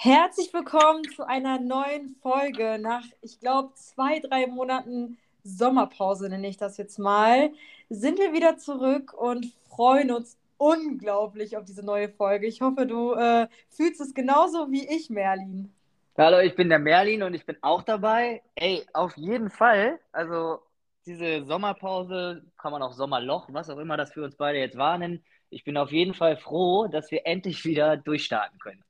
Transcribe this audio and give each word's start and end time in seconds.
Herzlich 0.00 0.54
willkommen 0.54 1.02
zu 1.16 1.26
einer 1.26 1.58
neuen 1.58 2.14
Folge 2.22 2.78
nach, 2.80 3.02
ich 3.20 3.40
glaube, 3.40 3.74
zwei, 3.74 4.20
drei 4.20 4.46
Monaten 4.46 5.18
Sommerpause, 5.42 6.28
nenne 6.28 6.46
ich 6.46 6.56
das 6.56 6.76
jetzt 6.76 7.00
mal. 7.00 7.50
Sind 7.88 8.20
wir 8.20 8.32
wieder 8.32 8.58
zurück 8.58 9.12
und 9.12 9.46
freuen 9.68 10.12
uns 10.12 10.38
unglaublich 10.56 11.56
auf 11.56 11.64
diese 11.64 11.84
neue 11.84 12.08
Folge. 12.10 12.46
Ich 12.46 12.60
hoffe, 12.60 12.86
du 12.86 13.14
äh, 13.14 13.48
fühlst 13.70 14.00
es 14.00 14.14
genauso 14.14 14.70
wie 14.70 14.86
ich, 14.88 15.10
Merlin. 15.10 15.74
Hallo, 16.16 16.38
ich 16.38 16.54
bin 16.54 16.68
der 16.68 16.78
Merlin 16.78 17.24
und 17.24 17.34
ich 17.34 17.44
bin 17.44 17.56
auch 17.62 17.82
dabei. 17.82 18.40
Ey, 18.54 18.86
auf 18.92 19.16
jeden 19.16 19.50
Fall. 19.50 19.98
Also, 20.12 20.60
diese 21.06 21.44
Sommerpause, 21.44 22.44
kann 22.56 22.70
man 22.70 22.82
auch 22.82 22.92
Sommerloch, 22.92 23.48
was 23.50 23.68
auch 23.68 23.78
immer 23.78 23.96
das 23.96 24.12
für 24.12 24.22
uns 24.22 24.36
beide 24.36 24.60
jetzt 24.60 24.78
war, 24.78 24.96
nennen. 24.96 25.24
Ich 25.50 25.64
bin 25.64 25.76
auf 25.76 25.90
jeden 25.90 26.14
Fall 26.14 26.36
froh, 26.36 26.86
dass 26.86 27.10
wir 27.10 27.26
endlich 27.26 27.64
wieder 27.64 27.96
durchstarten 27.96 28.60
können 28.60 28.84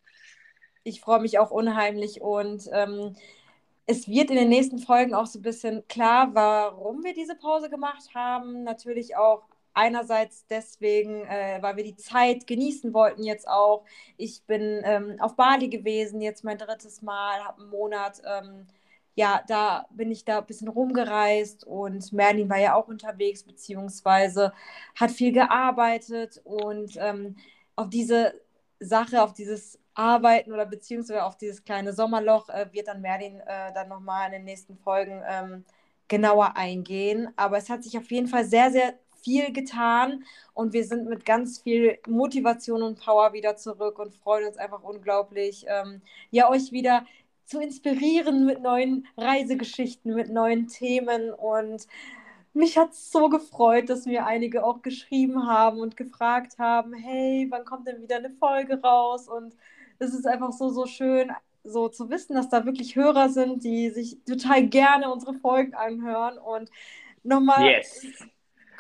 ich 0.89 1.01
freue 1.01 1.21
mich 1.21 1.39
auch 1.39 1.51
unheimlich 1.51 2.21
und 2.21 2.69
ähm, 2.73 3.15
es 3.87 4.09
wird 4.09 4.31
in 4.31 4.37
den 4.37 4.49
nächsten 4.49 4.79
Folgen 4.79 5.15
auch 5.15 5.27
so 5.27 5.39
ein 5.39 5.43
bisschen 5.43 5.87
klar, 5.89 6.35
warum 6.35 7.05
wir 7.05 7.15
diese 7.15 7.35
Pause 7.37 7.71
gemacht 7.71 8.15
haben. 8.15 8.65
Natürlich 8.65 9.17
auch 9.17 9.45
einerseits 9.75 10.47
deswegen, 10.49 11.23
äh, 11.27 11.59
weil 11.63 11.77
wir 11.77 11.85
die 11.85 11.97
Zeit 11.97 12.47
genießen 12.47 12.93
wollten 12.93 13.23
jetzt 13.23 13.49
auch. 13.49 13.85
Ich 14.17 14.43
bin 14.45 14.83
ähm, 14.85 15.17
auf 15.21 15.37
Bali 15.37 15.69
gewesen, 15.69 16.21
jetzt 16.21 16.45
mein 16.45 16.59
drittes 16.59 17.03
Mal, 17.03 17.45
habe 17.45 17.63
einen 17.63 17.71
Monat. 17.71 18.21
Ähm, 18.27 18.67
ja, 19.15 19.43
da 19.49 19.87
bin 19.91 20.11
ich 20.11 20.25
da 20.25 20.39
ein 20.39 20.47
bisschen 20.47 20.69
rumgereist 20.69 21.65
und 21.65 22.13
Merlin 22.13 22.51
war 22.51 22.59
ja 22.59 22.75
auch 22.75 22.89
unterwegs, 22.89 23.43
beziehungsweise 23.45 24.53
hat 24.97 25.11
viel 25.11 25.33
gearbeitet 25.33 26.41
und 26.45 26.97
ähm, 27.01 27.37
auf 27.77 27.89
diese 27.89 28.35
Sache, 28.81 29.23
auf 29.23 29.33
dieses 29.33 29.79
arbeiten 29.99 30.53
oder 30.53 30.65
beziehungsweise 30.65 31.25
auf 31.25 31.37
dieses 31.37 31.65
kleine 31.65 31.93
Sommerloch 31.93 32.49
äh, 32.49 32.67
wird 32.73 32.89
dann 32.89 33.01
Merlin 33.03 33.41
äh, 33.41 33.73
dann 33.75 33.89
nochmal 33.89 34.27
in 34.27 34.33
den 34.33 34.45
nächsten 34.45 34.77
Folgen 34.77 35.23
ähm, 35.29 35.65
genauer 36.07 36.57
eingehen. 36.57 37.29
Aber 37.37 37.59
es 37.59 37.69
hat 37.69 37.83
sich 37.83 37.99
auf 37.99 38.11
jeden 38.11 38.29
Fall 38.29 38.45
sehr, 38.45 38.71
sehr 38.71 38.95
viel 39.23 39.53
getan 39.53 40.25
und 40.55 40.73
wir 40.73 40.85
sind 40.85 41.09
mit 41.09 41.27
ganz 41.27 41.61
viel 41.61 41.99
Motivation 42.07 42.83
und 42.83 43.01
Power 43.01 43.33
wieder 43.33 43.57
zurück 43.57 43.99
und 43.99 44.15
freuen 44.15 44.47
uns 44.47 44.57
einfach 44.57 44.85
unglaublich, 44.85 45.67
ähm, 45.69 46.01
ja, 46.31 46.49
euch 46.49 46.71
wieder 46.71 47.05
zu 47.45 47.61
inspirieren 47.61 48.47
mit 48.47 48.63
neuen 48.63 49.07
Reisegeschichten, 49.17 50.15
mit 50.15 50.31
neuen 50.31 50.69
Themen 50.69 51.33
und 51.33 51.89
mich 52.55 52.79
hat 52.79 52.93
es 52.93 53.11
so 53.11 53.29
gefreut, 53.29 53.89
dass 53.89 54.07
mir 54.07 54.27
einige 54.27 54.65
auch 54.65 54.83
geschrieben 54.83 55.47
haben 55.47 55.81
und 55.81 55.97
gefragt 55.97 56.59
haben, 56.59 56.93
hey, 56.93 57.47
wann 57.51 57.65
kommt 57.65 57.87
denn 57.87 58.03
wieder 58.03 58.17
eine 58.17 58.31
Folge 58.31 58.81
raus? 58.81 59.29
Und 59.29 59.55
es 59.99 60.15
ist 60.15 60.27
einfach 60.27 60.53
so, 60.53 60.71
so 60.71 60.87
schön, 60.87 61.31
so 61.65 61.89
zu 61.89 62.11
wissen, 62.11 62.35
dass 62.35 62.49
da 62.49 62.65
wirklich 62.65 62.97
Hörer 62.97 63.29
sind, 63.29 63.65
die 63.65 63.91
sich 63.91 64.19
total 64.25 64.67
gerne 64.67 65.13
unsere 65.13 65.35
Folgen 65.35 65.75
anhören 65.75 66.39
und 66.39 66.71
nochmal. 67.23 67.67
Yes. 67.67 68.07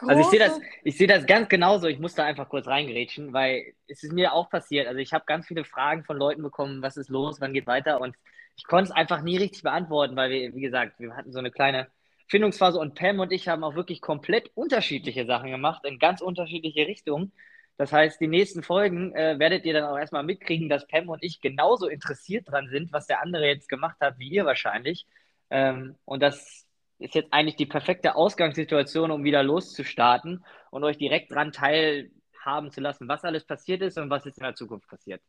Also 0.00 0.20
ich 0.20 0.26
sehe 0.28 0.38
das, 0.38 0.60
ich 0.84 0.96
sehe 0.96 1.08
das 1.08 1.26
ganz 1.26 1.48
genauso. 1.48 1.88
Ich 1.88 1.98
muss 1.98 2.14
da 2.14 2.24
einfach 2.24 2.48
kurz 2.48 2.68
reingerätschen, 2.68 3.32
weil 3.32 3.74
es 3.88 4.04
ist 4.04 4.12
mir 4.12 4.32
auch 4.32 4.48
passiert. 4.48 4.86
Also 4.86 5.00
ich 5.00 5.12
habe 5.12 5.24
ganz 5.26 5.46
viele 5.46 5.64
Fragen 5.64 6.04
von 6.04 6.16
Leuten 6.16 6.42
bekommen, 6.42 6.82
was 6.82 6.96
ist 6.96 7.10
los, 7.10 7.40
wann 7.40 7.52
geht 7.52 7.66
weiter 7.66 8.00
und 8.00 8.14
ich 8.56 8.64
konnte 8.64 8.90
es 8.90 8.96
einfach 8.96 9.22
nie 9.22 9.36
richtig 9.36 9.62
beantworten, 9.62 10.16
weil 10.16 10.30
wir, 10.30 10.54
wie 10.54 10.60
gesagt, 10.60 10.98
wir 10.98 11.16
hatten 11.16 11.32
so 11.32 11.38
eine 11.38 11.50
kleine 11.50 11.88
Findungsphase 12.26 12.78
und 12.78 12.94
Pam 12.94 13.20
und 13.20 13.32
ich 13.32 13.48
haben 13.48 13.64
auch 13.64 13.74
wirklich 13.74 14.00
komplett 14.00 14.50
unterschiedliche 14.54 15.26
Sachen 15.26 15.50
gemacht 15.50 15.84
in 15.84 15.98
ganz 15.98 16.20
unterschiedliche 16.20 16.86
Richtungen. 16.86 17.32
Das 17.78 17.92
heißt, 17.92 18.20
die 18.20 18.26
nächsten 18.26 18.64
Folgen 18.64 19.14
äh, 19.14 19.38
werdet 19.38 19.64
ihr 19.64 19.72
dann 19.72 19.84
auch 19.84 19.96
erstmal 19.96 20.24
mitkriegen, 20.24 20.68
dass 20.68 20.88
Pam 20.88 21.08
und 21.08 21.22
ich 21.22 21.40
genauso 21.40 21.86
interessiert 21.86 22.50
dran 22.50 22.68
sind, 22.68 22.92
was 22.92 23.06
der 23.06 23.22
andere 23.22 23.46
jetzt 23.46 23.68
gemacht 23.68 23.96
hat, 24.00 24.18
wie 24.18 24.28
ihr 24.28 24.44
wahrscheinlich. 24.44 25.06
Ähm, 25.48 25.94
und 26.04 26.20
das 26.20 26.66
ist 26.98 27.14
jetzt 27.14 27.32
eigentlich 27.32 27.54
die 27.54 27.66
perfekte 27.66 28.16
Ausgangssituation, 28.16 29.12
um 29.12 29.22
wieder 29.22 29.44
loszustarten 29.44 30.44
und 30.70 30.82
euch 30.82 30.98
direkt 30.98 31.30
dran 31.30 31.52
teilhaben 31.52 32.72
zu 32.72 32.80
lassen, 32.80 33.06
was 33.06 33.22
alles 33.22 33.44
passiert 33.44 33.80
ist 33.82 33.96
und 33.96 34.10
was 34.10 34.24
jetzt 34.24 34.38
in 34.38 34.44
der 34.44 34.56
Zukunft 34.56 34.88
passiert. 34.88 35.22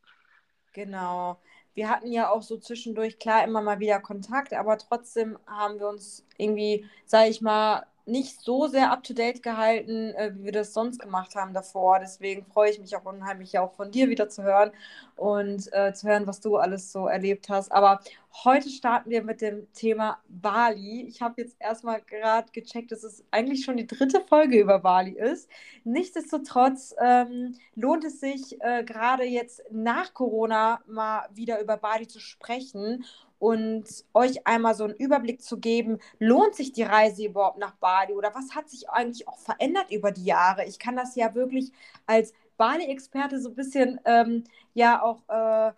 Genau. 0.73 1.39
Wir 1.75 1.87
hatten 1.87 2.11
ja 2.11 2.31
auch 2.31 2.41
so 2.41 2.57
zwischendurch 2.57 3.19
klar 3.19 3.43
immer 3.43 3.61
mal 3.61 3.79
wieder 3.79 3.99
Kontakt, 3.99 4.53
aber 4.53 4.79
trotzdem 4.79 5.37
haben 5.45 5.79
wir 5.79 5.87
uns 5.87 6.25
irgendwie, 6.37 6.85
sage 7.05 7.29
ich 7.29 7.41
mal, 7.41 7.85
nicht 8.05 8.41
so 8.41 8.67
sehr 8.67 8.91
up-to-date 8.91 9.43
gehalten, 9.43 10.13
äh, 10.15 10.31
wie 10.35 10.45
wir 10.45 10.51
das 10.51 10.73
sonst 10.73 10.99
gemacht 10.99 11.35
haben 11.35 11.53
davor. 11.53 11.99
Deswegen 11.99 12.45
freue 12.45 12.71
ich 12.71 12.79
mich 12.79 12.95
auch 12.95 13.05
unheimlich, 13.05 13.57
auch 13.59 13.73
von 13.73 13.91
dir 13.91 14.09
wieder 14.09 14.29
zu 14.29 14.43
hören 14.43 14.71
und 15.15 15.71
äh, 15.73 15.93
zu 15.93 16.07
hören, 16.07 16.27
was 16.27 16.39
du 16.41 16.57
alles 16.57 16.91
so 16.91 17.07
erlebt 17.07 17.49
hast. 17.49 17.71
Aber 17.71 17.99
heute 18.43 18.69
starten 18.69 19.09
wir 19.09 19.23
mit 19.23 19.41
dem 19.41 19.71
Thema 19.73 20.19
Bali. 20.27 21.05
Ich 21.07 21.21
habe 21.21 21.41
jetzt 21.41 21.55
erstmal 21.59 22.01
gerade 22.01 22.51
gecheckt, 22.51 22.91
dass 22.91 23.03
es 23.03 23.23
eigentlich 23.31 23.63
schon 23.65 23.77
die 23.77 23.87
dritte 23.87 24.21
Folge 24.21 24.59
über 24.59 24.79
Bali 24.79 25.11
ist. 25.11 25.49
Nichtsdestotrotz 25.83 26.95
ähm, 27.01 27.55
lohnt 27.75 28.03
es 28.05 28.19
sich 28.19 28.61
äh, 28.61 28.83
gerade 28.83 29.23
jetzt 29.23 29.63
nach 29.71 30.13
Corona 30.13 30.81
mal 30.87 31.27
wieder 31.33 31.61
über 31.61 31.77
Bali 31.77 32.07
zu 32.07 32.19
sprechen 32.19 33.05
und 33.39 33.85
euch 34.13 34.45
einmal 34.45 34.75
so 34.75 34.83
einen 34.83 34.95
Überblick 34.95 35.41
zu 35.41 35.59
geben, 35.59 35.99
lohnt 36.19 36.55
sich 36.55 36.73
die 36.73 36.83
Reise 36.83 37.25
überhaupt 37.25 37.57
nach 37.57 37.75
Bali 37.75 38.13
oder 38.13 38.33
was 38.35 38.55
hat 38.55 38.69
sich 38.69 38.89
eigentlich 38.89 39.27
auch 39.27 39.39
verändert 39.39 39.91
über 39.91 40.11
die 40.11 40.25
Jahre? 40.25 40.65
Ich 40.65 40.77
kann 40.77 40.95
das 40.95 41.15
ja 41.15 41.33
wirklich 41.35 41.71
als 42.05 42.33
Bali-Experte 42.57 43.39
so 43.39 43.49
ein 43.49 43.55
bisschen 43.55 44.01
ähm, 44.03 44.43
ja 44.73 45.01
auch 45.01 45.21
äh, 45.29 45.71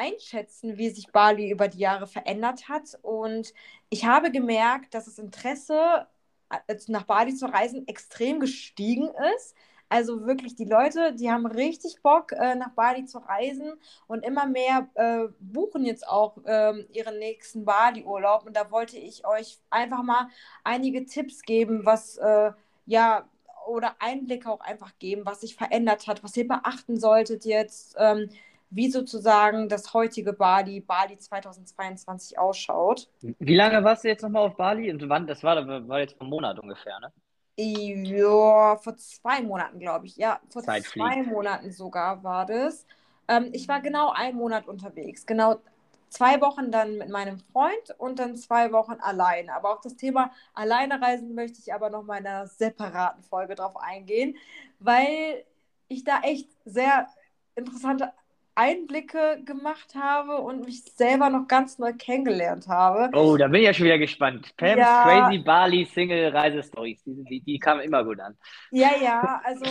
einschätzen, 0.00 0.78
wie 0.78 0.90
sich 0.90 1.12
Bali 1.12 1.50
über 1.50 1.68
die 1.68 1.78
Jahre 1.78 2.06
verändert 2.06 2.68
hat. 2.68 2.98
Und 3.02 3.52
ich 3.90 4.04
habe 4.06 4.30
gemerkt, 4.30 4.94
dass 4.94 5.04
das 5.04 5.18
Interesse 5.18 6.06
äh, 6.50 6.76
nach 6.88 7.04
Bali 7.04 7.34
zu 7.34 7.46
reisen 7.46 7.86
extrem 7.86 8.40
gestiegen 8.40 9.10
ist. 9.36 9.54
Also 9.88 10.24
wirklich, 10.24 10.54
die 10.54 10.64
Leute, 10.64 11.12
die 11.14 11.30
haben 11.30 11.46
richtig 11.46 12.00
Bock, 12.00 12.30
äh, 12.32 12.54
nach 12.54 12.70
Bali 12.70 13.06
zu 13.06 13.18
reisen 13.18 13.72
und 14.06 14.24
immer 14.24 14.46
mehr 14.46 14.88
äh, 14.94 15.24
buchen 15.40 15.84
jetzt 15.84 16.06
auch 16.06 16.36
äh, 16.44 16.80
ihren 16.92 17.18
nächsten 17.18 17.64
Bali-Urlaub. 17.64 18.46
Und 18.46 18.56
da 18.56 18.70
wollte 18.70 18.98
ich 18.98 19.26
euch 19.26 19.58
einfach 19.68 20.04
mal 20.04 20.28
einige 20.62 21.04
Tipps 21.06 21.42
geben, 21.42 21.84
was 21.84 22.16
äh, 22.18 22.52
ja 22.86 23.28
oder 23.66 23.96
Einblicke 23.98 24.50
auch 24.50 24.60
einfach 24.60 24.92
geben, 24.98 25.22
was 25.24 25.40
sich 25.40 25.56
verändert 25.56 26.06
hat, 26.06 26.22
was 26.22 26.36
ihr 26.36 26.46
beachten 26.46 26.98
solltet 26.98 27.44
jetzt, 27.44 27.96
ähm, 27.98 28.30
wie 28.70 28.90
sozusagen 28.90 29.68
das 29.68 29.92
heutige 29.92 30.32
Bali, 30.32 30.80
Bali 30.80 31.18
2022 31.18 32.38
ausschaut. 32.38 33.08
Wie 33.20 33.56
lange 33.56 33.82
warst 33.84 34.04
du 34.04 34.08
jetzt 34.08 34.22
nochmal 34.22 34.46
auf 34.46 34.56
Bali? 34.56 34.90
Und 34.90 35.08
wann? 35.08 35.26
Das 35.26 35.42
war, 35.42 35.66
war 35.88 36.00
jetzt 36.00 36.12
vor 36.14 36.22
einem 36.22 36.30
Monat 36.30 36.58
ungefähr, 36.58 36.98
ne? 37.00 37.12
Ja, 37.56 38.76
vor 38.76 38.96
zwei 38.96 39.42
Monaten, 39.42 39.78
glaube 39.80 40.06
ich. 40.06 40.16
Ja, 40.16 40.40
vor 40.48 40.62
Zeit 40.62 40.84
zwei 40.84 41.12
fliegt. 41.12 41.26
Monaten 41.26 41.72
sogar 41.72 42.22
war 42.22 42.46
das. 42.46 42.86
Ähm, 43.28 43.50
ich 43.52 43.68
war 43.68 43.80
genau 43.80 44.10
einen 44.10 44.36
Monat 44.38 44.66
unterwegs. 44.66 45.26
Genau 45.26 45.60
zwei 46.08 46.40
Wochen 46.40 46.70
dann 46.70 46.98
mit 46.98 47.08
meinem 47.08 47.38
Freund 47.52 47.94
und 47.98 48.18
dann 48.18 48.36
zwei 48.36 48.72
Wochen 48.72 48.94
alleine. 49.00 49.54
Aber 49.54 49.72
auf 49.72 49.80
das 49.80 49.96
Thema 49.96 50.30
alleine 50.54 51.00
reisen 51.02 51.34
möchte 51.34 51.58
ich 51.60 51.74
aber 51.74 51.90
noch 51.90 52.02
mal 52.02 52.18
in 52.18 52.26
einer 52.26 52.46
separaten 52.46 53.22
Folge 53.24 53.54
drauf 53.54 53.76
eingehen, 53.76 54.36
weil 54.78 55.44
ich 55.88 56.04
da 56.04 56.20
echt 56.22 56.48
sehr 56.64 57.08
interessante 57.54 58.12
Einblicke 58.54 59.42
gemacht 59.44 59.94
habe 59.94 60.38
und 60.38 60.64
mich 60.64 60.84
selber 60.84 61.30
noch 61.30 61.48
ganz 61.48 61.78
neu 61.78 61.92
kennengelernt 61.92 62.68
habe. 62.68 63.10
Oh, 63.16 63.36
da 63.36 63.48
bin 63.48 63.60
ich 63.60 63.66
ja 63.66 63.74
schon 63.74 63.86
wieder 63.86 63.98
gespannt. 63.98 64.54
Pam's 64.56 64.78
ja, 64.78 65.02
Crazy 65.04 65.38
Bali 65.38 65.84
Single 65.86 66.28
Reisestories, 66.28 67.02
die, 67.04 67.24
die, 67.24 67.40
die 67.40 67.58
kamen 67.58 67.80
immer 67.80 68.04
gut 68.04 68.20
an. 68.20 68.36
Ja, 68.70 68.90
ja, 69.00 69.40
also 69.44 69.64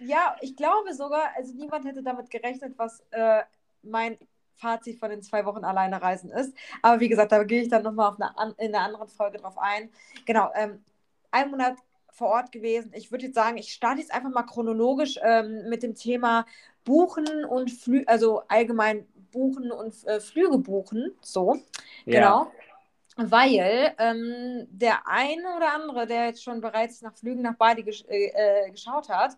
ja, 0.00 0.36
ich 0.40 0.56
glaube 0.56 0.94
sogar, 0.94 1.30
also 1.36 1.54
niemand 1.54 1.84
hätte 1.84 2.02
damit 2.02 2.30
gerechnet, 2.30 2.74
was 2.76 3.04
äh, 3.10 3.42
mein 3.82 4.18
Fazit 4.56 4.98
von 4.98 5.10
den 5.10 5.22
zwei 5.22 5.44
Wochen 5.44 5.64
alleine 5.64 6.00
reisen 6.00 6.30
ist. 6.30 6.56
Aber 6.82 7.00
wie 7.00 7.08
gesagt, 7.08 7.32
da 7.32 7.42
gehe 7.44 7.62
ich 7.62 7.68
dann 7.68 7.82
nochmal 7.82 8.16
eine, 8.18 8.54
in 8.58 8.74
einer 8.74 8.84
anderen 8.84 9.08
Folge 9.08 9.38
drauf 9.38 9.58
ein. 9.58 9.90
Genau, 10.24 10.50
ähm, 10.54 10.84
ein 11.30 11.50
Monat 11.50 11.76
vor 12.12 12.28
Ort 12.28 12.52
gewesen. 12.52 12.92
Ich 12.94 13.10
würde 13.10 13.26
jetzt 13.26 13.34
sagen, 13.34 13.56
ich 13.56 13.72
starte 13.72 14.00
jetzt 14.00 14.12
einfach 14.12 14.30
mal 14.30 14.42
chronologisch 14.42 15.18
ähm, 15.22 15.68
mit 15.68 15.82
dem 15.82 15.94
Thema 15.94 16.46
Buchen 16.84 17.44
und 17.44 17.70
Flüge, 17.70 18.08
also 18.08 18.42
allgemein 18.48 19.06
Buchen 19.30 19.70
und 19.70 19.94
äh, 20.06 20.20
Flüge 20.20 20.58
buchen, 20.58 21.12
so, 21.20 21.56
ja. 22.04 22.20
genau. 22.20 22.52
Weil 23.16 23.94
ähm, 23.98 24.66
der 24.70 25.06
eine 25.06 25.56
oder 25.56 25.74
andere, 25.74 26.06
der 26.06 26.26
jetzt 26.26 26.42
schon 26.42 26.60
bereits 26.60 27.02
nach 27.02 27.14
Flügen 27.14 27.42
nach 27.42 27.56
Bali 27.56 27.82
gesch 27.82 28.04
äh, 28.08 28.32
äh, 28.34 28.70
geschaut 28.70 29.08
hat, 29.10 29.36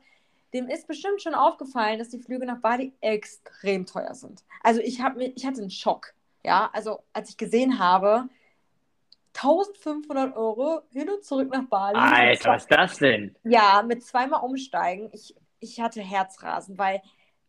dem 0.52 0.68
ist 0.68 0.86
bestimmt 0.86 1.20
schon 1.20 1.34
aufgefallen, 1.34 1.98
dass 1.98 2.10
die 2.10 2.20
Flüge 2.20 2.46
nach 2.46 2.60
Bali 2.60 2.92
extrem 3.00 3.84
teuer 3.84 4.14
sind. 4.14 4.44
Also 4.62 4.80
ich, 4.80 5.00
hab, 5.00 5.16
ich 5.18 5.44
hatte 5.44 5.60
einen 5.60 5.70
Schock. 5.70 6.14
Ja, 6.44 6.70
also 6.72 7.00
als 7.12 7.30
ich 7.30 7.36
gesehen 7.36 7.78
habe, 7.80 8.28
1500 9.34 10.36
Euro 10.36 10.82
hin 10.92 11.10
und 11.10 11.24
zurück 11.24 11.50
nach 11.50 11.64
Bali. 11.64 11.98
Alter, 11.98 12.50
was 12.50 12.62
ist 12.62 12.70
das 12.70 12.98
denn? 12.98 13.34
Ja, 13.42 13.82
mit 13.84 14.04
zweimal 14.04 14.44
umsteigen. 14.44 15.10
Ich, 15.12 15.34
ich 15.58 15.80
hatte 15.80 16.00
Herzrasen, 16.00 16.78
weil 16.78 17.02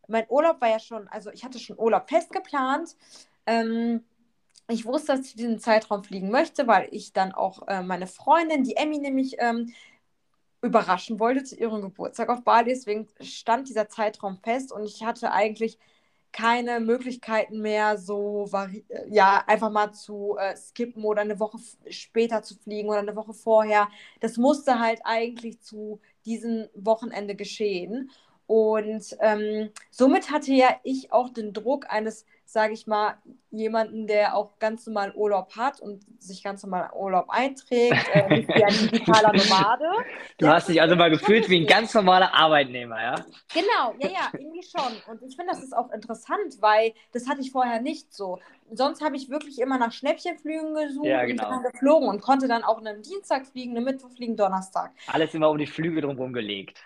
mein 0.07 0.25
Urlaub 0.29 0.61
war 0.61 0.69
ja 0.69 0.79
schon, 0.79 1.07
also 1.07 1.31
ich 1.31 1.43
hatte 1.43 1.59
schon 1.59 1.77
Urlaub 1.77 2.09
fest 2.09 2.31
geplant. 2.31 2.95
Ähm, 3.45 4.03
ich 4.67 4.85
wusste, 4.85 5.15
dass 5.15 5.27
ich 5.27 5.35
diesen 5.35 5.59
Zeitraum 5.59 6.03
fliegen 6.03 6.31
möchte, 6.31 6.67
weil 6.67 6.87
ich 6.91 7.13
dann 7.13 7.31
auch 7.31 7.67
äh, 7.67 7.83
meine 7.83 8.07
Freundin, 8.07 8.63
die 8.63 8.75
Emmy 8.75 8.97
nämlich, 8.97 9.35
ähm, 9.39 9.73
überraschen 10.65 11.19
wollte 11.19 11.43
zu 11.43 11.55
ihrem 11.55 11.81
Geburtstag 11.81 12.29
auf 12.29 12.43
Bali. 12.43 12.71
Deswegen 12.71 13.07
stand 13.21 13.69
dieser 13.69 13.87
Zeitraum 13.87 14.37
fest 14.43 14.71
und 14.71 14.83
ich 14.83 15.03
hatte 15.03 15.31
eigentlich 15.31 15.77
keine 16.31 16.81
Möglichkeiten 16.81 17.61
mehr, 17.61 17.97
so 17.97 18.49
ja, 19.09 19.41
einfach 19.47 19.71
mal 19.71 19.93
zu 19.93 20.35
äh, 20.37 20.55
skippen 20.57 21.05
oder 21.05 21.21
eine 21.21 21.39
Woche 21.39 21.59
später 21.89 22.43
zu 22.43 22.55
fliegen 22.57 22.89
oder 22.89 22.99
eine 22.99 23.15
Woche 23.15 23.33
vorher. 23.33 23.87
Das 24.19 24.35
musste 24.35 24.79
halt 24.79 24.99
eigentlich 25.05 25.61
zu 25.61 26.01
diesem 26.25 26.67
Wochenende 26.73 27.35
geschehen. 27.35 28.11
Und 28.47 29.17
ähm, 29.21 29.71
somit 29.91 30.31
hatte 30.31 30.53
ja 30.53 30.69
ich 30.83 31.11
auch 31.11 31.29
den 31.29 31.53
Druck 31.53 31.85
eines 31.89 32.25
sage 32.45 32.73
ich 32.73 32.87
mal, 32.87 33.17
jemanden, 33.51 34.07
der 34.07 34.35
auch 34.35 34.59
ganz 34.59 34.85
normal 34.85 35.13
Urlaub 35.15 35.55
hat 35.55 35.79
und 35.79 36.03
sich 36.21 36.43
ganz 36.43 36.61
normal 36.63 36.89
Urlaub 36.93 37.25
einträgt, 37.29 38.07
äh, 38.13 38.29
wie 38.47 38.63
ein 38.63 38.91
digitaler 38.91 39.33
Nomade. 39.33 39.85
Du 40.37 40.47
hast 40.47 40.69
dich 40.69 40.81
also 40.81 40.95
mal 40.95 41.09
gefühlt 41.09 41.49
wie 41.49 41.61
ein 41.61 41.67
ganz 41.67 41.93
normaler 41.93 42.33
Arbeitnehmer, 42.33 43.01
ja? 43.01 43.15
Genau, 43.53 43.95
ja, 43.99 44.09
ja, 44.09 44.29
irgendwie 44.33 44.63
schon. 44.63 44.93
Und 45.07 45.23
ich 45.23 45.35
finde, 45.35 45.53
das 45.53 45.63
ist 45.63 45.75
auch 45.75 45.91
interessant, 45.91 46.57
weil 46.59 46.93
das 47.13 47.27
hatte 47.27 47.41
ich 47.41 47.51
vorher 47.51 47.81
nicht 47.81 48.13
so. 48.13 48.39
Sonst 48.71 49.03
habe 49.03 49.15
ich 49.15 49.29
wirklich 49.29 49.59
immer 49.59 49.77
nach 49.77 49.91
Schnäppchenflügen 49.91 50.75
gesucht 50.75 51.07
ja, 51.07 51.25
genau. 51.25 51.47
und 51.47 51.51
dann 51.51 51.71
geflogen 51.71 52.09
und 52.09 52.21
konnte 52.21 52.47
dann 52.47 52.63
auch 52.63 52.77
einen 52.77 53.01
Dienstag 53.01 53.47
fliegen, 53.47 53.75
einen 53.75 53.85
Mittwoch 53.85 54.11
fliegen, 54.11 54.35
Donnerstag. 54.35 54.91
Alles 55.07 55.33
immer 55.33 55.49
um 55.49 55.57
die 55.57 55.67
Flüge 55.67 56.01
drumherum 56.01 56.33
gelegt. 56.33 56.81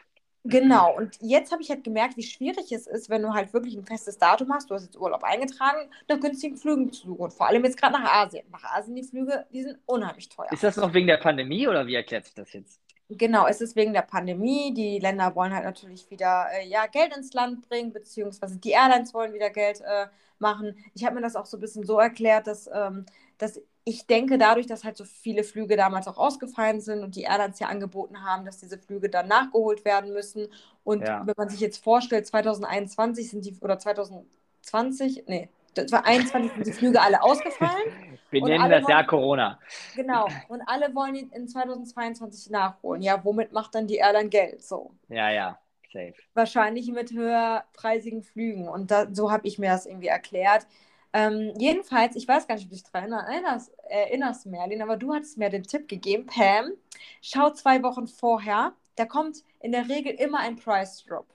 Genau, 0.50 0.96
und 0.96 1.18
jetzt 1.22 1.51
habe 1.51 1.62
ich 1.62 1.69
halt 1.69 1.84
gemerkt, 1.84 2.18
wie 2.18 2.24
schwierig 2.24 2.72
es 2.72 2.88
ist, 2.88 3.10
wenn 3.10 3.22
du 3.22 3.34
halt 3.34 3.54
wirklich 3.54 3.75
ein 3.75 3.86
festes 3.86 4.18
Datum 4.18 4.51
hast, 4.54 4.69
du 4.69 4.75
hast 4.75 4.84
jetzt 4.84 4.98
Urlaub 4.98 5.24
eingetragen, 5.24 5.90
nach 6.07 6.19
günstigen 6.19 6.57
Flügen 6.57 6.92
zu 6.92 7.07
suchen. 7.07 7.31
Vor 7.31 7.48
allem 7.48 7.63
jetzt 7.63 7.80
gerade 7.80 7.94
nach 7.94 8.12
Asien. 8.12 8.46
Nach 8.51 8.63
Asien 8.63 8.96
die 8.96 9.04
Flüge, 9.04 9.46
die 9.54 9.63
sind 9.63 9.80
unheimlich 9.86 10.30
teuer. 10.30 10.51
Ist 10.51 10.63
das 10.63 10.78
noch 10.78 10.94
wegen 10.94 11.07
der 11.07 11.18
Pandemie 11.18 11.68
oder 11.68 11.88
wie 11.88 11.96
erklärt 11.96 12.25
sich 12.25 12.36
das 12.36 12.51
jetzt? 12.54 12.80
Genau, 13.11 13.47
es 13.47 13.59
ist 13.59 13.75
wegen 13.75 13.94
der 13.94 14.03
Pandemie. 14.03 14.71
Die 14.73 15.00
Länder 15.00 15.35
wollen 15.35 15.53
halt 15.53 15.65
natürlich 15.65 16.09
wieder 16.11 16.45
äh, 16.53 16.67
ja, 16.67 16.85
Geld 16.85 17.15
ins 17.15 17.33
Land 17.33 17.67
bringen, 17.67 17.91
beziehungsweise 17.91 18.57
die 18.57 18.71
Airlines 18.71 19.15
wollen 19.15 19.33
wieder 19.33 19.50
Geld 19.50 19.81
äh, 19.81 20.07
machen. 20.38 20.75
Ich 20.94 21.03
habe 21.03 21.15
mir 21.15 21.21
das 21.21 21.35
auch 21.35 21.47
so 21.47 21.57
ein 21.57 21.59
bisschen 21.59 21.83
so 21.85 21.97
erklärt, 22.00 22.45
dass, 22.45 22.69
ähm, 22.71 23.07
dass 23.39 23.59
ich 23.83 24.06
denke, 24.06 24.38
dadurch, 24.38 24.67
dass 24.67 24.83
halt 24.83 24.95
so 24.95 25.06
viele 25.06 25.44
Flüge 25.44 25.75
damals 25.75 26.07
auch 26.07 26.17
ausgefallen 26.17 26.81
sind 26.81 27.03
und 27.03 27.15
die 27.15 27.23
Airlines 27.23 27.57
ja 27.57 27.67
angeboten 27.67 28.23
haben, 28.23 28.45
dass 28.45 28.59
diese 28.59 28.77
Flüge 28.77 29.09
dann 29.09 29.27
nachgeholt 29.27 29.85
werden 29.85 30.13
müssen. 30.13 30.47
Und 30.83 31.07
ja. 31.07 31.25
wenn 31.25 31.33
man 31.35 31.50
sich 31.50 31.62
jetzt 31.62 31.83
vorstellt, 31.83 32.27
2021 32.27 33.29
sind 33.31 33.44
die, 33.44 33.57
oder 33.62 33.79
2020, 33.79 35.23
nee, 35.27 35.50
2021 35.74 36.51
sind 36.54 36.68
die 36.68 36.71
Flüge 36.71 37.01
alle 37.01 37.21
ausgefallen. 37.21 37.94
Wir 38.31 38.44
nennen 38.44 38.69
das 38.69 38.88
Jahr 38.88 39.06
Corona. 39.06 39.60
Genau. 39.95 40.27
Und 40.50 40.62
alle 40.68 40.94
wollen 40.94 41.16
ihn 41.16 41.30
in 41.31 41.48
2022 41.48 42.51
nachholen. 42.51 43.01
Ja, 43.01 43.24
womit 43.24 43.54
macht 43.54 43.74
dann 43.74 43.88
die 43.88 43.95
Airline 43.95 44.30
Geld? 44.30 44.63
So. 44.63 44.92
Ja, 45.07 45.31
ja. 45.31 45.60
Safe. 45.92 46.13
Wahrscheinlich 46.36 46.92
mit 46.92 47.12
höherpreisigen 47.12 48.21
Flügen. 48.21 48.69
Und 48.69 48.92
da, 48.92 49.07
so 49.12 49.31
habe 49.31 49.48
ich 49.48 49.57
mir 49.57 49.71
das 49.71 49.88
irgendwie 49.88 50.07
erklärt. 50.07 50.68
Ähm, 51.12 51.54
jedenfalls, 51.57 52.15
ich 52.15 52.27
weiß 52.27 52.48
gar 52.48 52.56
nicht, 52.56 52.65
ob 52.65 52.69
du 52.69 52.75
dich 52.75 52.83
daran 52.83 53.12
erinnerst, 53.12 53.72
erinnerst, 53.89 54.45
Merlin, 54.45 54.83
aber 54.83 54.95
du 54.95 55.13
hattest 55.13 55.39
mir 55.39 55.50
den 55.50 55.63
Tipp 55.63 55.88
gegeben, 55.88 56.27
Pam, 56.27 56.74
schau 57.22 57.50
zwei 57.50 57.81
Wochen 57.81 58.06
vorher, 58.06 58.74
da 58.95 59.06
kommt 59.06 59.44
in 59.60 59.72
der 59.72 59.89
Regel 59.89 60.13
immer 60.13 60.39
ein 60.39 60.56
Price 60.56 61.04
Drop. 61.06 61.25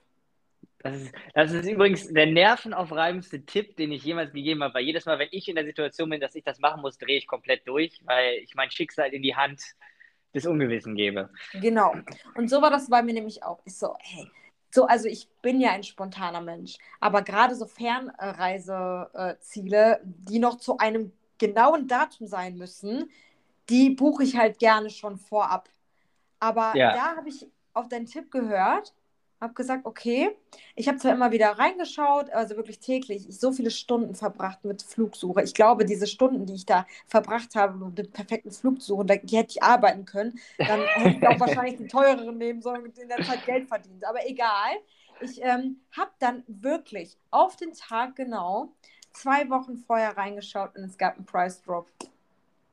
Das 0.85 1.01
ist, 1.01 1.13
das 1.33 1.51
ist 1.51 1.67
übrigens 1.67 2.07
der 2.13 2.27
nervenaufreibendste 2.27 3.43
Tipp, 3.43 3.75
den 3.75 3.91
ich 3.91 4.03
jemals 4.03 4.31
gegeben 4.31 4.61
habe, 4.61 4.75
weil 4.75 4.83
jedes 4.83 5.07
Mal, 5.07 5.17
wenn 5.17 5.29
ich 5.31 5.49
in 5.49 5.55
der 5.55 5.65
Situation 5.65 6.11
bin, 6.11 6.21
dass 6.21 6.35
ich 6.35 6.43
das 6.43 6.59
machen 6.59 6.81
muss, 6.81 6.99
drehe 6.99 7.17
ich 7.17 7.25
komplett 7.25 7.67
durch, 7.67 7.99
weil 8.05 8.35
ich 8.43 8.53
mein 8.53 8.69
Schicksal 8.69 9.11
in 9.11 9.23
die 9.23 9.35
Hand 9.35 9.63
des 10.35 10.45
Ungewissen 10.45 10.95
gebe. 10.95 11.31
Genau. 11.53 11.95
Und 12.35 12.51
so 12.51 12.61
war 12.61 12.69
das 12.69 12.87
bei 12.87 13.01
mir 13.01 13.13
nämlich 13.13 13.41
auch. 13.41 13.63
Ich 13.65 13.75
so, 13.75 13.95
hey, 13.99 14.29
so, 14.69 14.85
also 14.85 15.07
ich 15.07 15.27
bin 15.41 15.59
ja 15.59 15.71
ein 15.71 15.81
spontaner 15.81 16.41
Mensch, 16.41 16.77
aber 16.99 17.23
gerade 17.23 17.55
so 17.55 17.65
Fernreiseziele, 17.65 20.01
die 20.03 20.37
noch 20.37 20.57
zu 20.57 20.77
einem 20.77 21.11
genauen 21.39 21.87
Datum 21.87 22.27
sein 22.27 22.57
müssen, 22.57 23.09
die 23.69 23.89
buche 23.89 24.21
ich 24.21 24.37
halt 24.37 24.59
gerne 24.59 24.91
schon 24.91 25.17
vorab. 25.17 25.67
Aber 26.39 26.73
ja. 26.75 26.93
da 26.93 27.15
habe 27.15 27.29
ich 27.29 27.47
auf 27.73 27.89
deinen 27.89 28.05
Tipp 28.05 28.29
gehört 28.29 28.93
habe 29.45 29.53
gesagt, 29.53 29.85
okay, 29.85 30.31
ich 30.75 30.87
habe 30.87 30.97
zwar 30.97 31.13
immer 31.13 31.31
wieder 31.31 31.51
reingeschaut, 31.51 32.29
also 32.31 32.57
wirklich 32.57 32.79
täglich, 32.79 33.29
ich 33.29 33.39
so 33.39 33.53
viele 33.53 33.71
Stunden 33.71 34.15
verbracht 34.15 34.65
mit 34.65 34.81
Flugsuche. 34.81 35.41
Ich 35.43 35.53
glaube, 35.53 35.85
diese 35.85 36.07
Stunden, 36.07 36.45
die 36.45 36.55
ich 36.55 36.65
da 36.65 36.85
verbracht 37.07 37.55
habe 37.55 37.77
mit 37.77 37.97
dem 37.97 38.11
perfekten 38.11 38.51
Flugsuche, 38.51 39.05
die 39.05 39.37
hätte 39.37 39.51
ich 39.51 39.63
arbeiten 39.63 40.05
können. 40.05 40.37
Dann 40.57 40.81
hätte 40.81 41.17
ich 41.17 41.27
auch 41.27 41.39
wahrscheinlich 41.39 41.77
die 41.77 41.87
teureren 41.87 42.37
nehmen 42.37 42.61
sollen 42.61 42.83
und 42.83 42.97
in 42.97 43.07
der 43.07 43.23
Zeit 43.23 43.45
Geld 43.45 43.67
verdient. 43.67 44.05
Aber 44.05 44.27
egal. 44.27 44.75
Ich 45.21 45.41
ähm, 45.41 45.77
habe 45.95 46.11
dann 46.19 46.43
wirklich 46.47 47.15
auf 47.31 47.55
den 47.55 47.71
Tag 47.71 48.17
genau 48.17 48.73
zwei 49.13 49.49
Wochen 49.49 49.77
vorher 49.77 50.17
reingeschaut 50.17 50.75
und 50.75 50.83
es 50.83 50.97
gab 50.97 51.15
einen 51.15 51.25
Price 51.25 51.61
Drop. 51.61 51.87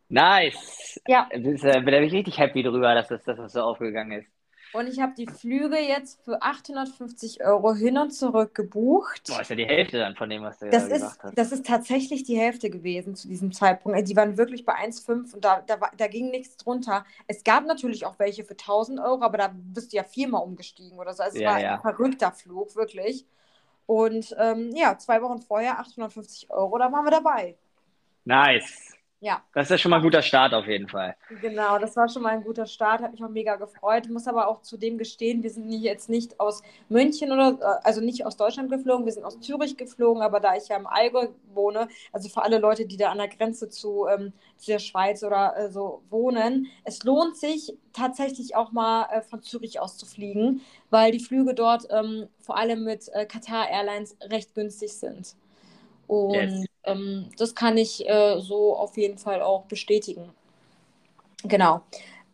Nice. 0.08 1.00
Ja. 1.06 1.28
Das 1.32 1.62
äh, 1.62 1.72
da 1.72 1.80
bin 1.80 2.02
ich 2.02 2.12
richtig 2.12 2.38
happy 2.38 2.62
drüber, 2.62 2.94
dass 2.94 3.08
das, 3.08 3.22
dass 3.22 3.38
das 3.38 3.52
so 3.52 3.62
aufgegangen 3.62 4.20
ist. 4.20 4.28
Und 4.72 4.86
ich 4.86 5.00
habe 5.00 5.12
die 5.16 5.26
Flüge 5.26 5.78
jetzt 5.78 6.24
für 6.24 6.40
850 6.42 7.44
Euro 7.44 7.74
hin 7.74 7.98
und 7.98 8.10
zurück 8.10 8.54
gebucht. 8.54 9.24
Boah, 9.28 9.42
ist 9.42 9.50
ja 9.50 9.56
die 9.56 9.66
Hälfte 9.66 9.98
dann 9.98 10.16
von 10.16 10.30
dem, 10.30 10.42
was 10.42 10.58
du 10.58 10.70
das 10.70 10.88
ist, 10.88 11.02
hast. 11.02 11.36
Das 11.36 11.52
ist 11.52 11.66
tatsächlich 11.66 12.24
die 12.24 12.38
Hälfte 12.38 12.70
gewesen 12.70 13.14
zu 13.14 13.28
diesem 13.28 13.52
Zeitpunkt. 13.52 14.08
Die 14.08 14.16
waren 14.16 14.38
wirklich 14.38 14.64
bei 14.64 14.74
1,5 14.74 15.34
und 15.34 15.44
da, 15.44 15.60
da, 15.60 15.78
da 15.96 16.06
ging 16.06 16.30
nichts 16.30 16.56
drunter. 16.56 17.04
Es 17.26 17.44
gab 17.44 17.66
natürlich 17.66 18.06
auch 18.06 18.18
welche 18.18 18.44
für 18.44 18.54
1000 18.54 19.00
Euro, 19.00 19.22
aber 19.22 19.36
da 19.36 19.50
bist 19.54 19.92
du 19.92 19.98
ja 19.98 20.04
viermal 20.04 20.42
umgestiegen 20.42 20.98
oder 20.98 21.12
so. 21.12 21.22
Also 21.22 21.36
es 21.36 21.42
ja, 21.42 21.50
war 21.50 21.60
ja. 21.60 21.74
ein 21.74 21.80
verrückter 21.82 22.32
Flug, 22.32 22.74
wirklich. 22.74 23.26
Und 23.86 24.34
ähm, 24.38 24.70
ja, 24.74 24.96
zwei 24.96 25.20
Wochen 25.20 25.42
vorher 25.42 25.80
850 25.80 26.50
Euro, 26.50 26.78
da 26.78 26.90
waren 26.90 27.04
wir 27.04 27.10
dabei. 27.10 27.56
Nice. 28.24 28.94
Ja. 29.22 29.40
Das 29.54 29.66
ist 29.66 29.70
ja 29.70 29.78
schon 29.78 29.90
mal 29.90 29.98
ein 29.98 30.02
guter 30.02 30.20
Start 30.20 30.52
auf 30.52 30.66
jeden 30.66 30.88
Fall. 30.88 31.14
Genau, 31.40 31.78
das 31.78 31.94
war 31.94 32.08
schon 32.08 32.22
mal 32.22 32.30
ein 32.30 32.42
guter 32.42 32.66
Start, 32.66 33.02
hat 33.02 33.12
mich 33.12 33.22
auch 33.22 33.28
mega 33.28 33.54
gefreut. 33.54 34.06
Ich 34.06 34.10
muss 34.10 34.26
aber 34.26 34.48
auch 34.48 34.62
zudem 34.62 34.98
gestehen, 34.98 35.44
wir 35.44 35.50
sind 35.50 35.70
jetzt 35.70 36.10
nicht 36.10 36.40
aus 36.40 36.60
München 36.88 37.30
oder, 37.30 37.56
äh, 37.60 37.86
also 37.86 38.00
nicht 38.00 38.26
aus 38.26 38.36
Deutschland 38.36 38.68
geflogen, 38.68 39.06
wir 39.06 39.12
sind 39.12 39.22
aus 39.22 39.38
Zürich 39.38 39.76
geflogen, 39.76 40.24
aber 40.24 40.40
da 40.40 40.56
ich 40.56 40.66
ja 40.66 40.76
im 40.76 40.88
Allgäu 40.88 41.28
wohne, 41.54 41.86
also 42.10 42.28
für 42.28 42.42
alle 42.42 42.58
Leute, 42.58 42.84
die 42.84 42.96
da 42.96 43.12
an 43.12 43.18
der 43.18 43.28
Grenze 43.28 43.68
zu, 43.68 44.08
ähm, 44.08 44.32
zu 44.56 44.72
der 44.72 44.80
Schweiz 44.80 45.22
oder 45.22 45.56
äh, 45.56 45.70
so 45.70 46.02
wohnen, 46.10 46.66
es 46.82 47.04
lohnt 47.04 47.36
sich 47.36 47.74
tatsächlich 47.92 48.56
auch 48.56 48.72
mal 48.72 49.06
äh, 49.12 49.22
von 49.22 49.40
Zürich 49.40 49.78
aus 49.78 49.98
zu 49.98 50.04
fliegen, 50.04 50.62
weil 50.90 51.12
die 51.12 51.20
Flüge 51.20 51.54
dort 51.54 51.86
ähm, 51.90 52.26
vor 52.40 52.58
allem 52.58 52.82
mit 52.82 53.08
äh, 53.12 53.24
Qatar 53.24 53.70
Airlines 53.70 54.16
recht 54.20 54.52
günstig 54.56 54.92
sind. 54.94 55.36
Und 56.08 56.34
yes. 56.34 56.71
Ähm, 56.84 57.30
das 57.36 57.54
kann 57.54 57.76
ich 57.76 58.08
äh, 58.08 58.40
so 58.40 58.76
auf 58.76 58.96
jeden 58.96 59.18
Fall 59.18 59.42
auch 59.42 59.64
bestätigen. 59.64 60.30
Genau. 61.44 61.82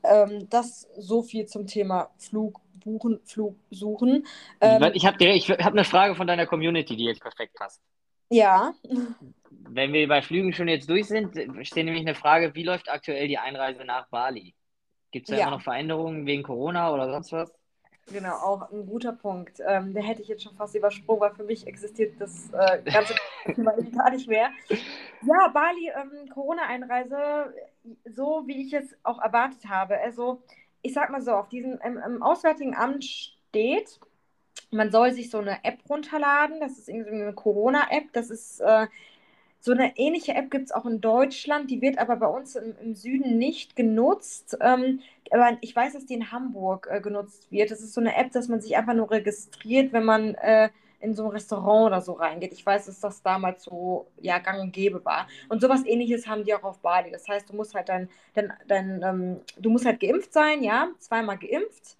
Ähm, 0.02 0.48
das 0.50 0.88
so 0.96 1.22
viel 1.22 1.46
zum 1.46 1.66
Thema 1.66 2.10
Flug 2.18 2.60
buchen, 2.78 3.20
Flug 3.24 3.56
suchen. 3.70 4.26
Ähm, 4.60 4.90
ich 4.94 5.06
habe 5.06 5.24
ich 5.24 5.50
hab 5.50 5.72
eine 5.72 5.84
Frage 5.84 6.14
von 6.14 6.26
deiner 6.26 6.46
Community, 6.46 6.96
die 6.96 7.04
jetzt 7.04 7.20
perfekt 7.20 7.54
passt. 7.54 7.82
Ja. 8.30 8.74
Wenn 9.50 9.92
wir 9.92 10.06
bei 10.06 10.22
Flügen 10.22 10.52
schon 10.52 10.68
jetzt 10.68 10.88
durch 10.88 11.06
sind, 11.06 11.34
steht 11.66 11.84
nämlich 11.84 12.02
eine 12.02 12.14
Frage, 12.14 12.54
wie 12.54 12.62
läuft 12.62 12.90
aktuell 12.90 13.28
die 13.28 13.38
Einreise 13.38 13.84
nach 13.84 14.08
Bali? 14.08 14.54
Gibt 15.10 15.28
es 15.28 15.30
da 15.30 15.38
ja. 15.38 15.46
immer 15.46 15.56
noch 15.56 15.62
Veränderungen 15.62 16.26
wegen 16.26 16.42
Corona 16.42 16.92
oder 16.92 17.10
sonst 17.10 17.32
was? 17.32 17.52
Genau, 18.10 18.34
auch 18.34 18.70
ein 18.70 18.86
guter 18.86 19.12
Punkt. 19.12 19.60
Ähm, 19.66 19.92
der 19.92 20.02
hätte 20.02 20.22
ich 20.22 20.28
jetzt 20.28 20.42
schon 20.42 20.54
fast 20.54 20.74
übersprungen, 20.74 21.20
weil 21.20 21.34
für 21.34 21.44
mich 21.44 21.66
existiert 21.66 22.14
das 22.18 22.50
äh, 22.52 22.82
ganze 22.90 23.14
Thema 23.54 23.76
eben 23.78 23.92
gar 23.92 24.10
nicht 24.10 24.28
mehr. 24.28 24.50
Ja, 25.22 25.48
Bali, 25.48 25.90
ähm, 25.94 26.28
Corona-Einreise, 26.30 27.54
so 28.04 28.44
wie 28.46 28.66
ich 28.66 28.72
es 28.72 28.96
auch 29.02 29.20
erwartet 29.20 29.68
habe. 29.68 29.98
Also, 29.98 30.42
ich 30.82 30.94
sag 30.94 31.10
mal 31.10 31.22
so, 31.22 31.32
auf 31.32 31.48
diesem 31.48 31.78
im, 31.84 31.98
im 31.98 32.22
Auswärtigen 32.22 32.76
Amt 32.76 33.04
steht, 33.04 34.00
man 34.70 34.90
soll 34.90 35.12
sich 35.12 35.30
so 35.30 35.38
eine 35.38 35.64
App 35.64 35.78
runterladen. 35.88 36.60
Das 36.60 36.78
ist 36.78 36.88
irgendwie 36.88 37.10
eine 37.10 37.32
Corona-App. 37.32 38.12
Das 38.12 38.30
ist 38.30 38.60
äh, 38.60 38.86
so 39.60 39.72
eine 39.72 39.96
ähnliche 39.96 40.34
App 40.34 40.50
gibt 40.50 40.66
es 40.66 40.72
auch 40.72 40.86
in 40.86 41.00
Deutschland, 41.00 41.70
die 41.70 41.80
wird 41.82 41.98
aber 41.98 42.16
bei 42.16 42.26
uns 42.26 42.54
im, 42.54 42.74
im 42.80 42.94
Süden 42.94 43.38
nicht 43.38 43.76
genutzt. 43.76 44.56
Ähm, 44.60 45.00
aber 45.30 45.58
ich 45.60 45.74
weiß, 45.74 45.94
dass 45.94 46.06
die 46.06 46.14
in 46.14 46.30
Hamburg 46.30 46.88
äh, 46.90 47.00
genutzt 47.00 47.50
wird. 47.50 47.70
Das 47.70 47.80
ist 47.80 47.94
so 47.94 48.00
eine 48.00 48.16
App, 48.16 48.30
dass 48.32 48.48
man 48.48 48.60
sich 48.60 48.76
einfach 48.76 48.94
nur 48.94 49.10
registriert, 49.10 49.92
wenn 49.92 50.04
man 50.04 50.34
äh, 50.36 50.70
in 51.00 51.14
so 51.14 51.24
ein 51.24 51.30
Restaurant 51.30 51.86
oder 51.86 52.00
so 52.00 52.12
reingeht. 52.12 52.52
Ich 52.52 52.64
weiß, 52.64 52.86
dass 52.86 53.00
das 53.00 53.22
damals 53.22 53.64
so 53.64 54.10
ja, 54.16 54.38
gang 54.38 54.60
und 54.60 54.72
gäbe 54.72 55.04
war. 55.04 55.28
Und 55.48 55.60
sowas 55.60 55.84
ähnliches 55.84 56.26
haben 56.26 56.44
die 56.44 56.54
auch 56.54 56.64
auf 56.64 56.80
Bali. 56.80 57.10
Das 57.10 57.28
heißt, 57.28 57.48
du 57.48 57.56
musst 57.56 57.74
halt 57.74 57.88
dein, 57.88 58.08
dein, 58.34 58.52
dein 58.66 59.02
ähm, 59.02 59.40
du 59.58 59.70
musst 59.70 59.86
halt 59.86 60.00
geimpft 60.00 60.32
sein, 60.32 60.62
ja, 60.62 60.88
zweimal 60.98 61.38
geimpft. 61.38 61.96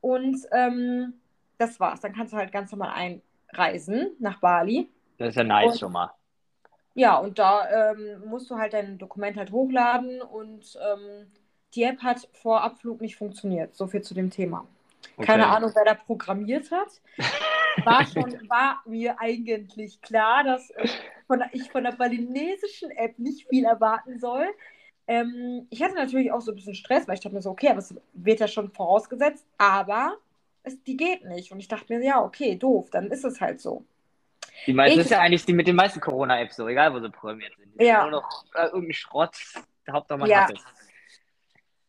Und 0.00 0.38
ähm, 0.52 1.14
das 1.58 1.78
war's. 1.78 2.00
Dann 2.00 2.14
kannst 2.14 2.32
du 2.32 2.36
halt 2.36 2.52
ganz 2.52 2.72
normal 2.72 3.20
einreisen 3.52 4.12
nach 4.18 4.40
Bali. 4.40 4.88
Das 5.18 5.30
ist 5.30 5.36
ja 5.36 5.44
nice 5.44 5.72
und, 5.72 5.78
schon 5.80 5.92
mal. 5.92 6.12
ja, 6.94 7.16
und 7.16 7.38
da 7.38 7.90
ähm, 7.90 8.22
musst 8.26 8.50
du 8.50 8.56
halt 8.56 8.72
dein 8.72 8.98
Dokument 8.98 9.36
halt 9.36 9.50
hochladen 9.50 10.22
und 10.22 10.78
ähm, 10.80 11.26
die 11.74 11.82
App 11.82 12.02
hat 12.02 12.28
vor 12.32 12.62
Abflug 12.62 13.00
nicht 13.00 13.16
funktioniert. 13.16 13.74
So 13.74 13.88
viel 13.88 14.00
zu 14.00 14.14
dem 14.14 14.30
Thema. 14.30 14.66
Okay. 15.16 15.26
Keine 15.26 15.48
Ahnung, 15.48 15.72
wer 15.74 15.84
da 15.84 15.94
programmiert 15.94 16.70
hat. 16.70 16.88
War, 17.84 18.06
schon, 18.12 18.32
war 18.48 18.82
mir 18.86 19.20
eigentlich 19.20 20.00
klar, 20.00 20.44
dass 20.44 20.70
äh, 20.70 20.88
von, 21.26 21.42
ich 21.52 21.70
von 21.70 21.84
der 21.84 21.92
balinesischen 21.92 22.90
App 22.90 23.18
nicht 23.18 23.48
viel 23.48 23.64
erwarten 23.64 24.18
soll. 24.18 24.46
Ähm, 25.06 25.66
ich 25.70 25.82
hatte 25.82 25.94
natürlich 25.94 26.32
auch 26.32 26.40
so 26.40 26.52
ein 26.52 26.56
bisschen 26.56 26.74
Stress, 26.74 27.08
weil 27.08 27.14
ich 27.14 27.20
dachte 27.20 27.34
mir 27.34 27.42
so, 27.42 27.50
okay, 27.50 27.68
aber 27.68 27.78
es 27.78 27.94
wird 28.12 28.40
ja 28.40 28.48
schon 28.48 28.70
vorausgesetzt, 28.70 29.46
aber 29.56 30.16
es, 30.62 30.82
die 30.84 30.96
geht 30.96 31.24
nicht. 31.24 31.50
Und 31.50 31.60
ich 31.60 31.68
dachte 31.68 31.92
mir, 31.92 32.04
ja, 32.04 32.22
okay, 32.22 32.56
doof, 32.56 32.90
dann 32.90 33.10
ist 33.10 33.24
es 33.24 33.40
halt 33.40 33.60
so. 33.60 33.84
Die 34.66 34.72
meisten 34.72 34.98
ich, 34.98 35.06
ist 35.06 35.10
ja 35.10 35.20
eigentlich 35.20 35.44
die 35.44 35.54
mit 35.54 35.66
den 35.66 35.76
meisten 35.76 36.00
Corona-Apps 36.00 36.56
so, 36.56 36.68
egal 36.68 36.92
wo 36.92 37.00
sie 37.00 37.08
programmiert 37.10 37.52
sind. 37.56 37.80
Ja. 37.80 38.02
Nur 38.02 38.10
noch 38.10 38.44
äh, 38.54 38.66
irgendein 38.66 38.92
Schrott, 38.92 39.36
Hauptsache 39.90 40.18
man 40.18 40.28
ja. 40.28 40.42
hat 40.42 40.52
es. 40.52 40.64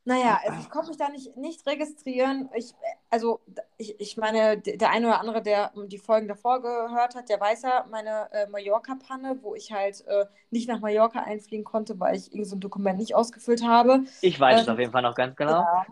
Naja, 0.10 0.40
also 0.44 0.60
ich 0.60 0.72
konnte 0.72 0.88
mich 0.88 0.98
da 0.98 1.10
nicht, 1.10 1.38
nicht 1.38 1.68
registrieren. 1.68 2.50
Ich, 2.56 2.74
also 3.12 3.42
ich, 3.78 4.00
ich 4.00 4.18
meine, 4.18 4.58
der 4.58 4.90
eine 4.90 5.06
oder 5.06 5.20
andere, 5.20 5.44
der 5.44 5.72
die 5.86 6.00
Folgen 6.00 6.28
davor 6.28 6.64
gehört 6.64 7.14
hat, 7.14 7.30
der 7.30 7.40
weiß 7.40 7.62
ja 7.62 7.86
meine 7.92 8.28
äh, 8.32 8.48
Mallorca-Panne, 8.48 9.38
wo 9.44 9.54
ich 9.54 9.72
halt 9.72 10.04
äh, 10.08 10.26
nicht 10.50 10.68
nach 10.68 10.80
Mallorca 10.80 11.20
einfliegen 11.20 11.64
konnte, 11.64 12.00
weil 12.00 12.16
ich 12.16 12.34
irgend 12.34 12.48
so 12.48 12.56
ein 12.56 12.60
Dokument 12.60 12.98
nicht 12.98 13.14
ausgefüllt 13.14 13.64
habe. 13.64 14.04
Ich 14.22 14.40
weiß 14.40 14.56
ähm, 14.56 14.64
es 14.64 14.70
auf 14.70 14.80
jeden 14.80 14.92
Fall 14.92 15.04
noch 15.04 15.14
ganz 15.14 15.36
genau. 15.36 15.60
Ja. 15.60 15.86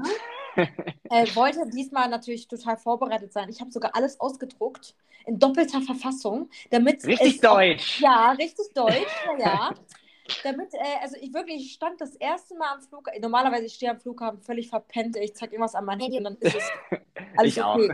äh, 1.12 1.36
wollte 1.36 1.70
diesmal 1.70 2.10
natürlich 2.10 2.48
total 2.48 2.78
vorbereitet 2.78 3.32
sein. 3.32 3.50
Ich 3.50 3.62
habe 3.62 3.70
sogar 3.70 3.92
alles 3.96 4.20
ausgedruckt 4.20 4.96
in 5.28 5.38
doppelter 5.38 5.82
Verfassung, 5.82 6.50
damit 6.72 7.06
richtig 7.06 7.40
deutsch. 7.42 7.98
Auch, 7.98 8.02
ja, 8.02 8.32
richtig 8.32 8.74
deutsch. 8.74 9.28
Ja. 9.38 9.76
damit, 10.44 10.74
äh, 10.74 11.02
also 11.02 11.16
ich 11.20 11.34
wirklich 11.34 11.74
stand 11.74 12.00
das 12.02 12.16
erste 12.16 12.56
Mal 12.56 12.74
am 12.74 12.82
Flughafen. 12.82 13.22
Normalerweise 13.22 13.66
ich 13.66 13.74
stehe 13.74 13.92
am 13.92 14.00
Flughafen 14.00 14.42
völlig 14.42 14.70
verpennt. 14.70 15.16
Ich 15.18 15.36
zeige 15.36 15.54
irgendwas 15.54 15.76
an 15.76 15.86
mein 15.86 16.00
Handy 16.00 16.18
und 16.18 16.26
dann 16.26 16.38
ist 16.38 16.56
es 16.56 16.72
alles 17.38 17.58
ich 17.58 17.64
okay. 17.64 17.94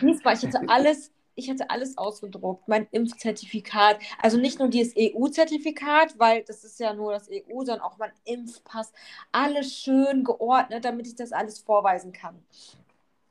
Diesmal, 0.00 0.34
ich 0.34 0.46
hatte 0.46 0.60
alles, 0.68 1.12
ich 1.34 1.50
hatte 1.50 1.68
alles 1.68 1.98
ausgedruckt, 1.98 2.68
mein 2.68 2.86
Impfzertifikat, 2.92 3.98
also 4.22 4.36
nicht 4.38 4.58
nur 4.58 4.68
dieses 4.68 4.94
EU-Zertifikat, 4.96 6.18
weil 6.18 6.44
das 6.44 6.62
ist 6.64 6.78
ja 6.78 6.94
nur 6.94 7.12
das 7.12 7.28
EU, 7.28 7.58
sondern 7.58 7.80
auch 7.80 7.98
mein 7.98 8.12
Impfpass, 8.24 8.92
alles 9.32 9.74
schön 9.74 10.22
geordnet, 10.22 10.84
damit 10.84 11.08
ich 11.08 11.16
das 11.16 11.32
alles 11.32 11.58
vorweisen 11.58 12.12
kann. 12.12 12.40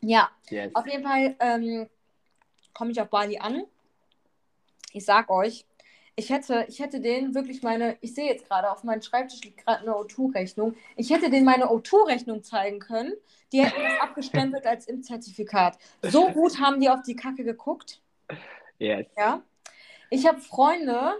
Ja, 0.01 0.29
yes. 0.49 0.75
auf 0.75 0.85
jeden 0.85 1.03
Fall 1.03 1.35
ähm, 1.39 1.89
komme 2.73 2.91
ich 2.91 2.99
auf 2.99 3.09
Bali 3.09 3.37
an. 3.37 3.63
Ich 4.91 5.05
sag 5.05 5.29
euch, 5.29 5.65
ich 6.15 6.29
hätte, 6.29 6.65
ich 6.67 6.79
hätte 6.79 6.99
denen 6.99 7.33
wirklich 7.33 7.63
meine, 7.63 7.97
ich 8.01 8.13
sehe 8.13 8.27
jetzt 8.27 8.47
gerade, 8.47 8.71
auf 8.71 8.83
meinem 8.83 9.01
Schreibtisch 9.01 9.41
liegt 9.41 9.65
gerade 9.65 9.81
eine 9.81 9.91
O2-Rechnung. 9.91 10.75
Ich 10.95 11.09
hätte 11.09 11.29
denen 11.29 11.45
meine 11.45 11.65
O2-Rechnung 11.65 12.43
zeigen 12.43 12.79
können. 12.79 13.13
Die 13.51 13.63
hätten 13.63 13.81
das 13.81 13.99
abgestempelt 14.01 14.65
als 14.65 14.87
Impfzertifikat. 14.87 15.77
So 16.03 16.29
gut 16.29 16.59
haben 16.59 16.79
die 16.79 16.89
auf 16.89 17.01
die 17.01 17.15
Kacke 17.15 17.43
geguckt. 17.43 18.01
Yes. 18.77 19.07
Ja. 19.17 19.41
Ich 20.09 20.27
habe 20.27 20.39
Freunde, 20.39 21.13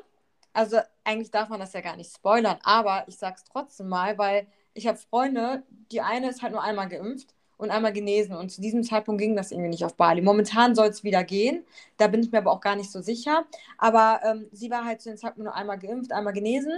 also 0.54 0.80
eigentlich 1.04 1.32
darf 1.32 1.50
man 1.50 1.60
das 1.60 1.74
ja 1.74 1.82
gar 1.82 1.96
nicht 1.96 2.14
spoilern, 2.14 2.60
aber 2.64 3.06
ich 3.08 3.18
sag's 3.18 3.44
trotzdem 3.44 3.90
mal, 3.90 4.18
weil 4.18 4.48
ich 4.76 4.86
habe 4.88 4.98
Freunde, 4.98 5.64
die 5.92 6.02
eine 6.02 6.30
ist 6.30 6.44
halt 6.44 6.54
nur 6.54 6.64
einmal 6.64 6.90
geimpft 6.90 7.34
und 7.63 7.72
einmal 7.72 7.93
genesen. 7.93 8.36
Und 8.36 8.51
zu 8.51 8.62
diesem 8.62 8.84
Zeitpunkt 8.84 9.22
ging 9.22 9.36
das 9.36 9.51
irgendwie 9.51 9.70
nicht 9.70 9.86
auf 9.86 9.96
Bali. 9.96 10.22
Momentan 10.22 10.75
soll 10.75 10.88
es 10.88 11.03
wieder 11.03 11.24
gehen. 11.24 11.65
Da 11.98 12.08
bin 12.08 12.22
ich 12.22 12.32
mir 12.32 12.39
aber 12.39 12.51
auch 12.51 12.62
gar 12.62 12.75
nicht 12.75 12.91
so 12.91 13.01
sicher. 13.01 13.46
Aber 13.77 14.20
ähm, 14.24 14.48
sie 14.51 14.70
war 14.70 14.86
halt 14.86 15.01
zu 15.01 15.10
dem 15.10 15.17
Zeitpunkt 15.17 15.46
nur 15.46 15.55
einmal 15.55 15.79
geimpft, 15.79 16.12
einmal 16.12 16.34
genesen. 16.34 16.74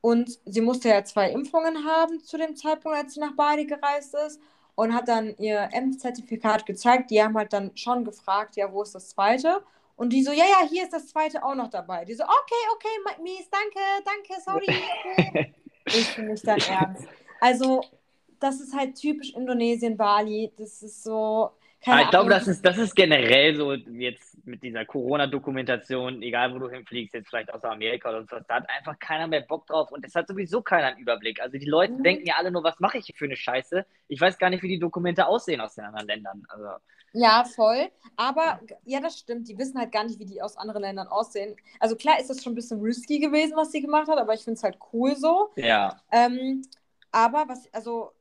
Und 0.00 0.38
sie 0.44 0.60
musste 0.60 0.88
ja 0.88 1.04
zwei 1.04 1.30
Impfungen 1.30 1.84
haben 1.84 2.22
zu 2.22 2.38
dem 2.38 2.56
Zeitpunkt, 2.56 2.96
als 2.96 3.14
sie 3.14 3.20
nach 3.20 3.34
Bali 3.34 3.66
gereist 3.66 4.14
ist. 4.26 4.40
Und 4.76 4.94
hat 4.94 5.08
dann 5.08 5.34
ihr 5.38 5.70
Impfzertifikat 5.72 6.66
gezeigt. 6.66 7.10
Die 7.10 7.22
haben 7.22 7.36
halt 7.36 7.52
dann 7.52 7.72
schon 7.76 8.04
gefragt, 8.04 8.56
ja, 8.56 8.72
wo 8.72 8.82
ist 8.82 8.94
das 8.94 9.08
zweite? 9.08 9.62
Und 9.96 10.10
die 10.12 10.22
so, 10.22 10.30
ja, 10.30 10.44
ja, 10.44 10.68
hier 10.68 10.84
ist 10.84 10.92
das 10.92 11.08
zweite 11.08 11.42
auch 11.42 11.54
noch 11.54 11.68
dabei. 11.70 12.04
Die 12.04 12.14
so, 12.14 12.24
okay, 12.24 12.30
okay, 12.74 13.22
Mies, 13.22 13.48
danke, 13.50 13.80
danke, 14.04 14.42
sorry. 14.44 14.82
Okay. 15.10 15.54
ich 15.86 16.14
bin 16.14 16.26
nicht 16.28 16.46
dein 16.46 16.58
Ernst. 16.58 17.04
Also, 17.40 17.80
das 18.40 18.60
ist 18.60 18.74
halt 18.76 18.96
typisch 18.96 19.34
Indonesien, 19.34 19.96
Bali. 19.96 20.52
Das 20.56 20.82
ist 20.82 21.02
so. 21.02 21.50
Keine 21.84 22.02
ich 22.02 22.10
glaube, 22.10 22.30
das 22.30 22.48
ist, 22.48 22.64
das 22.64 22.78
ist 22.78 22.96
generell 22.96 23.54
so 23.54 23.72
jetzt 23.74 24.44
mit 24.46 24.62
dieser 24.62 24.84
Corona-Dokumentation, 24.84 26.22
egal 26.22 26.54
wo 26.54 26.58
du 26.58 26.70
hinfliegst, 26.70 27.14
jetzt 27.14 27.28
vielleicht 27.28 27.52
außer 27.52 27.70
Amerika 27.70 28.08
oder 28.08 28.18
sonst 28.18 28.32
was, 28.32 28.46
da 28.48 28.54
hat 28.56 28.70
einfach 28.70 28.98
keiner 28.98 29.28
mehr 29.28 29.42
Bock 29.42 29.66
drauf 29.66 29.92
und 29.92 30.04
es 30.04 30.14
hat 30.14 30.26
sowieso 30.26 30.62
keiner 30.62 30.88
einen 30.88 30.98
Überblick. 30.98 31.40
Also 31.40 31.58
die 31.58 31.66
Leute 31.66 31.92
mhm. 31.92 32.02
denken 32.02 32.26
ja 32.26 32.36
alle 32.38 32.50
nur, 32.50 32.64
was 32.64 32.80
mache 32.80 32.98
ich 32.98 33.06
hier 33.06 33.14
für 33.14 33.26
eine 33.26 33.36
Scheiße? 33.36 33.84
Ich 34.08 34.20
weiß 34.20 34.38
gar 34.38 34.50
nicht, 34.50 34.62
wie 34.62 34.68
die 34.68 34.78
Dokumente 34.78 35.26
aussehen 35.26 35.60
aus 35.60 35.74
den 35.74 35.84
anderen 35.84 36.06
Ländern. 36.08 36.42
Also. 36.48 36.66
Ja, 37.12 37.44
voll. 37.44 37.88
Aber 38.16 38.60
ja, 38.84 39.00
das 39.00 39.18
stimmt. 39.18 39.48
Die 39.48 39.56
wissen 39.56 39.78
halt 39.78 39.92
gar 39.92 40.04
nicht, 40.04 40.18
wie 40.18 40.26
die 40.26 40.42
aus 40.42 40.56
anderen 40.56 40.82
Ländern 40.82 41.08
aussehen. 41.08 41.56
Also 41.78 41.94
klar 41.96 42.18
ist 42.18 42.30
das 42.30 42.42
schon 42.42 42.52
ein 42.52 42.56
bisschen 42.56 42.80
risky 42.80 43.18
gewesen, 43.18 43.56
was 43.56 43.72
sie 43.72 43.80
gemacht 43.80 44.08
hat, 44.08 44.18
aber 44.18 44.34
ich 44.34 44.42
finde 44.42 44.58
es 44.58 44.64
halt 44.64 44.78
cool 44.92 45.14
so. 45.14 45.50
Ja. 45.56 46.00
Ähm, 46.10 46.62
aber 47.12 47.48
was, 47.48 47.72
also 47.72 48.12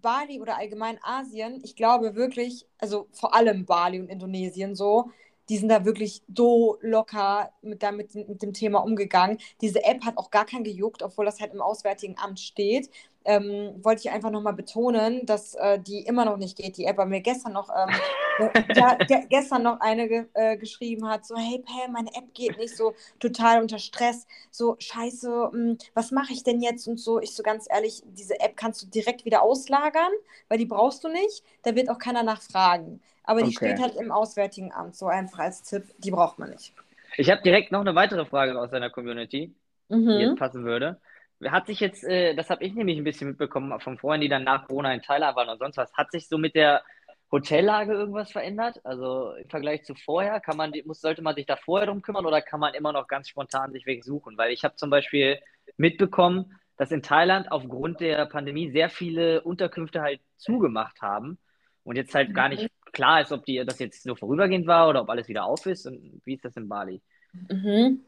Bali 0.00 0.40
oder 0.40 0.56
allgemein 0.56 0.98
Asien, 1.02 1.60
ich 1.64 1.76
glaube 1.76 2.14
wirklich, 2.14 2.66
also 2.78 3.08
vor 3.12 3.34
allem 3.34 3.66
Bali 3.66 4.00
und 4.00 4.08
Indonesien 4.08 4.74
so, 4.74 5.10
die 5.48 5.56
sind 5.56 5.68
da 5.70 5.84
wirklich 5.84 6.22
so 6.34 6.76
locker 6.80 7.50
mit, 7.62 7.82
damit, 7.82 8.14
mit 8.14 8.42
dem 8.42 8.52
Thema 8.52 8.80
umgegangen. 8.80 9.38
Diese 9.60 9.82
App 9.84 10.04
hat 10.04 10.18
auch 10.18 10.30
gar 10.30 10.44
keinen 10.44 10.64
gejuckt, 10.64 11.02
obwohl 11.02 11.24
das 11.24 11.40
halt 11.40 11.54
im 11.54 11.62
Auswärtigen 11.62 12.16
Amt 12.18 12.40
steht. 12.40 12.90
Ähm, 13.28 13.74
wollte 13.84 14.00
ich 14.06 14.10
einfach 14.10 14.30
nochmal 14.30 14.54
betonen, 14.54 15.26
dass 15.26 15.54
äh, 15.54 15.78
die 15.78 16.00
immer 16.00 16.24
noch 16.24 16.38
nicht 16.38 16.56
geht, 16.56 16.78
die 16.78 16.86
App. 16.86 16.96
Weil 16.96 17.06
mir 17.06 17.20
gestern 17.20 17.52
noch, 17.52 17.68
ähm, 17.68 18.50
ja, 18.74 18.94
ge 18.94 19.26
gestern 19.28 19.62
noch 19.64 19.80
eine 19.80 20.08
ge 20.08 20.24
äh, 20.32 20.56
geschrieben 20.56 21.06
hat, 21.06 21.26
so, 21.26 21.36
hey 21.36 21.62
Pam, 21.62 21.92
meine 21.92 22.08
App 22.14 22.32
geht 22.32 22.56
nicht, 22.56 22.74
so 22.74 22.94
total 23.20 23.60
unter 23.60 23.78
Stress, 23.78 24.26
so 24.50 24.76
scheiße, 24.78 25.28
mh, 25.28 25.50
hm, 25.52 25.78
was 25.92 26.10
mache 26.10 26.32
ich 26.32 26.42
denn 26.42 26.62
jetzt 26.62 26.88
und 26.88 26.98
so. 26.98 27.20
Ich 27.20 27.34
so 27.34 27.42
ganz 27.42 27.66
ehrlich, 27.68 28.02
diese 28.06 28.40
App 28.40 28.56
kannst 28.56 28.82
du 28.82 28.86
direkt 28.86 29.26
wieder 29.26 29.42
auslagern, 29.42 30.12
weil 30.48 30.56
die 30.56 30.66
brauchst 30.66 31.04
du 31.04 31.08
nicht, 31.08 31.44
da 31.64 31.74
wird 31.74 31.90
auch 31.90 31.98
keiner 31.98 32.22
nachfragen. 32.22 33.02
Aber 33.24 33.42
die 33.42 33.54
okay. 33.54 33.74
steht 33.74 33.82
halt 33.82 33.96
im 33.96 34.10
Auswärtigen 34.10 34.72
Amt, 34.72 34.96
so 34.96 35.06
einfach 35.06 35.40
als 35.40 35.62
Tipp, 35.62 35.84
die 35.98 36.10
braucht 36.10 36.38
man 36.38 36.48
nicht. 36.48 36.72
Ich 37.18 37.30
habe 37.30 37.42
direkt 37.42 37.72
noch 37.72 37.80
eine 37.80 37.94
weitere 37.94 38.24
Frage 38.24 38.58
aus 38.58 38.70
deiner 38.70 38.88
Community, 38.90 39.54
mhm. 39.88 40.08
die 40.08 40.24
jetzt 40.24 40.38
passen 40.38 40.64
würde. 40.64 40.98
Hat 41.46 41.66
sich 41.66 41.80
jetzt, 41.80 42.04
äh, 42.04 42.34
das 42.34 42.50
habe 42.50 42.64
ich 42.64 42.74
nämlich 42.74 42.98
ein 42.98 43.04
bisschen 43.04 43.28
mitbekommen 43.28 43.78
von 43.80 43.98
Freunden, 43.98 44.22
die 44.22 44.28
dann 44.28 44.44
nach 44.44 44.66
Corona 44.66 44.92
in 44.92 45.02
Thailand 45.02 45.36
waren 45.36 45.48
und 45.48 45.58
sonst 45.58 45.76
was, 45.76 45.92
hat 45.94 46.10
sich 46.10 46.28
so 46.28 46.36
mit 46.38 46.54
der 46.54 46.82
Hotellage 47.30 47.92
irgendwas 47.92 48.32
verändert? 48.32 48.80
Also 48.84 49.32
im 49.34 49.48
Vergleich 49.48 49.84
zu 49.84 49.94
vorher, 49.94 50.40
kann 50.40 50.56
man, 50.56 50.72
muss, 50.84 51.00
sollte 51.00 51.22
man 51.22 51.34
sich 51.34 51.46
da 51.46 51.56
vorher 51.56 51.86
drum 51.86 52.02
kümmern 52.02 52.26
oder 52.26 52.40
kann 52.42 52.60
man 52.60 52.74
immer 52.74 52.92
noch 52.92 53.06
ganz 53.06 53.28
spontan 53.28 53.72
sich 53.72 53.86
wegsuchen? 53.86 54.36
Weil 54.36 54.52
ich 54.52 54.64
habe 54.64 54.76
zum 54.76 54.90
Beispiel 54.90 55.38
mitbekommen, 55.76 56.58
dass 56.76 56.90
in 56.90 57.02
Thailand 57.02 57.52
aufgrund 57.52 58.00
der 58.00 58.26
Pandemie 58.26 58.70
sehr 58.70 58.88
viele 58.88 59.42
Unterkünfte 59.42 60.00
halt 60.00 60.20
zugemacht 60.36 61.02
haben 61.02 61.38
und 61.84 61.96
jetzt 61.96 62.14
halt 62.14 62.34
gar 62.34 62.48
nicht 62.48 62.70
klar 62.92 63.20
ist, 63.20 63.32
ob 63.32 63.44
die, 63.44 63.62
das 63.64 63.78
jetzt 63.78 64.06
nur 64.06 64.16
vorübergehend 64.16 64.66
war 64.66 64.88
oder 64.88 65.02
ob 65.02 65.10
alles 65.10 65.28
wieder 65.28 65.44
auf 65.44 65.66
ist. 65.66 65.86
Und 65.86 66.20
wie 66.24 66.34
ist 66.34 66.44
das 66.44 66.56
in 66.56 66.68
Bali? 66.68 67.02
Mhm. 67.48 68.00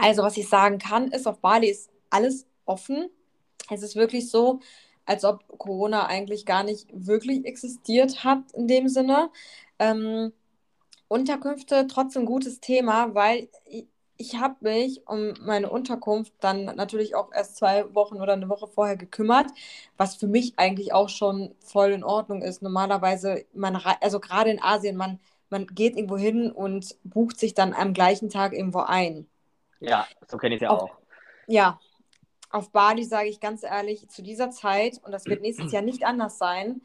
Also, 0.00 0.22
was 0.22 0.36
ich 0.36 0.48
sagen 0.48 0.78
kann, 0.78 1.08
ist, 1.08 1.26
auf 1.26 1.40
Bali 1.40 1.68
ist 1.68 1.90
alles 2.10 2.46
offen. 2.64 3.10
Es 3.70 3.82
ist 3.82 3.96
wirklich 3.96 4.30
so, 4.30 4.60
als 5.04 5.24
ob 5.24 5.46
Corona 5.58 6.06
eigentlich 6.06 6.46
gar 6.46 6.62
nicht 6.62 6.88
wirklich 6.92 7.44
existiert 7.44 8.24
hat 8.24 8.52
in 8.52 8.68
dem 8.68 8.88
Sinne. 8.88 9.30
Ähm, 9.78 10.32
Unterkünfte 11.08 11.86
trotzdem 11.88 12.24
gutes 12.24 12.60
Thema, 12.60 13.14
weil 13.14 13.48
ich 14.16 14.36
habe 14.36 14.56
mich 14.60 15.06
um 15.06 15.34
meine 15.40 15.68
Unterkunft 15.68 16.32
dann 16.40 16.64
natürlich 16.64 17.14
auch 17.14 17.32
erst 17.32 17.56
zwei 17.56 17.92
Wochen 17.94 18.20
oder 18.20 18.32
eine 18.34 18.48
Woche 18.48 18.66
vorher 18.66 18.96
gekümmert, 18.96 19.50
was 19.96 20.14
für 20.14 20.28
mich 20.28 20.54
eigentlich 20.56 20.92
auch 20.92 21.08
schon 21.08 21.54
voll 21.60 21.90
in 21.90 22.04
Ordnung 22.04 22.40
ist. 22.40 22.62
Normalerweise, 22.62 23.44
man, 23.52 23.76
also 24.00 24.20
gerade 24.20 24.50
in 24.50 24.62
Asien, 24.62 24.96
man, 24.96 25.18
man 25.50 25.66
geht 25.66 25.96
irgendwo 25.96 26.16
hin 26.16 26.50
und 26.50 26.96
bucht 27.04 27.38
sich 27.38 27.52
dann 27.52 27.74
am 27.74 27.92
gleichen 27.92 28.30
Tag 28.30 28.52
irgendwo 28.52 28.80
ein. 28.80 29.26
Ja, 29.80 30.06
so 30.28 30.38
kenne 30.38 30.54
ich 30.54 30.62
es 30.62 30.66
ja 30.66 30.70
auch. 30.70 30.96
Ja, 31.48 31.80
auf 32.52 32.70
Bali 32.70 33.04
sage 33.04 33.28
ich 33.28 33.40
ganz 33.40 33.62
ehrlich, 33.62 34.08
zu 34.08 34.22
dieser 34.22 34.50
Zeit, 34.50 35.00
und 35.04 35.12
das 35.12 35.26
wird 35.26 35.42
nächstes 35.42 35.72
Jahr 35.72 35.82
nicht 35.82 36.04
anders 36.04 36.38
sein, 36.38 36.82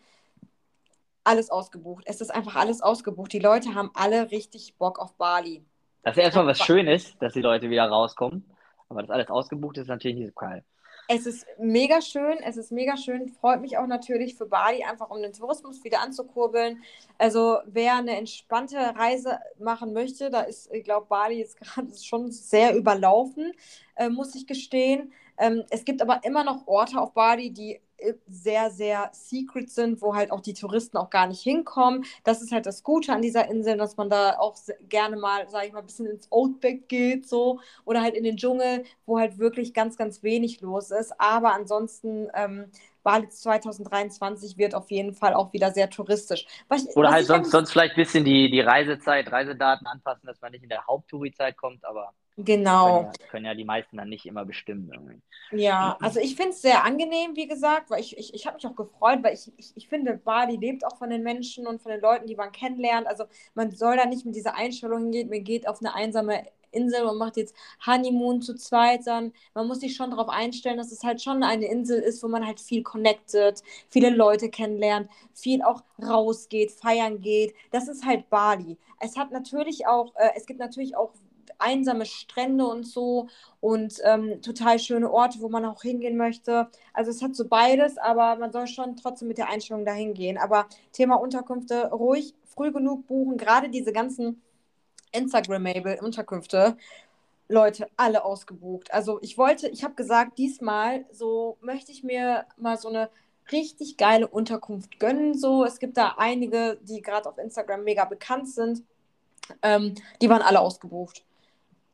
alles 1.24 1.50
ausgebucht. 1.50 2.06
Es 2.08 2.22
ist 2.22 2.34
einfach 2.34 2.56
alles 2.56 2.82
ausgebucht. 2.82 3.34
Die 3.34 3.40
Leute 3.40 3.76
haben 3.76 3.92
alle 3.94 4.32
richtig 4.32 4.76
Bock 4.78 4.98
auf 4.98 5.14
Bali. 5.16 5.64
Das 6.04 6.16
ist 6.16 6.24
erstmal 6.24 6.48
was 6.48 6.60
Schönes, 6.60 7.18
dass 7.20 7.34
die 7.34 7.42
Leute 7.42 7.70
wieder 7.70 7.86
rauskommen. 7.86 8.46
Aber 8.88 9.02
das 9.02 9.12
alles 9.12 9.30
ausgebucht 9.30 9.78
ist 9.78 9.88
natürlich 9.88 10.18
nicht 10.18 10.28
so 10.28 10.34
geil. 10.34 10.64
Es 11.10 11.26
ist 11.26 11.46
mega 11.58 12.02
schön, 12.02 12.38
es 12.44 12.58
ist 12.58 12.72
mega 12.72 12.98
schön. 12.98 13.30
Freut 13.30 13.62
mich 13.62 13.78
auch 13.78 13.88
natürlich 13.88 14.36
für 14.36 14.46
Bali, 14.46 14.84
einfach 14.84 15.10
um 15.10 15.22
den 15.22 15.32
Tourismus 15.32 15.84
wieder 15.86 16.02
anzukurbeln. 16.02 16.84
Also 17.18 17.60
wer 17.66 17.96
eine 17.96 18.18
entspannte 18.18 18.78
Reise 18.78 19.40
machen 19.58 19.94
möchte, 19.94 20.30
da 20.30 20.42
ist, 20.42 20.70
ich 20.74 20.84
glaube, 20.84 21.08
Bali 21.08 21.42
ist 21.42 21.58
gerade 21.60 21.96
schon 21.98 22.32
sehr 22.32 22.76
überlaufen, 22.76 23.54
äh, 23.96 24.10
muss 24.10 24.36
ich 24.36 24.48
gestehen. 24.48 25.14
Ähm, 25.38 25.63
es 25.70 25.86
gibt 25.86 26.01
aber 26.01 26.22
immer 26.24 26.44
noch 26.44 26.67
Orte 26.67 27.00
auf 27.00 27.13
Bali, 27.13 27.51
die 27.51 27.79
äh, 27.98 28.13
sehr, 28.27 28.70
sehr 28.72 29.10
secret 29.13 29.70
sind, 29.72 30.01
wo 30.01 30.15
halt 30.15 30.32
auch 30.32 30.41
die 30.41 30.53
Touristen 30.53 30.98
auch 30.98 31.10
gar 31.10 31.27
nicht 31.27 31.41
hinkommen. 31.41 32.06
Das 32.24 32.41
ist 32.41 32.51
halt 32.51 32.65
das 32.65 32.84
Gute 32.84 33.12
an 33.13 33.22
dieser 33.22 33.50
Insel, 33.50 33.77
dass 33.77 33.98
man 33.98 34.10
da 34.10 34.38
auch 34.39 34.56
gerne 34.89 35.17
mal, 35.17 35.50
sage 35.50 35.67
ich 35.67 35.74
mal, 35.74 35.79
ein 35.79 35.86
bisschen 35.86 36.08
ins 36.08 36.32
Outback 36.32 36.88
geht, 36.89 37.27
so, 37.27 37.60
oder 37.86 38.01
halt 38.01 38.15
in 38.15 38.24
den 38.24 38.38
Dschungel, 38.38 38.84
wo 39.06 39.20
halt 39.20 39.39
wirklich 39.39 39.74
ganz, 39.74 39.98
ganz 39.98 40.24
wenig 40.24 40.62
los 40.62 40.91
ist. 40.91 41.20
Aber 41.20 41.53
ansonsten, 41.53 42.27
ähm, 42.36 42.72
Bali 43.08 43.30
2023 43.30 44.58
wird 44.58 44.76
auf 44.76 44.92
jeden 44.92 45.14
Fall 45.14 45.34
auch 45.34 45.54
wieder 45.54 45.72
sehr 45.72 45.90
touristisch. 45.90 46.46
Ich, 46.76 46.94
oder 46.98 47.10
halt 47.10 47.26
sonst, 47.26 47.52
sonst 47.52 47.72
vielleicht 47.72 47.94
ein 47.94 48.04
bisschen 48.04 48.26
die, 48.26 48.52
die 48.52 48.60
Reisezeit, 48.60 49.32
Reisedaten 49.32 49.88
anpassen, 49.88 50.28
dass 50.28 50.42
man 50.42 50.52
nicht 50.52 50.64
in 50.64 50.68
der 50.68 50.86
Haupttouri-Zeit 50.86 51.56
kommt, 51.56 51.86
aber 51.86 52.12
Genau. 52.40 52.86
Können 52.86 53.06
ja, 53.06 53.28
können 53.32 53.46
ja, 53.46 53.56
die 53.56 53.64
meisten 53.64 53.98
dann 53.98 54.10
nicht 54.10 54.26
immer 54.28 54.46
bestimmen. 54.46 54.92
Irgendwie. 54.94 55.22
Ja, 55.52 55.98
also 56.02 56.20
ich 56.20 56.36
finde 56.36 56.52
es 56.52 56.62
sehr 56.62 56.84
angenehm, 56.84 57.36
wie 57.36 57.48
gesagt, 57.48 57.90
weil 57.90 58.00
ich, 58.00 58.16
ich, 58.16 58.34
ich 58.34 58.46
habe 58.46 58.58
mich 58.58 58.68
auch 58.68 58.76
gefreut, 58.76 59.20
weil 59.24 59.34
ich, 59.34 59.52
ich, 59.58 59.72
ich 59.76 59.88
finde, 59.88 60.18
Bali 60.18 60.56
lebt 60.56 60.86
auch 60.86 60.98
von 60.98 61.10
den 61.10 61.24
Menschen 61.24 61.66
und 61.66 61.82
von 61.82 61.92
den 61.92 62.02
Leuten, 62.02 62.28
die 62.28 62.36
man 62.36 62.52
kennenlernt. 62.52 63.08
Also 63.08 63.24
man 63.56 63.72
soll 63.72 63.98
da 63.98 64.06
nicht 64.06 64.24
mit 64.26 64.36
dieser 64.36 64.56
Einstellung 64.56 65.04
hingehen, 65.04 65.30
man 65.30 65.44
geht 65.44 65.68
auf 65.68 65.80
eine 65.80 65.96
einsame 65.96 66.46
Insel 66.72 67.06
und 67.06 67.18
macht 67.18 67.38
jetzt 67.38 67.56
Honeymoon 67.86 68.42
zu 68.42 68.56
zweit, 68.56 69.04
sondern 69.04 69.34
man 69.54 69.68
muss 69.68 69.80
sich 69.80 69.96
schon 69.96 70.12
darauf 70.12 70.30
einstellen, 70.30 70.78
dass 70.78 70.92
es 70.92 71.04
halt 71.04 71.22
schon 71.22 71.44
eine 71.44 71.66
Insel 71.66 72.00
ist, 72.00 72.24
wo 72.24 72.28
man 72.28 72.46
halt 72.46 72.60
viel 72.60 72.84
connected, 72.84 73.62
viele 73.90 74.10
Leute 74.10 74.50
kennenlernt, 74.50 75.10
viel 75.34 75.62
auch 75.62 75.84
rausgeht, 76.02 76.72
feiern 76.72 77.22
geht. 77.22 77.54
Das 77.72 77.88
ist 77.88 78.06
halt 78.06 78.30
Bali. 78.30 78.78
Es 79.00 79.18
hat 79.18 79.32
natürlich 79.32 79.88
auch, 79.88 80.16
äh, 80.16 80.32
es 80.36 80.46
gibt 80.46 80.60
natürlich 80.60 80.96
auch 80.96 81.12
einsame 81.60 82.06
Strände 82.06 82.66
und 82.66 82.86
so 82.86 83.28
und 83.62 84.00
ähm, 84.04 84.42
total 84.42 84.80
schöne 84.80 85.12
Orte, 85.12 85.40
wo 85.42 85.50
man 85.50 85.66
auch 85.66 85.82
hingehen 85.82 86.18
möchte. 86.18 86.68
Also 86.94 87.12
es 87.12 87.22
hat 87.22 87.36
so 87.36 87.48
beides, 87.48 87.98
aber 87.98 88.36
man 88.38 88.52
soll 88.52 88.68
schon 88.68 88.96
trotzdem 88.96 89.28
mit 89.28 89.38
der 89.38 89.50
Einstellung 89.50 89.86
dahin 89.86 90.14
gehen. 90.14 90.38
Aber 90.38 90.68
Thema 90.92 91.16
Unterkünfte 91.16 91.90
ruhig 91.92 92.34
früh 92.46 92.72
genug 92.72 93.08
buchen, 93.08 93.38
gerade 93.38 93.70
diese 93.70 93.92
ganzen 93.92 94.42
Instagrammable 95.12 96.00
Unterkünfte. 96.02 96.78
Leute, 97.50 97.88
alle 97.96 98.26
ausgebucht. 98.26 98.92
Also 98.92 99.20
ich 99.22 99.38
wollte, 99.38 99.70
ich 99.70 99.84
habe 99.84 99.96
gesagt, 99.96 100.38
diesmal 100.38 101.06
so 101.12 101.58
möchte 101.62 101.92
ich 101.92 102.04
mir 102.04 102.46
mal 102.58 102.78
so 102.78 102.90
eine 102.90 103.10
richtig 103.52 103.98
geile 103.98 104.28
Unterkunft 104.28 105.00
gönnen. 105.00 105.34
So, 105.38 105.64
es 105.64 105.80
gibt 105.80 105.98
da 105.98 106.16
einige, 106.18 106.78
die 106.82 107.02
gerade 107.02 107.30
auf 107.30 107.38
Instagram 107.38 107.84
mega 107.84 108.06
bekannt 108.06 108.50
sind. 108.50 108.84
Ähm, 109.62 109.96
die 110.22 110.30
waren 110.30 110.42
alle 110.42 110.60
ausgebucht. 110.60 111.24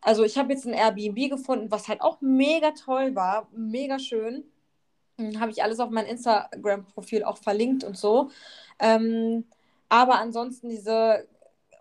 Also 0.01 0.23
ich 0.23 0.37
habe 0.37 0.53
jetzt 0.53 0.65
ein 0.65 0.73
Airbnb 0.73 1.29
gefunden, 1.29 1.71
was 1.71 1.87
halt 1.87 2.01
auch 2.01 2.19
mega 2.21 2.71
toll 2.71 3.15
war, 3.15 3.47
mega 3.55 3.99
schön. 3.99 4.43
Hm, 5.17 5.39
habe 5.39 5.51
ich 5.51 5.63
alles 5.63 5.79
auf 5.79 5.89
mein 5.91 6.05
Instagram-Profil 6.07 7.23
auch 7.23 7.37
verlinkt 7.37 7.83
und 7.83 7.97
so. 7.97 8.29
Ähm, 8.79 9.45
aber 9.89 10.15
ansonsten 10.19 10.69
diese 10.69 11.27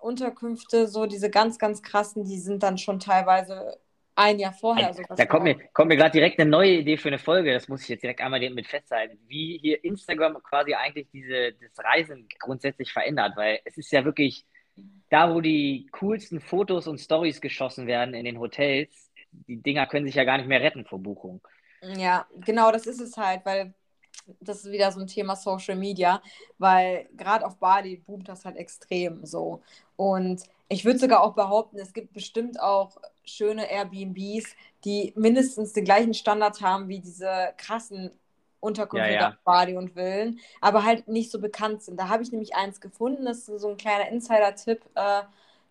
Unterkünfte, 0.03 0.89
so 0.89 1.07
diese 1.07 1.31
ganz, 1.31 1.59
ganz 1.59 1.83
krassen, 1.83 2.25
die 2.25 2.39
sind 2.39 2.63
dann 2.63 2.79
schon 2.79 2.99
teilweise 2.99 3.79
ein 4.15 4.39
Jahr 4.39 4.53
vorher. 4.53 4.89
Also 4.89 5.03
da 5.17 5.27
kommt 5.27 5.45
mir, 5.45 5.57
kommt 5.73 5.89
mir 5.89 5.97
gerade 5.97 6.13
direkt 6.13 6.39
eine 6.39 6.51
neue 6.51 6.73
Idee 6.73 6.97
für 6.97 7.09
eine 7.09 7.19
Folge, 7.19 7.53
das 7.53 7.69
muss 7.69 7.83
ich 7.83 7.89
jetzt 7.89 8.03
direkt 8.03 8.21
einmal 8.21 8.41
mit 8.51 8.67
festhalten, 8.67 9.19
wie 9.27 9.59
hier 9.59 9.83
Instagram 9.85 10.43
quasi 10.43 10.75
eigentlich 10.75 11.09
diese, 11.13 11.53
das 11.53 11.85
Reisen 11.85 12.29
grundsätzlich 12.39 12.93
verändert, 12.93 13.33
weil 13.37 13.61
es 13.65 13.79
ist 13.79 13.91
ja 13.93 14.05
wirklich 14.05 14.45
da, 15.11 15.35
wo 15.35 15.41
die 15.41 15.89
coolsten 15.93 16.41
Fotos 16.41 16.87
und 16.87 16.99
Stories 16.99 17.41
geschossen 17.41 17.87
werden 17.87 18.15
in 18.15 18.25
den 18.25 18.39
Hotels, 18.39 19.11
die 19.31 19.63
Dinger 19.63 19.87
können 19.87 20.07
sich 20.07 20.15
ja 20.15 20.25
gar 20.25 20.39
nicht 20.39 20.49
mehr 20.49 20.61
retten 20.61 20.85
vor 20.85 20.99
Buchung. 20.99 21.41
Ja, 21.83 22.27
genau, 22.37 22.71
das 22.71 22.87
ist 22.87 23.01
es 23.01 23.17
halt, 23.17 23.45
weil 23.45 23.75
das 24.41 24.65
ist 24.65 24.73
wieder 24.73 24.91
so 24.93 25.01
ein 25.01 25.07
Thema 25.07 25.37
Social 25.37 25.77
Media, 25.77 26.23
weil 26.59 27.09
gerade 27.17 27.45
auf 27.47 27.59
Bali 27.59 27.97
boomt 27.97 28.29
das 28.29 28.45
halt 28.45 28.57
extrem 28.57 29.25
so. 29.25 29.63
Und 30.03 30.43
ich 30.69 30.85
würde 30.85 30.99
sogar 30.99 31.23
auch 31.23 31.35
behaupten, 31.35 31.79
es 31.79 31.93
gibt 31.93 32.13
bestimmt 32.13 32.59
auch 32.59 32.97
schöne 33.25 33.71
Airbnbs, 33.71 34.57
die 34.85 35.13
mindestens 35.15 35.75
den 35.75 35.85
gleichen 35.85 36.13
Standard 36.13 36.61
haben 36.61 36.89
wie 36.89 36.99
diese 36.99 37.55
krassen 37.57 38.11
Unterkunft 38.59 39.07
ja, 39.07 39.13
ja. 39.13 39.39
Bali 39.45 39.77
und 39.77 39.93
Villen, 39.93 40.41
aber 40.61 40.85
halt 40.85 41.07
nicht 41.07 41.31
so 41.31 41.41
bekannt 41.41 41.85
sind. 41.85 42.01
Da 42.01 42.09
habe 42.09 42.25
ich 42.25 42.33
nämlich 42.33 42.57
eins 42.57 42.81
gefunden, 42.81 43.25
das 43.27 43.49
ist 43.49 43.61
so 43.61 43.69
ein 43.69 43.77
kleiner 43.77 44.09
Insider-Tipp. 44.09 44.81
Äh, 44.97 45.23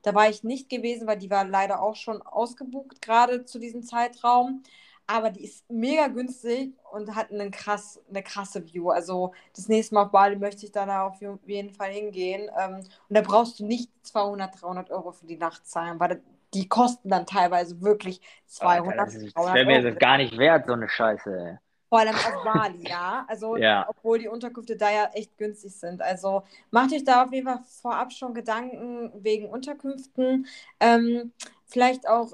da 0.01 0.15
war 0.15 0.29
ich 0.29 0.45
nicht 0.45 0.69
gewesen, 0.69 1.07
weil 1.07 1.17
die 1.17 1.29
war 1.29 1.43
leider 1.43 1.81
auch 1.81 1.97
schon 1.97 2.21
ausgebucht, 2.21 3.01
gerade 3.01 3.43
zu 3.43 3.59
diesem 3.59 3.83
Zeitraum. 3.83 4.63
Aber 5.11 5.29
die 5.29 5.43
ist 5.43 5.69
mega 5.69 6.07
günstig 6.07 6.73
und 6.93 7.13
hat 7.15 7.31
einen 7.31 7.51
krass, 7.51 8.01
eine 8.09 8.23
krasse 8.23 8.65
View. 8.65 8.91
Also 8.91 9.33
das 9.53 9.67
nächste 9.67 9.95
Mal 9.95 10.03
auf 10.03 10.11
Bali 10.11 10.37
möchte 10.37 10.65
ich 10.65 10.71
da 10.71 11.05
auf 11.05 11.19
jeden 11.45 11.69
Fall 11.71 11.91
hingehen. 11.91 12.49
Ähm, 12.57 12.75
und 12.75 12.87
da 13.09 13.19
brauchst 13.19 13.59
du 13.59 13.65
nicht 13.65 13.89
200, 14.03 14.61
300 14.61 14.89
Euro 14.89 15.11
für 15.11 15.25
die 15.25 15.35
Nacht 15.35 15.67
zahlen, 15.67 15.99
weil 15.99 16.21
die 16.53 16.69
kosten 16.69 17.09
dann 17.09 17.25
teilweise 17.25 17.81
wirklich 17.81 18.21
200, 18.45 18.99
Alter, 18.99 19.05
das 19.05 19.15
ist, 19.15 19.35
300 19.35 19.55
Das 19.55 19.67
wäre 19.67 19.81
mir 19.81 19.95
gar 19.95 20.17
nicht 20.17 20.37
wert, 20.37 20.65
so 20.65 20.73
eine 20.73 20.87
Scheiße. 20.87 21.59
Vor 21.89 21.99
allem 21.99 22.15
auf 22.15 22.43
Bali, 22.45 22.87
ja. 22.87 23.25
Also, 23.27 23.57
ja. 23.57 23.85
obwohl 23.89 24.17
die 24.17 24.29
Unterkünfte 24.29 24.77
da 24.77 24.89
ja 24.89 25.09
echt 25.13 25.37
günstig 25.37 25.75
sind. 25.75 26.01
Also, 26.01 26.43
macht 26.69 26.93
euch 26.93 27.03
da 27.03 27.25
auf 27.25 27.33
jeden 27.33 27.47
Fall 27.47 27.59
vorab 27.81 28.13
schon 28.13 28.33
Gedanken 28.33 29.11
wegen 29.21 29.49
Unterkünften. 29.49 30.47
Ähm, 30.79 31.33
vielleicht 31.71 32.07
auch, 32.07 32.33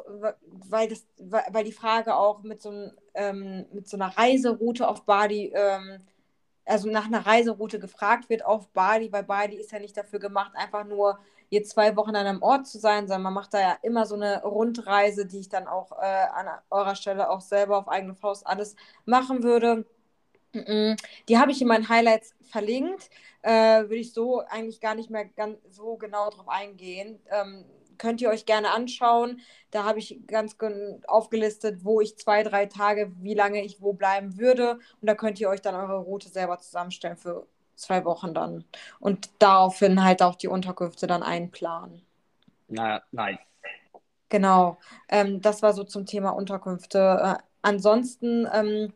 weil, 0.69 0.89
das, 0.89 1.06
weil 1.17 1.63
die 1.63 1.71
Frage 1.71 2.15
auch 2.15 2.41
mit 2.43 2.62
so, 2.62 2.91
ähm, 3.13 3.65
mit 3.71 3.88
so 3.88 3.97
einer 3.97 4.17
Reiseroute 4.17 4.88
auf 4.88 5.04
Bali, 5.06 5.54
ähm, 5.54 6.02
also 6.65 6.89
nach 6.89 7.06
einer 7.06 7.26
Reiseroute 7.26 7.80
gefragt 7.80 8.30
wird 8.30 8.43
auf 8.43 8.67
Bali, 8.69 9.12
weil 9.12 9.23
Bali 9.23 9.56
ist 9.56 9.71
ja 9.71 9.80
nicht 9.80 9.95
dafür 9.95 10.19
gemacht, 10.19 10.52
einfach 10.56 10.86
nur 10.86 11.19
jetzt 11.50 11.69
zwei 11.71 11.95
Wochen 11.95 12.15
an 12.15 12.28
einem 12.28 12.41
Ort 12.41 12.67
zu 12.67 12.80
sein, 12.80 13.08
sondern 13.08 13.21
man 13.21 13.34
macht 13.34 13.54
da 13.54 13.62
ja 13.62 13.78
immer 13.84 14.06
so 14.06 14.15
eine 14.15 14.43
Rundreise, 14.43 15.26
die 15.26 15.39
ich 15.39 15.50
dann 15.50 15.67
auch 15.67 15.91
äh, 15.93 16.26
an 16.34 16.47
eurer 16.69 16.95
Stelle 16.95 17.30
auch 17.30 17.41
selber 17.41 17.78
auf 17.78 17.88
eigene 17.88 18.15
Faust 18.15 18.45
alles 18.45 18.76
machen 19.06 19.43
würde. 19.43 19.86
Die 21.30 21.38
habe 21.38 21.52
ich 21.52 21.62
in 21.62 21.67
meinen 21.67 21.88
Highlights 21.88 22.34
verlinkt. 22.41 23.10
Äh, 23.43 23.84
Würde 23.84 23.97
ich 23.97 24.13
so 24.13 24.39
eigentlich 24.39 24.82
gar 24.82 24.95
nicht 24.95 25.10
mehr 25.10 25.26
ganz 25.26 25.58
so 25.69 25.97
genau 25.97 26.30
drauf 26.30 26.50
eingehen. 26.50 27.19
Ähm, 27.30 27.65
könnt 27.98 28.22
ihr 28.22 28.30
euch 28.30 28.46
gerne 28.46 28.72
anschauen. 28.72 29.42
Da 29.72 29.84
habe 29.84 30.00
ich 30.00 30.20
ganz 30.28 30.56
aufgelistet, 31.08 31.84
wo 31.84 32.02
ich 32.02 32.18
zwei, 32.18 32.44
drei 32.44 32.66
Tage, 32.66 33.12
wie 33.20 33.34
lange 33.34 33.64
ich 33.64 33.82
wo 33.82 33.94
bleiben 33.94 34.38
würde. 34.38 34.80
Und 35.02 35.08
da 35.08 35.16
könnt 35.16 35.40
ihr 35.40 35.50
euch 35.50 35.62
dann 35.62 35.76
eure 35.76 35.98
Route 35.98 36.30
selber 36.30 36.58
zusammenstellen 36.60 37.18
für 37.18 37.48
zwei 37.76 38.06
Wochen 38.06 38.34
dann. 38.34 38.66
Und 39.00 39.30
daraufhin 39.40 40.04
halt 40.04 40.22
auch 40.22 40.36
die 40.36 40.48
Unterkünfte 40.48 41.08
dann 41.08 41.24
einplanen. 41.24 42.02
Na, 42.68 43.02
nice. 43.12 43.40
Genau. 44.30 44.78
Ähm, 45.08 45.42
das 45.42 45.62
war 45.62 45.74
so 45.74 45.84
zum 45.84 46.06
Thema 46.06 46.32
Unterkünfte. 46.32 47.38
Äh, 47.40 47.44
ansonsten, 47.62 48.48
ähm, 48.52 48.94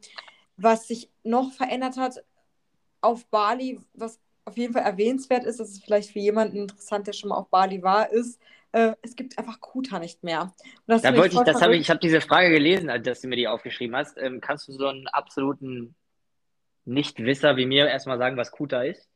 was 0.58 0.88
sich 0.88 1.10
noch 1.24 1.52
verändert 1.54 1.98
hat 1.98 2.24
auf 3.02 3.26
Bali, 3.28 3.80
was 3.94 4.20
auf 4.46 4.58
jeden 4.58 4.74
Fall 4.74 4.84
erwähnenswert 4.84 5.46
ist, 5.46 5.60
das 5.60 5.70
ist 5.70 5.84
vielleicht 5.84 6.12
für 6.12 6.20
jemanden 6.20 6.58
interessant, 6.58 7.08
der 7.08 7.14
schon 7.14 7.30
mal 7.30 7.38
auf 7.38 7.50
Bali 7.50 7.82
war, 7.82 8.12
ist, 8.12 8.40
äh, 8.74 8.94
es 9.02 9.16
gibt 9.16 9.38
einfach 9.38 9.60
Kuta 9.60 10.00
nicht 10.00 10.24
mehr. 10.24 10.54
da 10.88 11.18
wollte 11.18 11.36
ich, 11.36 11.42
das 11.42 11.62
habe 11.62 11.76
ich, 11.76 11.82
ich 11.82 11.90
habe 11.90 12.00
diese 12.00 12.22
Frage 12.22 12.50
gelesen, 12.52 12.90
als 12.90 13.22
du 13.22 13.28
mir 13.28 13.36
die 13.36 13.48
aufgeschrieben 13.48 13.96
hast. 13.96 14.18
Ähm, 14.18 14.40
kannst 14.42 14.68
du 14.68 14.74
so 14.74 14.88
einen 14.88 15.08
absoluten 15.08 15.96
Nichtwisser 16.86 17.58
wie 17.58 17.66
mir 17.66 17.88
erstmal 17.88 18.18
sagen, 18.18 18.38
was 18.38 18.52
Kuta 18.52 18.84
ist? 18.84 19.08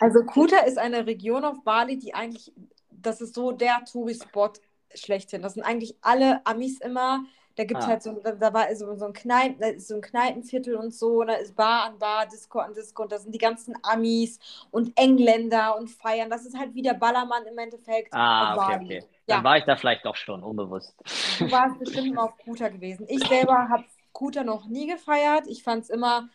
Also 0.00 0.24
Kuta 0.24 0.58
ist 0.60 0.78
eine 0.78 1.06
Region 1.06 1.44
auf 1.44 1.62
Bali, 1.64 1.98
die 1.98 2.14
eigentlich, 2.14 2.52
das 2.90 3.20
ist 3.20 3.34
so 3.34 3.52
der 3.52 3.84
Touri-Spot 3.90 4.52
schlechthin. 4.94 5.42
Das 5.42 5.54
sind 5.54 5.64
eigentlich 5.64 5.96
alle 6.00 6.44
Amis 6.46 6.80
immer. 6.80 7.24
Da 7.56 7.64
gibt 7.64 7.80
es 7.80 7.86
ah. 7.86 7.90
halt 7.90 8.02
so, 8.02 8.12
da, 8.12 8.52
war 8.52 8.74
so, 8.74 8.94
so, 8.96 9.04
ein 9.06 9.12
Kneipen, 9.12 9.60
da 9.60 9.68
ist 9.68 9.86
so 9.86 9.94
ein 9.94 10.00
Kneipenviertel 10.00 10.74
und 10.74 10.92
so, 10.92 11.20
und 11.20 11.28
da 11.28 11.34
ist 11.34 11.54
Bar 11.54 11.84
an 11.84 11.98
Bar, 11.98 12.26
Disco 12.26 12.58
an 12.58 12.74
Disco 12.74 13.04
und 13.04 13.12
da 13.12 13.18
sind 13.18 13.32
die 13.32 13.38
ganzen 13.38 13.74
Amis 13.82 14.38
und 14.70 14.92
Engländer 14.96 15.76
und 15.76 15.88
feiern. 15.88 16.30
Das 16.30 16.44
ist 16.44 16.58
halt 16.58 16.74
wie 16.74 16.82
der 16.82 16.94
Ballermann 16.94 17.46
im 17.46 17.56
Endeffekt. 17.56 18.12
Ah, 18.12 18.54
okay, 18.54 18.72
Bali. 18.72 18.84
okay. 18.84 19.04
Dann 19.26 19.38
ja. 19.38 19.44
war 19.44 19.56
ich 19.56 19.64
da 19.64 19.76
vielleicht 19.76 20.04
doch 20.04 20.16
schon, 20.16 20.42
unbewusst. 20.42 20.94
Du 21.38 21.50
warst 21.50 21.78
bestimmt 21.78 22.14
mal 22.14 22.24
auf 22.24 22.36
Kuta 22.38 22.68
gewesen. 22.68 23.06
Ich 23.08 23.26
selber 23.26 23.68
habe 23.70 23.84
Kuta 24.12 24.44
noch 24.44 24.66
nie 24.66 24.86
gefeiert. 24.86 25.46
Ich 25.46 25.62
fand 25.62 25.84
es 25.84 25.90
immer 25.90 26.28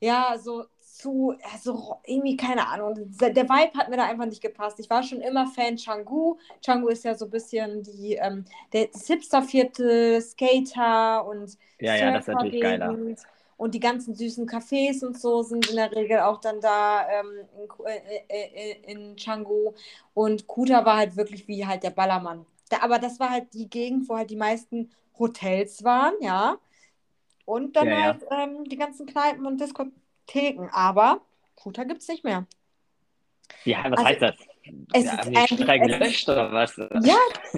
ja, 0.00 0.36
so 0.38 0.64
zu, 1.00 1.34
also 1.52 1.96
irgendwie, 2.04 2.36
keine 2.36 2.66
Ahnung, 2.68 2.94
der 2.96 3.34
Vibe 3.34 3.78
hat 3.78 3.88
mir 3.88 3.96
da 3.96 4.04
einfach 4.04 4.26
nicht 4.26 4.42
gepasst. 4.42 4.78
Ich 4.80 4.90
war 4.90 5.02
schon 5.02 5.20
immer 5.20 5.46
Fan 5.46 5.76
Changu. 5.76 6.36
Changu 6.60 6.88
ist 6.88 7.04
ja 7.04 7.14
so 7.14 7.24
ein 7.26 7.30
bisschen 7.30 7.82
die, 7.82 8.14
ähm, 8.14 8.44
der 8.72 8.88
Hipsterviertel, 9.06 10.20
Skater 10.20 11.26
und 11.26 11.56
Ja, 11.80 11.94
ja, 11.96 12.12
das 12.12 12.28
ist 12.28 12.34
natürlich 12.34 12.60
geiler. 12.60 12.96
Und 13.56 13.74
die 13.74 13.80
ganzen 13.80 14.14
süßen 14.14 14.48
Cafés 14.48 15.04
und 15.04 15.20
so 15.20 15.42
sind 15.42 15.68
in 15.68 15.76
der 15.76 15.92
Regel 15.92 16.20
auch 16.20 16.40
dann 16.40 16.62
da 16.62 17.06
ähm, 17.10 17.46
in, 17.58 17.86
äh, 17.86 18.22
äh, 18.28 18.70
äh, 18.70 18.92
in 18.92 19.16
Canggu. 19.16 19.74
Und 20.14 20.46
Kuta 20.46 20.86
war 20.86 20.96
halt 20.96 21.16
wirklich 21.16 21.46
wie 21.46 21.66
halt 21.66 21.82
der 21.82 21.90
Ballermann. 21.90 22.46
Da, 22.70 22.78
aber 22.80 22.98
das 22.98 23.20
war 23.20 23.28
halt 23.28 23.52
die 23.52 23.68
Gegend, 23.68 24.08
wo 24.08 24.16
halt 24.16 24.30
die 24.30 24.36
meisten 24.36 24.90
Hotels 25.18 25.84
waren, 25.84 26.14
ja. 26.20 26.56
Und 27.44 27.76
dann 27.76 27.88
ja, 27.88 28.02
halt 28.02 28.22
ja. 28.30 28.44
Ähm, 28.44 28.64
die 28.64 28.76
ganzen 28.76 29.06
Kneipen 29.06 29.44
und 29.44 29.60
Diskotheken. 30.32 30.68
Aber 30.72 31.20
Kuta 31.56 31.84
gibt 31.84 32.02
es 32.02 32.08
nicht 32.08 32.24
mehr. 32.24 32.46
Ja, 33.64 33.84
was 33.84 33.98
also, 33.98 34.04
heißt 34.04 34.22
das? 34.22 34.34
Es 34.92 35.04
ja, 35.04 35.12
ist 35.14 35.50
haben 35.50 35.56
die 35.56 35.64
gelöscht 35.64 36.28
oder 36.28 36.52
was? 36.52 36.76
Ja, 36.76 37.16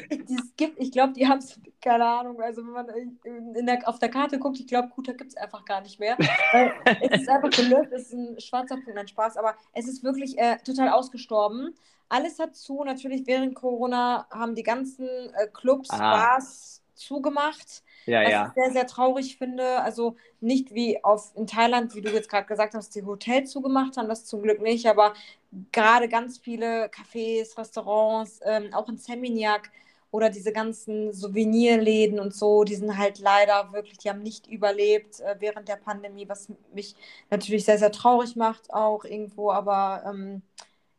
es 0.09 0.57
gibt, 0.57 0.81
ich 0.81 0.93
glaube, 0.93 1.13
die 1.13 1.27
haben 1.27 1.39
es, 1.39 1.61
keine 1.81 2.07
Ahnung, 2.07 2.41
also 2.41 2.63
wenn 2.65 2.73
man 2.73 3.67
der, 3.67 3.89
auf 3.89 3.99
der 3.99 4.09
Karte 4.09 4.39
guckt, 4.39 4.59
ich 4.59 4.67
glaube, 4.67 4.89
Kuta 4.89 5.13
gibt 5.13 5.31
es 5.31 5.37
einfach 5.37 5.65
gar 5.65 5.83
nicht 5.83 6.01
mehr. 6.01 6.17
es 7.01 7.21
ist 7.21 7.29
einfach 7.29 7.51
gelöscht, 7.51 7.93
es 7.93 8.03
ist 8.05 8.13
ein 8.15 8.41
schwarzer 8.41 8.77
Punkt, 8.77 8.99
ein 8.99 9.09
Spaß, 9.09 9.37
aber 9.37 9.55
es 9.75 9.89
ist 9.89 10.03
wirklich 10.03 10.39
äh, 10.39 10.57
total 10.65 10.91
ausgestorben. 10.91 11.75
Alles 12.09 12.39
hat 12.39 12.57
zu, 12.57 12.83
natürlich 12.85 13.27
während 13.27 13.55
Corona 13.55 14.27
haben 14.31 14.55
die 14.55 14.63
ganzen 14.63 15.09
äh, 15.09 15.49
Clubs, 15.53 15.91
Aha. 15.91 16.13
Bars 16.13 16.82
zugemacht. 17.05 17.83
Ja, 18.07 18.23
was 18.23 18.31
ja. 18.31 18.47
ich 18.49 18.63
sehr, 18.63 18.73
sehr 18.73 18.87
traurig 18.87 19.37
finde. 19.37 19.81
Also 19.81 20.17
nicht 20.41 20.75
wie 20.75 21.03
auf, 21.05 21.33
in 21.37 21.47
Thailand, 21.47 21.95
wie 21.95 22.01
du 22.01 22.11
jetzt 22.11 22.29
gerade 22.29 22.47
gesagt 22.47 22.75
hast, 22.75 22.95
die 22.95 23.05
Hotels 23.05 23.51
zugemacht 23.51 23.97
haben, 23.97 24.09
das 24.09 24.25
zum 24.25 24.43
Glück 24.43 24.61
nicht, 24.61 24.87
aber 24.87 25.15
gerade 25.71 26.09
ganz 26.09 26.39
viele 26.39 26.87
Cafés, 26.87 27.57
Restaurants, 27.57 28.41
ähm, 28.45 28.73
auch 28.73 28.89
in 28.89 28.99
Seminyak 28.99 29.71
oder 30.11 30.29
diese 30.29 30.53
ganzen 30.53 31.13
Souvenirläden 31.13 32.21
und 32.21 32.35
so, 32.35 32.65
die 32.65 32.75
sind 32.75 32.99
halt 32.99 33.19
leider 33.19 33.73
wirklich, 33.73 33.99
die 33.99 34.11
haben 34.11 34.23
nicht 34.23 34.47
überlebt 34.47 35.21
äh, 35.21 35.37
während 35.39 35.69
der 35.69 35.77
Pandemie, 35.77 36.29
was 36.29 36.49
mich 36.75 36.95
natürlich 37.31 37.65
sehr, 37.65 37.79
sehr 37.79 37.93
traurig 37.93 38.37
macht 38.37 38.73
auch 38.73 39.05
irgendwo, 39.05 39.51
aber 39.51 40.03
ähm, 40.07 40.43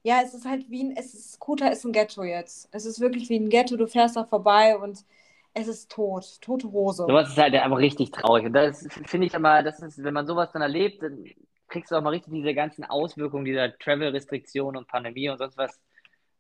ja, 0.04 0.22
es 0.22 0.34
ist 0.34 0.46
halt 0.46 0.70
wie 0.70 0.84
ein, 0.84 0.96
es 0.98 1.14
ist, 1.14 1.40
Kuta 1.40 1.68
ist 1.70 1.86
ein 1.86 1.94
Ghetto 1.94 2.24
jetzt. 2.24 2.68
Es 2.72 2.86
ist 2.86 3.00
wirklich 3.00 3.30
wie 3.30 3.38
ein 3.40 3.50
Ghetto, 3.50 3.78
du 3.78 3.88
fährst 3.88 4.16
da 4.18 4.26
vorbei 4.26 4.78
und 4.78 5.06
es 5.54 5.68
ist 5.68 5.92
tot, 5.92 6.26
tote 6.42 6.72
Hose. 6.72 7.06
Sowas 7.08 7.30
ist 7.30 7.38
halt 7.38 7.54
einfach 7.54 7.78
richtig 7.78 8.12
traurig. 8.12 8.46
Und 8.46 8.54
das 8.54 8.88
finde 9.06 9.28
ich 9.28 9.34
immer, 9.34 9.62
das 9.62 9.80
ist, 9.82 10.04
wenn 10.04 10.14
man 10.14 10.26
sowas 10.26 10.52
dann 10.52 10.62
erlebt, 10.62 11.04
dann 11.04 11.26
kriegst 11.68 11.92
du 11.92 11.96
auch 11.96 12.02
mal 12.02 12.10
richtig 12.10 12.34
diese 12.34 12.54
ganzen 12.54 12.84
Auswirkungen 12.84 13.46
dieser 13.46 13.78
Travel-Restriktionen 13.78 14.78
und 14.78 14.88
Pandemie 14.88 15.30
und 15.30 15.38
sonst 15.38 15.58
was 15.58 15.80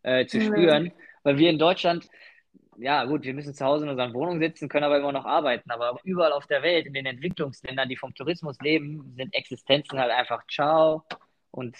äh, 0.01 0.25
zu 0.25 0.37
mhm. 0.37 0.41
spüren. 0.43 0.91
Weil 1.23 1.37
wir 1.37 1.49
in 1.49 1.59
Deutschland, 1.59 2.07
ja 2.77 3.05
gut, 3.05 3.23
wir 3.23 3.33
müssen 3.33 3.53
zu 3.53 3.63
Hause 3.63 3.85
in 3.85 3.91
unseren 3.91 4.13
Wohnungen 4.13 4.39
sitzen, 4.39 4.67
können 4.67 4.83
aber 4.83 4.97
immer 4.97 5.11
noch 5.11 5.25
arbeiten. 5.25 5.69
Aber 5.69 5.99
überall 6.03 6.33
auf 6.33 6.47
der 6.47 6.63
Welt, 6.63 6.87
in 6.87 6.93
den 6.93 7.05
Entwicklungsländern, 7.05 7.89
die 7.89 7.97
vom 7.97 8.15
Tourismus 8.15 8.59
leben, 8.61 9.13
sind 9.15 9.33
Existenzen 9.33 9.99
halt 9.99 10.11
einfach 10.11 10.43
ciao. 10.47 11.03
Und 11.51 11.77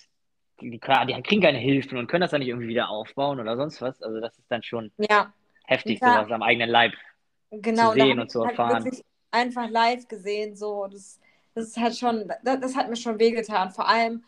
die, 0.61 0.69
die, 0.69 0.79
die 0.79 1.21
kriegen 1.23 1.41
keine 1.41 1.57
Hilfen 1.57 1.97
und 1.97 2.07
können 2.07 2.21
das 2.21 2.31
dann 2.31 2.39
nicht 2.39 2.49
irgendwie 2.49 2.67
wieder 2.67 2.89
aufbauen 2.89 3.39
oder 3.39 3.57
sonst 3.57 3.81
was. 3.81 4.03
Also 4.03 4.19
das 4.19 4.37
ist 4.37 4.51
dann 4.51 4.61
schon 4.61 4.91
ja. 4.97 5.33
heftig, 5.65 5.99
ja. 5.99 6.13
sowas 6.13 6.31
am 6.31 6.43
eigenen 6.43 6.69
Leib 6.69 6.93
genau, 7.61 7.91
zu 7.91 7.99
sehen 7.99 8.19
und 8.19 8.31
zu 8.31 8.43
erfahren. 8.43 8.83
Halt 8.83 9.03
einfach 9.31 9.69
live 9.69 10.07
gesehen, 10.07 10.55
so 10.55 10.87
das, 10.87 11.19
das 11.55 11.67
ist 11.67 11.77
halt 11.77 11.97
schon, 11.97 12.31
das, 12.43 12.59
das, 12.59 12.75
hat 12.75 12.89
mir 12.89 12.95
schon 12.95 13.19
wehgetan. 13.19 13.71
Vor 13.71 13.87
allem, 13.87 14.23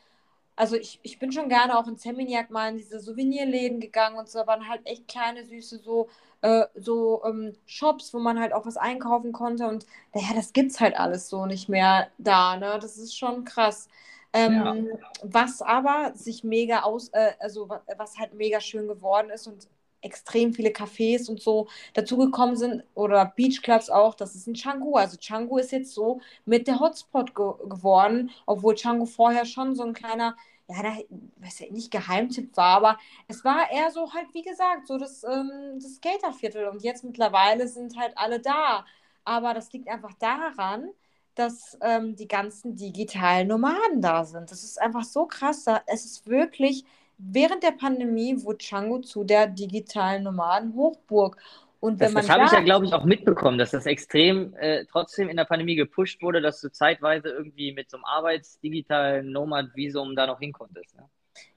also 0.56 0.76
ich, 0.76 1.00
ich 1.04 1.20
bin 1.20 1.32
schon 1.32 1.50
gerne 1.50 1.78
auch 1.78 1.88
in 1.88 1.98
Seminiak 1.98 2.50
mal 2.50 2.70
in 2.70 2.78
diese 2.78 3.00
Souvenirläden 3.00 3.80
gegangen 3.80 4.18
und 4.18 4.30
so, 4.30 4.40
da 4.40 4.48
waren 4.48 4.68
halt 4.68 4.82
echt 4.86 5.08
kleine, 5.08 5.46
süße 5.46 5.80
so, 5.80 6.10
äh, 6.42 6.66
so 6.76 7.24
ähm, 7.26 7.56
Shops, 7.66 8.14
wo 8.14 8.20
man 8.20 8.40
halt 8.40 8.54
auch 8.54 8.66
was 8.66 8.78
einkaufen 8.78 9.32
konnte 9.32 9.68
und 9.68 9.86
naja, 10.14 10.30
das 10.36 10.54
gibt's 10.54 10.80
halt 10.80 10.98
alles 10.98 11.30
so 11.30 11.46
nicht 11.46 11.70
mehr 11.70 12.08
da, 12.18 12.58
ne? 12.58 12.80
Das 12.82 12.98
ist 12.98 13.18
schon 13.18 13.44
krass. 13.46 13.90
Ähm, 14.34 14.90
ja. 14.92 14.98
Was 15.24 15.62
aber 15.62 16.12
sich 16.14 16.44
mega 16.44 16.82
aus, 16.82 17.10
äh, 17.10 17.34
also 17.40 17.70
was 17.70 18.18
halt 18.18 18.34
mega 18.34 18.60
schön 18.60 18.88
geworden 18.88 19.30
ist 19.30 19.48
und 19.48 19.68
extrem 20.06 20.54
viele 20.54 20.70
Cafés 20.70 21.30
und 21.30 21.42
so 21.42 21.68
dazugekommen 21.94 22.56
sind 22.56 22.84
oder 22.94 23.26
Beachclubs 23.36 23.90
auch, 23.90 24.16
das 24.16 24.36
ist 24.36 24.48
in 24.48 24.54
Canggu. 24.56 24.96
Also 24.96 25.18
Canggu 25.22 25.58
ist 25.58 25.72
jetzt 25.72 25.94
so 25.94 26.22
mit 26.46 26.68
der 26.68 26.80
Hotspot 26.80 27.36
ge 27.36 27.46
geworden, 27.70 28.32
obwohl 28.46 28.76
Canggu 28.76 29.06
vorher 29.06 29.46
schon 29.46 29.76
so 29.76 29.84
ein 29.84 29.94
kleiner, 29.94 30.36
ja, 30.68 30.82
da, 30.84 30.98
weiß 31.38 31.60
ja 31.60 31.72
nicht 31.72 31.92
Geheimtipp 31.92 32.56
war, 32.58 32.78
aber 32.78 32.98
es 33.28 33.44
war 33.44 33.70
eher 33.72 33.92
so 33.92 34.14
halt, 34.14 34.28
wie 34.34 34.42
gesagt, 34.44 34.88
so 34.88 34.98
das, 34.98 35.24
ähm, 35.24 35.80
das 35.82 35.96
Skaterviertel 35.96 36.68
und 36.68 36.84
jetzt 36.84 37.04
mittlerweile 37.04 37.68
sind 37.68 37.98
halt 37.98 38.18
alle 38.18 38.40
da. 38.40 38.86
Aber 39.24 39.54
das 39.54 39.72
liegt 39.74 39.88
einfach 39.90 40.14
daran, 40.20 40.90
dass 41.36 41.78
ähm, 41.82 42.16
die 42.16 42.28
ganzen 42.28 42.76
digitalen 42.76 43.48
Nomaden 43.50 44.02
da 44.02 44.24
sind. 44.26 44.52
Das 44.52 44.64
ist 44.64 44.82
einfach 44.82 45.04
so 45.04 45.26
krass. 45.28 45.64
Da, 45.66 45.82
es 45.88 46.06
ist 46.06 46.28
wirklich 46.28 46.86
Während 47.18 47.64
der 47.64 47.72
Pandemie 47.72 48.44
wurde 48.44 48.58
Django 48.58 49.00
zu 49.00 49.24
der 49.24 49.48
digitalen 49.48 50.24
Nomaden-Hochburg. 50.24 51.38
Und 51.80 52.00
wenn 52.00 52.14
das, 52.14 52.26
das 52.26 52.30
habe 52.30 52.46
ich 52.46 52.52
ja, 52.52 52.62
glaube 52.62 52.86
ich, 52.86 52.94
auch 52.94 53.06
mitbekommen, 53.06 53.58
dass 53.58 53.72
das 53.72 53.86
extrem 53.86 54.56
äh, 54.56 54.86
trotzdem 54.86 55.30
in 55.30 55.38
der 55.38 55.46
Pandemie 55.46 55.76
gepusht 55.76 56.22
wurde, 56.22 56.42
dass 56.42 56.60
du 56.62 56.72
zeitweise 56.72 57.30
irgendwie 57.30 57.74
mit 57.74 57.92
so 57.92 57.98
einem 57.98 58.06
arbeitsdigitalen 58.06 59.32
Nomad-Visum 59.32 60.16
da 60.16 60.26
noch 60.26 60.40
hinkonntest. 60.40 60.96
Ne? 60.96 61.08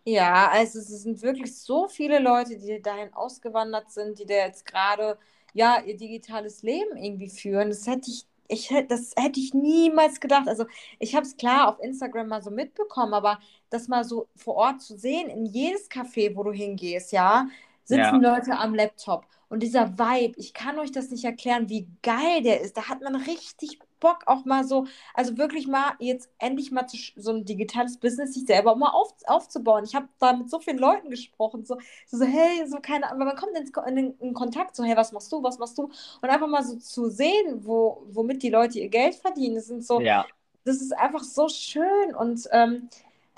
Ja, 0.05 0.51
also 0.51 0.79
es 0.79 0.89
sind 1.03 1.23
wirklich 1.23 1.59
so 1.59 1.89
viele 1.89 2.19
Leute, 2.19 2.59
die 2.59 2.83
dahin 2.83 3.13
ausgewandert 3.15 3.91
sind, 3.91 4.19
die 4.19 4.27
da 4.27 4.35
jetzt 4.35 4.67
gerade 4.67 5.19
ja 5.55 5.81
ihr 5.85 5.97
digitales 5.97 6.63
Leben 6.63 6.97
irgendwie 6.97 7.31
führen. 7.31 7.71
Das 7.71 7.87
hätte 7.87 8.11
ich 8.11 8.27
ich, 8.49 8.69
das 8.89 9.13
hätte 9.17 9.41
ich 9.41 9.55
niemals 9.55 10.21
gedacht. 10.21 10.49
Also 10.49 10.65
ich 10.99 11.15
habe 11.15 11.27
es 11.27 11.37
klar 11.37 11.69
auf 11.69 11.81
Instagram 11.81 12.29
mal 12.29 12.43
so 12.43 12.51
mitbekommen, 12.51 13.13
aber 13.15 13.39
das 13.71 13.89
mal 13.89 14.05
so 14.05 14.29
vor 14.37 14.55
Ort 14.57 14.83
zu 14.83 14.97
sehen, 14.97 15.29
in 15.29 15.47
jedes 15.47 15.91
Café, 15.91 16.35
wo 16.37 16.43
du 16.43 16.53
hingehst, 16.53 17.13
ja, 17.13 17.49
sitzen 17.85 18.23
ja. 18.23 18.35
Leute 18.35 18.59
am 18.59 18.75
Laptop. 18.75 19.27
Und 19.49 19.63
dieser 19.63 19.99
Vibe, 19.99 20.39
ich 20.39 20.53
kann 20.53 20.79
euch 20.79 20.93
das 20.93 21.11
nicht 21.11 21.25
erklären, 21.25 21.71
wie 21.71 21.89
geil 22.03 22.43
der 22.43 22.61
ist. 22.61 22.77
Da 22.77 22.89
hat 22.89 23.01
man 23.01 23.17
richtig 23.17 23.79
Bock 23.99 24.25
auch 24.27 24.45
mal 24.45 24.65
so, 24.65 24.87
also 25.15 25.39
wirklich 25.39 25.67
mal 25.67 25.93
jetzt 25.99 26.31
endlich 26.39 26.71
mal 26.71 26.87
zu, 26.87 26.97
so 27.17 27.33
ein 27.33 27.45
digitales 27.45 27.99
Business 27.99 28.35
sich 28.35 28.47
selber 28.47 28.77
mal 28.77 28.91
auf, 28.91 29.15
aufzubauen. 29.27 29.85
Ich 29.85 29.95
habe 29.95 30.09
da 30.19 30.35
mit 30.35 30.51
so 30.51 30.61
vielen 30.61 30.79
Leuten 30.79 31.11
gesprochen, 31.11 31.65
so, 31.65 31.79
so, 32.07 32.25
hey, 32.25 32.67
so 32.69 32.79
keine 32.81 33.11
Ahnung, 33.11 33.27
man 33.27 33.37
kommt 33.37 33.57
in, 33.57 33.97
in, 33.97 34.15
in, 34.19 34.35
Kontakt, 34.35 34.77
so, 34.77 34.85
hey, 34.85 34.97
was 34.97 35.13
machst 35.13 35.33
du, 35.33 35.43
was 35.43 35.59
machst 35.59 35.79
du? 35.79 35.85
Und 35.85 36.29
einfach 36.29 36.47
mal 36.47 36.63
so 36.63 36.77
zu 36.77 37.09
sehen, 37.09 37.65
wo, 37.65 38.05
womit 38.11 38.43
die 38.43 38.51
Leute 38.51 38.79
ihr 38.79 38.89
Geld 38.89 39.15
verdienen. 39.15 39.57
Das 39.57 39.67
sind 39.67 39.85
so, 39.85 40.01
ja. 40.01 40.27
das 40.65 40.77
ist 40.77 40.93
einfach 40.93 41.25
so 41.25 41.49
schön 41.49 42.15
und 42.15 42.49
ähm, 42.53 42.89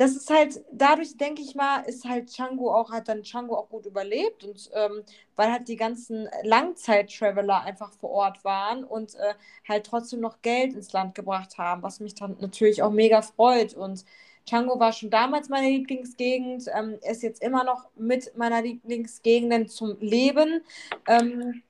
das 0.01 0.17
ist 0.17 0.31
halt, 0.31 0.65
dadurch 0.73 1.19
denke 1.19 1.43
ich 1.43 1.55
mal, 1.55 1.81
ist 1.83 2.09
halt 2.09 2.35
Django 2.35 2.75
auch, 2.75 2.91
hat 2.91 3.09
dann 3.09 3.21
Django 3.21 3.55
auch 3.55 3.69
gut 3.69 3.85
überlebt 3.85 4.45
und 4.45 4.71
ähm, 4.73 5.03
weil 5.37 5.53
halt 5.53 5.69
die 5.69 5.77
ganzen 5.77 6.27
Langzeit-Traveler 6.43 7.61
einfach 7.65 7.93
vor 7.93 8.09
Ort 8.09 8.43
waren 8.43 8.83
und 8.83 9.15
äh, 9.17 9.35
halt 9.69 9.85
trotzdem 9.85 10.21
noch 10.21 10.41
Geld 10.41 10.73
ins 10.73 10.95
Land 10.95 11.15
gebracht 11.15 11.59
haben, 11.59 11.83
was 11.83 12.01
mich 12.01 12.15
dann 12.15 12.39
natürlich 12.41 12.83
auch 12.83 12.91
mega 12.91 13.21
freut 13.21 13.75
und 13.75 14.07
Django 14.49 14.81
war 14.81 14.95
schon 14.95 15.11
damals 15.11 15.51
meine 15.51 15.69
Lieblingsgegend, 15.69 16.65
ähm, 16.75 16.99
ist 17.03 17.23
jetzt 17.23 17.43
immer 17.43 17.63
noch 17.63 17.91
mit 17.95 18.35
meiner 18.39 18.63
Lieblingsgegenden 18.63 19.69
zum 19.69 19.99
Leben. 20.01 20.63
Ähm, 21.07 21.63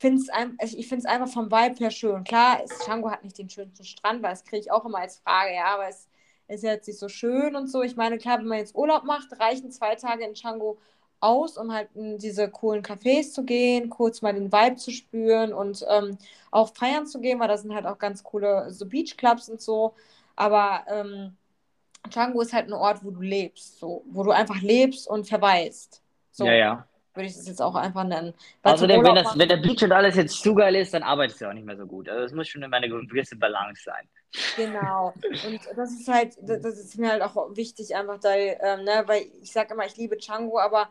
find's 0.00 0.28
ein, 0.30 0.58
ich 0.60 0.88
finde 0.88 1.06
es 1.06 1.06
einfach 1.06 1.28
vom 1.28 1.46
Vibe 1.52 1.76
her 1.78 1.92
schön. 1.92 2.24
Klar, 2.24 2.64
Django 2.84 3.08
hat 3.08 3.22
nicht 3.22 3.38
den 3.38 3.48
schönsten 3.48 3.84
Strand, 3.84 4.20
weil 4.24 4.30
das 4.30 4.44
kriege 4.44 4.62
ich 4.62 4.72
auch 4.72 4.84
immer 4.84 4.98
als 4.98 5.18
Frage, 5.18 5.54
ja, 5.54 5.66
aber 5.66 5.88
es 5.88 6.08
ist 6.48 6.62
jetzt 6.62 6.86
nicht 6.86 6.98
so 6.98 7.08
schön 7.08 7.56
und 7.56 7.68
so. 7.68 7.82
Ich 7.82 7.96
meine, 7.96 8.18
klar, 8.18 8.38
wenn 8.38 8.46
man 8.46 8.58
jetzt 8.58 8.74
Urlaub 8.74 9.04
macht, 9.04 9.38
reichen 9.40 9.70
zwei 9.70 9.94
Tage 9.94 10.24
in 10.24 10.34
Django 10.34 10.78
aus, 11.20 11.56
um 11.56 11.72
halt 11.72 11.88
in 11.94 12.18
diese 12.18 12.50
coolen 12.50 12.82
Cafés 12.82 13.32
zu 13.32 13.44
gehen, 13.44 13.90
kurz 13.90 14.22
mal 14.22 14.34
den 14.34 14.52
Vibe 14.52 14.76
zu 14.76 14.90
spüren 14.90 15.52
und 15.52 15.84
ähm, 15.88 16.18
auch 16.50 16.74
feiern 16.74 17.06
zu 17.06 17.20
gehen, 17.20 17.40
weil 17.40 17.48
da 17.48 17.56
sind 17.56 17.74
halt 17.74 17.86
auch 17.86 17.98
ganz 17.98 18.22
coole 18.22 18.70
so 18.70 18.86
Beachclubs 18.86 19.48
und 19.48 19.60
so. 19.60 19.94
Aber 20.36 20.84
ähm, 20.88 21.36
Django 22.10 22.40
ist 22.42 22.52
halt 22.52 22.68
ein 22.68 22.74
Ort, 22.74 23.04
wo 23.04 23.10
du 23.10 23.22
lebst, 23.22 23.78
so, 23.78 24.04
wo 24.10 24.22
du 24.22 24.30
einfach 24.30 24.60
lebst 24.60 25.08
und 25.08 25.26
verweist. 25.26 26.02
So. 26.30 26.46
Ja, 26.46 26.54
ja 26.54 26.86
würde 27.16 27.28
ich 27.28 27.34
das 27.34 27.48
jetzt 27.48 27.62
auch 27.62 27.74
einfach 27.74 28.04
nennen. 28.04 28.34
Weil 28.62 28.74
Außerdem, 28.74 29.02
wenn, 29.02 29.14
das, 29.14 29.38
wenn 29.38 29.48
der 29.48 29.56
Beach 29.56 29.82
und 29.82 29.92
alles 29.92 30.16
jetzt 30.16 30.40
zu 30.40 30.54
geil 30.54 30.76
ist, 30.76 30.94
dann 30.94 31.02
arbeitest 31.02 31.40
du 31.40 31.48
auch 31.48 31.52
nicht 31.52 31.66
mehr 31.66 31.76
so 31.76 31.86
gut. 31.86 32.08
Also 32.08 32.24
es 32.24 32.32
muss 32.32 32.48
schon 32.48 32.62
immer 32.62 32.76
eine 32.76 32.88
gewisse 32.88 33.36
Balance 33.36 33.82
sein. 33.84 34.08
Genau. 34.56 35.12
Und 35.46 35.60
das 35.76 35.92
ist 35.92 36.08
halt, 36.08 36.36
das 36.42 36.78
ist 36.78 36.98
mir 36.98 37.10
halt 37.10 37.22
auch 37.22 37.56
wichtig, 37.56 37.94
einfach 37.94 38.18
da, 38.20 38.34
ähm, 38.34 38.84
ne, 38.84 39.02
weil 39.06 39.26
ich 39.42 39.52
sage 39.52 39.74
immer, 39.74 39.86
ich 39.86 39.96
liebe 39.96 40.16
Django, 40.16 40.58
aber 40.58 40.88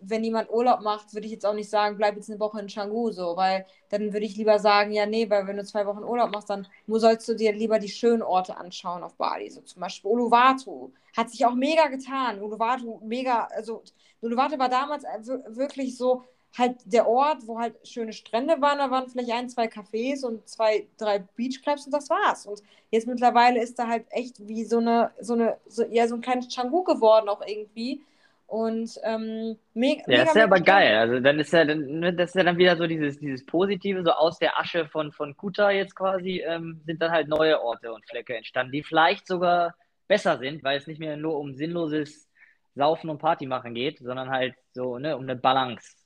wenn 0.00 0.24
jemand 0.24 0.50
Urlaub 0.50 0.80
macht, 0.80 1.12
würde 1.14 1.26
ich 1.26 1.32
jetzt 1.32 1.46
auch 1.46 1.54
nicht 1.54 1.70
sagen, 1.70 1.96
bleib 1.96 2.16
jetzt 2.16 2.30
eine 2.30 2.40
Woche 2.40 2.60
in 2.60 2.68
Canggu 2.68 3.10
so, 3.10 3.36
weil 3.36 3.66
dann 3.90 4.12
würde 4.12 4.26
ich 4.26 4.36
lieber 4.36 4.58
sagen, 4.58 4.92
ja, 4.92 5.06
nee, 5.06 5.28
weil 5.28 5.46
wenn 5.46 5.56
du 5.56 5.64
zwei 5.64 5.86
Wochen 5.86 6.04
Urlaub 6.04 6.30
machst, 6.30 6.50
dann 6.50 6.66
sollst 6.86 7.28
du 7.28 7.34
dir 7.34 7.52
lieber 7.52 7.78
die 7.78 7.88
schönen 7.88 8.22
Orte 8.22 8.56
anschauen 8.56 9.02
auf 9.02 9.14
Bali. 9.14 9.50
So 9.50 9.60
zum 9.62 9.80
Beispiel 9.80 10.10
Uluwatu. 10.10 10.92
Hat 11.16 11.30
sich 11.30 11.44
auch 11.46 11.54
mega 11.54 11.88
getan. 11.88 12.40
Uluwatu, 12.40 13.00
mega, 13.02 13.44
also 13.46 13.82
Uluwatu 14.20 14.58
war 14.58 14.68
damals 14.68 15.04
wirklich 15.48 15.96
so 15.96 16.24
halt 16.56 16.76
der 16.84 17.06
Ort, 17.06 17.46
wo 17.46 17.58
halt 17.58 17.74
schöne 17.86 18.12
Strände 18.12 18.60
waren, 18.60 18.78
da 18.78 18.90
waren 18.90 19.08
vielleicht 19.08 19.30
ein, 19.30 19.48
zwei 19.48 19.66
Cafés 19.66 20.24
und 20.24 20.48
zwei, 20.48 20.86
drei 20.96 21.20
Beachclubs 21.36 21.86
und 21.86 21.92
das 21.92 22.10
war's. 22.10 22.46
Und 22.46 22.62
jetzt 22.90 23.06
mittlerweile 23.06 23.62
ist 23.62 23.78
da 23.78 23.86
halt 23.86 24.06
echt 24.10 24.46
wie 24.46 24.64
so 24.64 24.78
eine, 24.78 25.10
so 25.20 25.34
eine, 25.34 25.58
so, 25.68 25.84
ja, 25.84 26.08
so 26.08 26.16
ein 26.16 26.20
kleines 26.20 26.48
Changu 26.48 26.82
geworden 26.84 27.28
auch 27.28 27.42
irgendwie. 27.46 28.02
Und 28.46 28.98
ähm, 29.02 29.58
mega. 29.74 30.10
Ja, 30.10 30.22
ist 30.22 30.34
ja 30.34 30.44
aber 30.44 30.60
geil. 30.60 30.96
Also 30.96 31.20
dann 31.20 31.38
ist 31.38 31.52
ja 31.52 31.66
dann, 31.66 32.00
ne, 32.00 32.14
das 32.14 32.30
ist 32.30 32.34
ja 32.34 32.44
dann 32.44 32.56
wieder 32.56 32.78
so 32.78 32.86
dieses, 32.86 33.18
dieses 33.18 33.44
Positive, 33.44 34.02
so 34.02 34.10
aus 34.12 34.38
der 34.38 34.58
Asche 34.58 34.86
von, 34.86 35.12
von 35.12 35.36
Kuta 35.36 35.70
jetzt 35.70 35.94
quasi, 35.94 36.42
ähm, 36.46 36.80
sind 36.86 37.02
dann 37.02 37.10
halt 37.10 37.28
neue 37.28 37.60
Orte 37.60 37.92
und 37.92 38.06
Flecke 38.08 38.34
entstanden, 38.34 38.72
die 38.72 38.82
vielleicht 38.82 39.26
sogar 39.26 39.74
besser 40.08 40.38
sind, 40.38 40.64
weil 40.64 40.78
es 40.78 40.86
nicht 40.86 40.98
mehr 40.98 41.18
nur 41.18 41.38
um 41.38 41.54
sinnloses 41.54 42.26
Saufen 42.74 43.10
und 43.10 43.18
Party 43.18 43.46
machen 43.46 43.74
geht, 43.74 43.98
sondern 43.98 44.30
halt 44.30 44.54
so, 44.72 44.98
ne, 44.98 45.14
um 45.14 45.24
eine 45.24 45.36
Balance. 45.36 45.97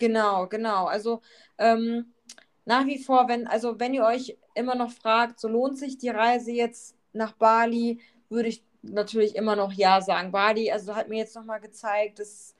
Genau, 0.00 0.46
genau. 0.48 0.86
Also 0.86 1.20
ähm, 1.58 2.12
nach 2.64 2.86
wie 2.86 2.98
vor, 3.02 3.28
wenn, 3.28 3.46
also 3.46 3.78
wenn 3.78 3.94
ihr 3.94 4.04
euch 4.04 4.36
immer 4.54 4.74
noch 4.74 4.90
fragt, 4.92 5.38
so 5.40 5.48
lohnt 5.48 5.78
sich 5.78 5.98
die 5.98 6.08
Reise 6.08 6.52
jetzt 6.52 6.96
nach 7.12 7.32
Bali, 7.32 8.00
würde 8.30 8.48
ich 8.48 8.64
natürlich 8.82 9.36
immer 9.36 9.56
noch 9.56 9.72
Ja 9.72 10.00
sagen. 10.00 10.32
Bali, 10.32 10.72
also 10.72 10.96
hat 10.96 11.08
mir 11.08 11.18
jetzt 11.18 11.36
nochmal 11.36 11.60
gezeigt, 11.60 12.18
dass 12.18 12.54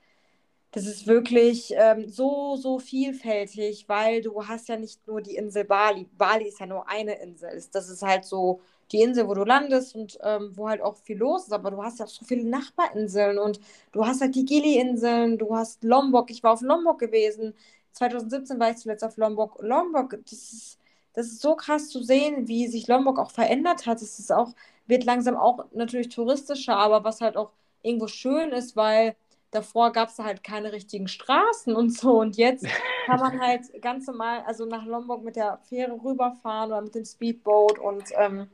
das 0.71 0.85
ist 0.87 1.07
wirklich 1.07 1.73
ähm, 1.77 2.09
so, 2.09 2.55
so 2.57 2.79
vielfältig, 2.79 3.89
weil 3.89 4.21
du 4.21 4.47
hast 4.47 4.69
ja 4.69 4.77
nicht 4.77 5.07
nur 5.07 5.21
die 5.21 5.35
Insel 5.35 5.65
Bali. 5.65 6.07
Bali 6.17 6.47
ist 6.47 6.59
ja 6.61 6.67
nur 6.67 6.89
eine 6.89 7.15
Insel. 7.21 7.63
Das 7.73 7.89
ist 7.89 8.03
halt 8.03 8.25
so 8.25 8.61
die 8.91 9.01
Insel, 9.01 9.27
wo 9.27 9.33
du 9.33 9.43
landest 9.43 9.95
und 9.95 10.17
ähm, 10.23 10.51
wo 10.55 10.69
halt 10.69 10.81
auch 10.81 10.97
viel 10.97 11.17
los 11.17 11.45
ist. 11.45 11.53
Aber 11.53 11.71
du 11.71 11.83
hast 11.83 11.99
ja 11.99 12.07
so 12.07 12.25
viele 12.25 12.43
Nachbarinseln 12.47 13.37
und 13.39 13.59
du 13.91 14.05
hast 14.05 14.21
halt 14.21 14.35
die 14.35 14.45
Gili-Inseln, 14.45 15.37
du 15.37 15.55
hast 15.55 15.83
Lombok. 15.83 16.29
Ich 16.31 16.43
war 16.43 16.53
auf 16.53 16.61
Lombok 16.61 16.99
gewesen. 16.99 17.53
2017 17.93 18.59
war 18.59 18.71
ich 18.71 18.77
zuletzt 18.77 19.03
auf 19.03 19.17
Lombok. 19.17 19.57
Lombok, 19.61 20.17
das 20.23 20.33
ist, 20.53 20.79
das 21.13 21.27
ist 21.27 21.41
so 21.41 21.55
krass 21.55 21.89
zu 21.89 22.01
sehen, 22.03 22.47
wie 22.47 22.67
sich 22.67 22.87
Lombok 22.87 23.19
auch 23.19 23.31
verändert 23.31 23.85
hat. 23.85 24.01
Es 24.01 24.19
ist 24.19 24.31
auch 24.31 24.53
wird 24.91 25.05
langsam 25.05 25.37
auch 25.37 25.65
natürlich 25.71 26.09
touristischer, 26.09 26.75
aber 26.75 27.03
was 27.03 27.21
halt 27.21 27.37
auch 27.37 27.51
irgendwo 27.81 28.07
schön 28.07 28.51
ist, 28.51 28.75
weil 28.75 29.15
davor 29.51 29.91
gab 29.91 30.09
es 30.09 30.19
halt 30.19 30.43
keine 30.43 30.71
richtigen 30.71 31.07
Straßen 31.07 31.75
und 31.75 31.91
so. 31.91 32.19
Und 32.19 32.37
jetzt 32.37 32.65
kann 33.05 33.19
man 33.19 33.39
halt 33.39 33.81
ganz 33.81 34.05
normal, 34.07 34.43
also 34.45 34.65
nach 34.65 34.85
Lombok 34.85 35.23
mit 35.23 35.35
der 35.35 35.59
Fähre 35.69 35.93
rüberfahren 36.03 36.71
oder 36.71 36.81
mit 36.81 36.93
dem 36.93 37.05
Speedboat 37.05 37.79
und 37.79 38.03
ähm, 38.17 38.47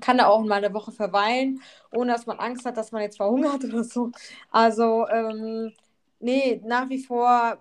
kann 0.00 0.18
da 0.18 0.26
auch 0.26 0.42
mal 0.44 0.56
eine 0.56 0.74
Woche 0.74 0.92
verweilen, 0.92 1.60
ohne 1.92 2.12
dass 2.12 2.26
man 2.26 2.38
Angst 2.38 2.64
hat, 2.66 2.76
dass 2.76 2.92
man 2.92 3.02
jetzt 3.02 3.16
verhungert 3.16 3.64
oder 3.64 3.84
so. 3.84 4.10
Also, 4.50 5.06
ähm, 5.08 5.72
nee, 6.20 6.60
nach 6.64 6.88
wie 6.88 7.02
vor 7.02 7.58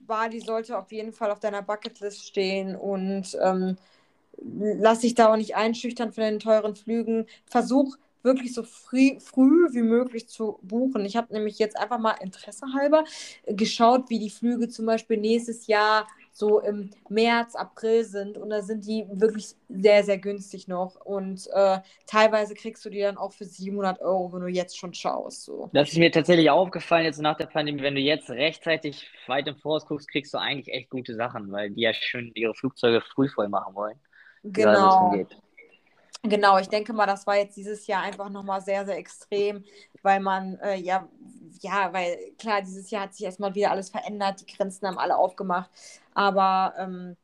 Bali 0.00 0.40
sollte 0.40 0.78
auf 0.78 0.92
jeden 0.92 1.12
Fall 1.12 1.30
auf 1.30 1.40
deiner 1.40 1.62
Bucketlist 1.62 2.26
stehen 2.26 2.76
und 2.76 3.36
ähm, 3.42 3.76
lass 4.38 5.00
dich 5.00 5.14
da 5.14 5.32
auch 5.32 5.36
nicht 5.36 5.56
einschüchtern 5.56 6.12
von 6.12 6.24
den 6.24 6.38
teuren 6.40 6.76
Flügen. 6.76 7.26
Versuch 7.46 7.96
wirklich 8.22 8.54
so 8.54 8.62
früh, 8.62 9.18
früh 9.20 9.72
wie 9.72 9.82
möglich 9.82 10.28
zu 10.28 10.58
buchen. 10.62 11.04
Ich 11.04 11.16
habe 11.16 11.32
nämlich 11.32 11.58
jetzt 11.58 11.76
einfach 11.76 11.98
mal 11.98 12.12
Interesse 12.20 12.66
halber 12.74 13.04
geschaut, 13.46 14.10
wie 14.10 14.18
die 14.18 14.30
Flüge 14.30 14.68
zum 14.68 14.86
Beispiel 14.86 15.16
nächstes 15.16 15.66
Jahr 15.66 16.06
so 16.32 16.60
im 16.60 16.90
März, 17.08 17.54
April 17.54 18.04
sind. 18.04 18.38
Und 18.38 18.50
da 18.50 18.62
sind 18.62 18.86
die 18.86 19.06
wirklich 19.12 19.54
sehr, 19.68 20.02
sehr 20.02 20.18
günstig 20.18 20.66
noch. 20.66 20.96
Und 20.96 21.46
äh, 21.52 21.78
teilweise 22.06 22.54
kriegst 22.54 22.84
du 22.84 22.90
die 22.90 23.00
dann 23.00 23.18
auch 23.18 23.32
für 23.32 23.44
700 23.44 24.00
Euro, 24.00 24.32
wenn 24.32 24.40
du 24.40 24.48
jetzt 24.48 24.78
schon 24.78 24.94
schaust. 24.94 25.44
So. 25.44 25.70
Das 25.72 25.90
ist 25.92 25.98
mir 25.98 26.10
tatsächlich 26.10 26.50
aufgefallen 26.50 27.04
jetzt 27.04 27.20
nach 27.20 27.36
der 27.36 27.46
Pandemie. 27.46 27.82
Wenn 27.82 27.94
du 27.94 28.00
jetzt 28.00 28.30
rechtzeitig 28.30 29.06
weit 29.26 29.46
im 29.46 29.56
Voraus 29.56 29.86
guckst, 29.86 30.10
kriegst 30.10 30.32
du 30.32 30.38
eigentlich 30.38 30.74
echt 30.74 30.90
gute 30.90 31.14
Sachen, 31.14 31.52
weil 31.52 31.70
die 31.70 31.82
ja 31.82 31.92
schön 31.92 32.32
ihre 32.34 32.54
Flugzeuge 32.54 33.02
früh 33.02 33.28
voll 33.28 33.48
machen 33.48 33.74
wollen. 33.74 33.98
Genau. 34.42 35.14
Genau, 36.24 36.58
ich 36.58 36.68
denke 36.68 36.92
mal, 36.92 37.06
das 37.06 37.26
war 37.26 37.36
jetzt 37.36 37.56
dieses 37.56 37.86
Jahr 37.86 38.02
einfach 38.02 38.30
nochmal 38.30 38.60
sehr, 38.60 38.86
sehr 38.86 38.96
extrem, 38.96 39.64
weil 40.02 40.20
man, 40.20 40.56
äh, 40.60 40.76
ja, 40.76 41.08
ja, 41.60 41.92
weil 41.92 42.16
klar, 42.38 42.62
dieses 42.62 42.90
Jahr 42.90 43.02
hat 43.04 43.14
sich 43.14 43.26
erstmal 43.26 43.54
wieder 43.54 43.72
alles 43.72 43.90
verändert, 43.90 44.40
die 44.40 44.56
Grenzen 44.56 44.86
haben 44.86 44.98
alle 44.98 45.16
aufgemacht, 45.16 45.70
aber 46.14 46.74
ähm, 46.78 47.16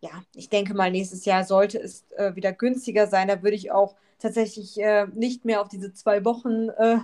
ja, 0.00 0.10
ich 0.34 0.48
denke 0.48 0.74
mal, 0.74 0.90
nächstes 0.90 1.24
Jahr 1.24 1.44
sollte 1.44 1.78
es 1.78 2.10
äh, 2.12 2.34
wieder 2.34 2.52
günstiger 2.52 3.06
sein. 3.06 3.28
Da 3.28 3.42
würde 3.42 3.56
ich 3.56 3.70
auch 3.70 3.96
tatsächlich 4.18 4.80
äh, 4.80 5.06
nicht 5.12 5.44
mehr 5.44 5.60
auf 5.60 5.68
diese 5.68 5.92
zwei 5.92 6.24
Wochen 6.24 6.70
äh, 6.70 6.98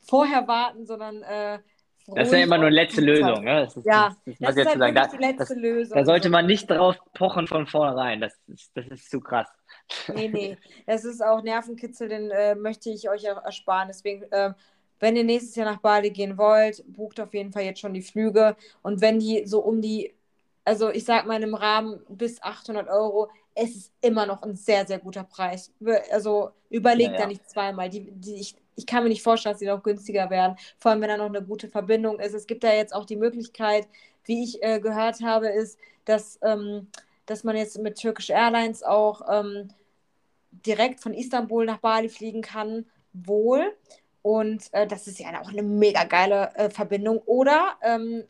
vorher 0.00 0.48
warten, 0.48 0.86
sondern 0.86 1.22
äh, 1.22 1.58
das 2.14 2.28
ist 2.28 2.32
ja 2.32 2.44
immer 2.44 2.56
nur 2.56 2.70
letzte 2.70 3.02
Lösung. 3.02 3.44
Ne? 3.44 3.66
Das 3.66 3.76
ist, 3.76 3.84
ja, 3.84 4.16
das, 4.24 4.38
das, 4.38 4.54
das 4.54 4.56
ist 4.56 4.80
halt 4.80 4.96
da, 4.96 5.06
die 5.08 5.16
letzte 5.18 5.54
das, 5.54 5.56
Lösung. 5.56 5.98
Da 5.98 6.04
sollte 6.06 6.30
man 6.30 6.46
nicht 6.46 6.70
drauf 6.70 6.96
pochen 7.12 7.46
von 7.46 7.66
vornherein. 7.66 8.22
Das 8.22 8.32
ist, 8.46 8.70
das 8.74 8.86
ist 8.86 9.10
zu 9.10 9.20
krass. 9.20 9.46
Nee, 10.14 10.28
nee. 10.32 10.56
Das 10.86 11.04
ist 11.04 11.22
auch 11.22 11.42
Nervenkitzel, 11.42 12.08
den 12.08 12.30
äh, 12.30 12.54
möchte 12.54 12.90
ich 12.90 13.08
euch 13.08 13.24
ersparen. 13.24 13.88
Deswegen, 13.88 14.22
äh, 14.32 14.52
wenn 15.00 15.16
ihr 15.16 15.24
nächstes 15.24 15.54
Jahr 15.54 15.70
nach 15.70 15.80
Bali 15.80 16.10
gehen 16.10 16.36
wollt, 16.38 16.84
bucht 16.88 17.20
auf 17.20 17.32
jeden 17.34 17.52
Fall 17.52 17.62
jetzt 17.62 17.80
schon 17.80 17.94
die 17.94 18.02
Flüge. 18.02 18.56
Und 18.82 19.00
wenn 19.00 19.18
die 19.18 19.46
so 19.46 19.60
um 19.60 19.80
die, 19.80 20.14
also 20.64 20.90
ich 20.90 21.04
sag 21.04 21.26
mal 21.26 21.42
im 21.42 21.54
Rahmen 21.54 22.00
bis 22.08 22.42
800 22.42 22.88
Euro, 22.88 23.28
es 23.54 23.74
ist 23.74 23.92
immer 24.00 24.26
noch 24.26 24.42
ein 24.42 24.54
sehr, 24.54 24.86
sehr 24.86 24.98
guter 24.98 25.24
Preis. 25.24 25.72
Also 26.10 26.50
überlegt 26.70 27.12
ja, 27.12 27.14
ja. 27.14 27.20
da 27.22 27.26
nicht 27.26 27.48
zweimal. 27.48 27.88
Die, 27.88 28.10
die, 28.10 28.34
ich, 28.34 28.56
ich 28.76 28.86
kann 28.86 29.02
mir 29.02 29.08
nicht 29.08 29.22
vorstellen, 29.22 29.54
dass 29.54 29.60
die 29.60 29.66
noch 29.66 29.82
günstiger 29.82 30.30
werden. 30.30 30.56
Vor 30.78 30.92
allem, 30.92 31.00
wenn 31.00 31.08
da 31.08 31.16
noch 31.16 31.26
eine 31.26 31.42
gute 31.42 31.68
Verbindung 31.68 32.20
ist. 32.20 32.34
Es 32.34 32.46
gibt 32.46 32.62
da 32.62 32.72
jetzt 32.72 32.94
auch 32.94 33.04
die 33.04 33.16
Möglichkeit, 33.16 33.88
wie 34.24 34.44
ich 34.44 34.62
äh, 34.62 34.78
gehört 34.78 35.20
habe, 35.22 35.48
ist, 35.48 35.78
dass, 36.04 36.38
ähm, 36.42 36.88
dass 37.26 37.42
man 37.44 37.56
jetzt 37.56 37.78
mit 37.78 38.00
Turkish 38.00 38.30
Airlines 38.30 38.82
auch 38.82 39.22
ähm, 39.28 39.70
direkt 40.50 41.00
von 41.00 41.14
Istanbul 41.14 41.64
nach 41.64 41.78
Bali 41.78 42.08
fliegen 42.08 42.42
kann. 42.42 42.86
Wohl. 43.12 43.72
Und 44.22 44.64
äh, 44.72 44.86
das 44.86 45.06
ist 45.06 45.18
ja 45.18 45.28
auch 45.40 45.50
eine 45.50 45.62
mega 45.62 46.04
geile 46.04 46.50
äh, 46.54 46.70
Verbindung. 46.70 47.18
Oder, 47.24 47.76
ähm, 47.82 48.24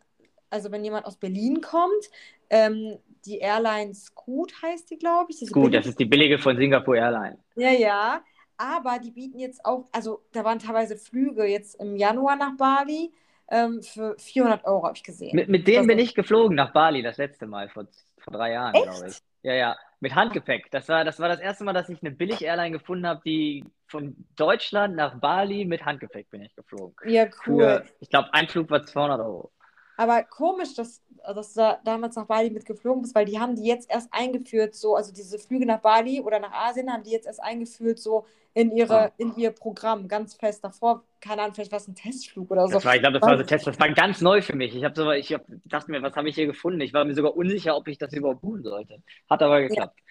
also 0.51 0.71
wenn 0.71 0.85
jemand 0.85 1.07
aus 1.07 1.17
Berlin 1.17 1.61
kommt, 1.61 2.11
ähm, 2.51 2.99
die 3.25 3.39
Airline 3.39 3.95
Scoot 3.95 4.53
heißt 4.63 4.91
die, 4.91 4.99
glaube 4.99 5.33
ich. 5.33 5.39
Scoot, 5.39 5.75
das 5.75 5.87
ist 5.87 5.99
die 5.99 6.05
billige 6.05 6.39
von 6.39 6.57
Singapore 6.57 6.99
Airlines. 6.99 7.39
Ja, 7.57 7.71
ja 7.71 8.23
aber 8.59 8.99
die 8.99 9.13
bieten 9.13 9.39
jetzt 9.39 9.65
auch, 9.65 9.87
also 9.93 10.21
da 10.33 10.45
waren 10.45 10.59
teilweise 10.59 10.97
Flüge 10.97 11.45
jetzt 11.45 11.81
im 11.81 11.97
Januar 11.97 12.37
nach 12.37 12.57
Bali 12.57 13.13
ähm, 13.51 13.83
für 13.83 14.17
400 14.19 14.65
Euro, 14.67 14.85
habe 14.85 14.97
ich 14.97 15.05
gesehen. 15.05 15.35
Mit, 15.35 15.49
mit 15.49 15.67
denen 15.67 15.79
also, 15.79 15.89
bin 15.89 15.99
ich 15.99 16.15
geflogen 16.15 16.57
nach 16.57 16.73
Bali 16.73 17.01
das 17.01 17.17
letzte 17.17 17.47
Mal, 17.47 17.69
vor, 17.69 17.87
vor 18.19 18.33
drei 18.33 18.53
Jahren, 18.53 18.73
glaube 18.73 19.09
ich. 19.09 19.19
Ja, 19.43 19.55
ja, 19.55 19.77
mit 20.01 20.15
Handgepäck. 20.15 20.71
Das 20.71 20.89
war, 20.89 21.05
das 21.05 21.19
war 21.19 21.29
das 21.29 21.41
erste 21.41 21.65
Mal, 21.65 21.73
dass 21.73 21.89
ich 21.89 22.03
eine 22.03 22.13
Billig-Airline 22.13 22.71
gefunden 22.71 23.07
habe, 23.07 23.21
die 23.25 23.65
von 23.87 24.15
Deutschland 24.37 24.97
nach 24.97 25.19
Bali 25.19 25.65
mit 25.65 25.85
Handgepäck 25.85 26.31
bin 26.31 26.43
ich 26.43 26.55
geflogen. 26.55 26.95
Ja, 27.05 27.25
cool. 27.47 27.83
Für, 27.83 27.85
ich 28.01 28.11
glaube, 28.11 28.33
ein 28.33 28.49
Flug 28.49 28.71
war 28.71 28.85
200 28.85 29.21
Euro. 29.21 29.53
Aber 29.97 30.23
komisch, 30.23 30.75
dass, 30.75 31.03
dass 31.35 31.55
du 31.55 31.61
da 31.61 31.81
damals 31.85 32.17
nach 32.17 32.27
Bali 32.27 32.51
mitgeflogen 32.51 33.03
bist, 33.03 33.15
weil 33.15 33.25
die 33.25 33.39
haben 33.39 33.57
die 33.57 33.67
jetzt 33.67 33.91
erst 33.91 34.09
eingeführt, 34.13 34.75
so, 34.75 34.97
also 34.97 35.13
diese 35.13 35.39
Flüge 35.39 35.67
nach 35.67 35.81
Bali 35.81 36.21
oder 36.21 36.39
nach 36.39 36.53
Asien 36.53 36.93
haben 36.93 37.03
die 37.03 37.11
jetzt 37.11 37.27
erst 37.27 37.43
eingeführt, 37.43 37.99
so 37.99 38.25
in, 38.55 38.73
ihre, 38.73 39.07
ah. 39.07 39.13
in 39.19 39.37
ihr 39.37 39.51
Programm, 39.51 40.09
ganz 40.09 40.35
fest. 40.35 40.65
Davor, 40.65 41.05
keine 41.21 41.43
Ahnung, 41.43 41.55
vielleicht 41.55 41.71
war 41.71 41.79
es 41.79 41.87
ein 41.87 41.95
Testflug 41.95 42.51
oder 42.51 42.67
so. 42.67 42.75
Das 42.75 42.85
war, 42.85 42.95
ich 42.95 43.01
glaube, 43.01 43.19
das 43.19 43.29
war 43.29 43.37
so 43.37 43.43
ein 43.43 43.47
Test, 43.47 43.67
das 43.67 43.79
war 43.79 43.89
ganz 43.91 44.21
neu 44.21 44.43
für 44.43 44.57
mich. 44.57 44.75
Ich, 44.75 44.85
so, 44.95 45.11
ich 45.13 45.33
hab, 45.33 45.45
dachte 45.65 45.91
mir, 45.91 46.03
was 46.03 46.15
habe 46.17 46.29
ich 46.29 46.35
hier 46.35 46.47
gefunden? 46.47 46.81
Ich 46.81 46.93
war 46.93 47.05
mir 47.05 47.15
sogar 47.15 47.37
unsicher, 47.37 47.77
ob 47.77 47.87
ich 47.89 47.99
das 47.99 48.13
überhaupt 48.13 48.41
tun 48.41 48.63
sollte. 48.63 49.03
Hat 49.31 49.43
aber 49.43 49.61
geklappt. 49.61 49.95
Ja. 49.97 50.05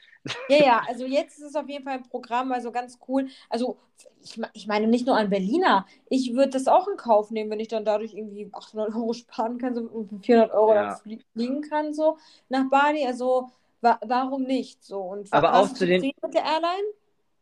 Ja, 0.49 0.57
ja, 0.57 0.81
also 0.87 1.05
jetzt 1.05 1.37
ist 1.37 1.45
es 1.45 1.55
auf 1.55 1.67
jeden 1.69 1.83
Fall 1.83 1.95
ein 1.95 2.03
Programm, 2.03 2.51
also 2.51 2.71
ganz 2.71 2.99
cool. 3.07 3.27
Also 3.49 3.77
ich, 4.23 4.39
ich 4.53 4.67
meine 4.67 4.87
nicht 4.87 5.05
nur 5.05 5.17
an 5.17 5.29
Berliner. 5.29 5.85
Ich 6.09 6.33
würde 6.33 6.51
das 6.51 6.67
auch 6.67 6.87
in 6.87 6.97
Kauf 6.97 7.31
nehmen, 7.31 7.49
wenn 7.49 7.59
ich 7.59 7.67
dann 7.67 7.85
dadurch 7.85 8.13
irgendwie 8.13 8.49
800 8.51 8.93
Euro 8.95 9.13
sparen 9.13 9.57
kann, 9.57 9.75
so 9.75 10.07
400 10.21 10.51
Euro 10.53 10.73
ja. 10.73 10.97
dann 11.05 11.19
fliegen 11.33 11.61
kann, 11.61 11.93
so 11.93 12.17
nach 12.49 12.69
Bali. 12.69 13.05
Also 13.05 13.49
wa 13.81 13.99
warum 14.05 14.43
nicht? 14.43 14.83
So, 14.83 14.99
und 15.01 15.31
Aber 15.31 15.55
auch 15.55 15.73
zu 15.73 15.85
den... 15.85 16.01
mit 16.01 16.33
der 16.33 16.43
Airline? 16.43 16.87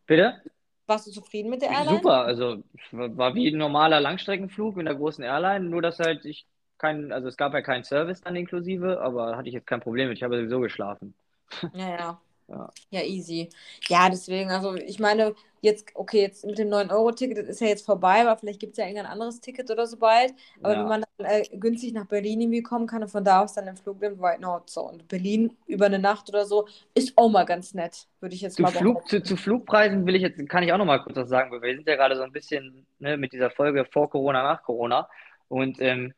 Bitte? 0.06 0.42
Warst 0.88 1.08
du 1.08 1.12
zufrieden 1.12 1.50
mit 1.50 1.62
der 1.62 1.70
Airline? 1.70 1.98
Super, 1.98 2.22
also 2.26 2.64
war 2.92 3.34
wie 3.34 3.48
ein 3.48 3.58
normaler 3.58 4.00
Langstreckenflug 4.00 4.76
mit 4.76 4.86
der 4.86 4.96
großen 4.96 5.24
Airline, 5.24 5.66
nur 5.66 5.82
dass 5.82 6.00
halt 6.00 6.26
ich 6.26 6.46
kein, 6.78 7.12
also 7.12 7.28
es 7.28 7.38
gab 7.38 7.54
ja 7.54 7.62
keinen 7.62 7.84
Service 7.84 8.22
dann 8.22 8.36
inklusive, 8.36 9.02
aber 9.02 9.38
hatte 9.38 9.48
ich 9.48 9.54
jetzt 9.54 9.68
kein 9.68 9.82
Problem 9.82 10.10
mit. 10.10 10.18
Ich 10.18 10.24
habe 10.24 10.38
sowieso 10.38 10.60
geschlafen. 10.60 11.16
Ja, 11.74 11.90
ja. 11.90 12.22
Ja. 12.48 12.70
ja, 12.92 13.02
easy. 13.02 13.50
Ja, 13.88 14.10
deswegen, 14.10 14.52
also 14.52 14.76
ich 14.76 15.00
meine, 15.00 15.34
jetzt, 15.62 15.90
okay, 15.96 16.22
jetzt 16.22 16.46
mit 16.46 16.58
dem 16.58 16.70
9-Euro-Ticket, 16.70 17.40
das 17.40 17.48
ist 17.48 17.62
ja 17.62 17.68
jetzt 17.68 17.86
vorbei, 17.86 18.22
aber 18.22 18.38
vielleicht 18.38 18.60
gibt 18.60 18.74
es 18.74 18.78
ja 18.78 18.86
irgendein 18.86 19.12
anderes 19.12 19.42
Ticket 19.42 19.70
oder 19.72 19.88
so 19.88 19.98
bald. 19.98 20.34
Aber 20.62 20.74
ja. 20.74 20.80
wenn 20.80 20.88
man 20.88 21.04
dann 21.18 21.28
äh, 21.28 21.44
günstig 21.58 21.94
nach 21.94 22.06
Berlin 22.06 22.42
irgendwie 22.42 22.62
kommen 22.62 22.88
kann 22.88 23.02
und 23.02 23.10
von 23.10 23.24
da 23.24 23.42
aus 23.44 23.54
dann 23.54 23.66
den 23.66 23.76
Flug 23.76 24.00
nimmt, 24.00 24.20
why 24.20 24.38
not? 24.40 24.70
So, 24.70 24.82
und 24.82 25.08
Berlin 25.08 25.58
über 25.66 25.88
eine 25.88 26.00
Nacht 26.00 26.30
oder 26.30 26.46
so 26.46 26.68
ist 26.94 27.18
auch 27.18 27.30
mal 27.30 27.46
ganz 27.46 27.74
nett, 27.74 28.08
würde 28.20 28.36
ich 28.36 28.42
jetzt 28.42 28.56
zu 28.56 28.62
mal 28.62 28.72
Flug, 28.72 29.08
zu, 29.08 29.22
zu, 29.24 29.36
Flugpreisen 29.36 30.06
will 30.06 30.16
ich 30.16 30.22
jetzt, 30.22 30.38
kann 30.48 30.64
ich 30.64 30.72
auch 30.72 30.78
noch 30.78 30.86
mal 30.86 31.00
kurz 31.00 31.18
was 31.18 31.30
sagen, 31.30 31.52
weil 31.52 31.62
wir 31.62 31.76
sind 31.76 31.88
ja 31.88 31.96
gerade 31.96 32.16
so 32.16 32.22
ein 32.22 32.32
bisschen 32.32 32.86
ne, 33.00 33.18
mit 33.18 33.34
dieser 33.34 33.50
Folge 33.50 33.86
vor 33.86 34.10
Corona, 34.10 34.44
nach 34.44 34.64
Corona. 34.64 35.10
Und 35.48 35.82
ähm, 35.82 36.14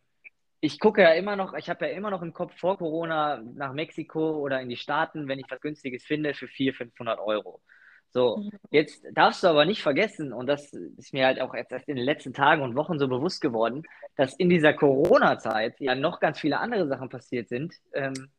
ich 0.60 0.80
gucke 0.80 1.02
ja 1.02 1.12
immer 1.12 1.36
noch, 1.36 1.54
ich 1.54 1.70
habe 1.70 1.88
ja 1.88 1.92
immer 1.92 2.10
noch 2.10 2.22
im 2.22 2.34
Kopf 2.34 2.58
vor 2.58 2.78
Corona 2.78 3.42
nach 3.56 3.74
Mexiko 3.74 4.38
oder 4.38 4.60
in 4.62 4.70
die 4.70 4.78
Staaten, 4.78 5.28
wenn 5.28 5.40
ich 5.40 5.46
was 5.50 5.62
Günstiges 5.62 6.04
finde, 6.04 6.34
für 6.34 6.48
400, 6.48 6.78
500 6.78 7.20
Euro. 7.20 7.62
So, 8.10 8.38
mhm. 8.38 8.52
jetzt 8.72 9.06
darfst 9.12 9.44
du 9.44 9.48
aber 9.48 9.66
nicht 9.66 9.82
vergessen, 9.82 10.34
und 10.34 10.48
das 10.48 10.74
ist 10.74 11.14
mir 11.14 11.26
halt 11.26 11.40
auch 11.40 11.54
erst 11.54 11.88
in 11.88 11.98
den 11.98 12.06
letzten 12.06 12.34
Tagen 12.34 12.62
und 12.62 12.76
Wochen 12.76 13.00
so 13.00 13.08
bewusst 13.08 13.42
geworden, 13.42 13.84
dass 14.16 14.34
in 14.36 14.50
dieser 14.50 14.74
Corona-Zeit 14.74 15.80
ja 15.80 15.94
noch 15.94 16.20
ganz 16.20 16.40
viele 16.40 16.60
andere 16.60 16.88
Sachen 16.88 17.10
passiert 17.10 17.50
sind, 17.50 17.76
ähm, 17.94 18.30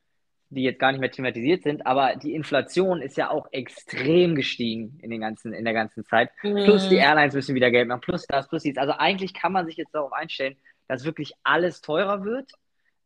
die 0.50 0.62
jetzt 0.62 0.78
gar 0.78 0.92
nicht 0.92 1.00
mehr 1.00 1.10
thematisiert 1.10 1.62
sind, 1.62 1.86
aber 1.86 2.16
die 2.16 2.34
Inflation 2.34 3.02
ist 3.02 3.18
ja 3.18 3.30
auch 3.30 3.46
extrem 3.52 4.34
gestiegen 4.34 4.98
in, 5.02 5.10
den 5.10 5.20
ganzen, 5.20 5.52
in 5.52 5.64
der 5.64 5.74
ganzen 5.74 6.04
Zeit. 6.04 6.30
Mhm. 6.42 6.64
Plus 6.64 6.88
die 6.88 6.96
Airlines 6.96 7.34
müssen 7.34 7.54
wieder 7.54 7.70
Geld 7.70 7.86
machen, 7.86 8.00
plus 8.00 8.26
das, 8.26 8.48
plus 8.48 8.62
dies. 8.62 8.78
Also 8.78 8.94
eigentlich 8.94 9.34
kann 9.34 9.52
man 9.52 9.66
sich 9.66 9.76
jetzt 9.76 9.94
darauf 9.94 10.12
einstellen, 10.12 10.56
dass 10.88 11.04
wirklich 11.04 11.32
alles 11.44 11.80
teurer 11.80 12.24
wird. 12.24 12.50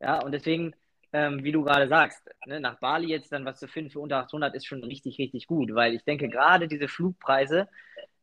Ja, 0.00 0.22
und 0.22 0.32
deswegen, 0.32 0.74
ähm, 1.12 1.44
wie 1.44 1.52
du 1.52 1.62
gerade 1.62 1.88
sagst, 1.88 2.22
ne, 2.46 2.60
nach 2.60 2.78
Bali 2.80 3.08
jetzt 3.08 3.32
dann 3.32 3.44
was 3.44 3.58
zu 3.58 3.68
finden 3.68 3.90
für 3.90 4.00
unter 4.00 4.18
800 4.18 4.54
ist 4.54 4.66
schon 4.66 4.82
richtig, 4.82 5.18
richtig 5.18 5.46
gut, 5.46 5.74
weil 5.74 5.94
ich 5.94 6.04
denke, 6.04 6.28
gerade 6.28 6.68
diese 6.68 6.88
Flugpreise, 6.88 7.68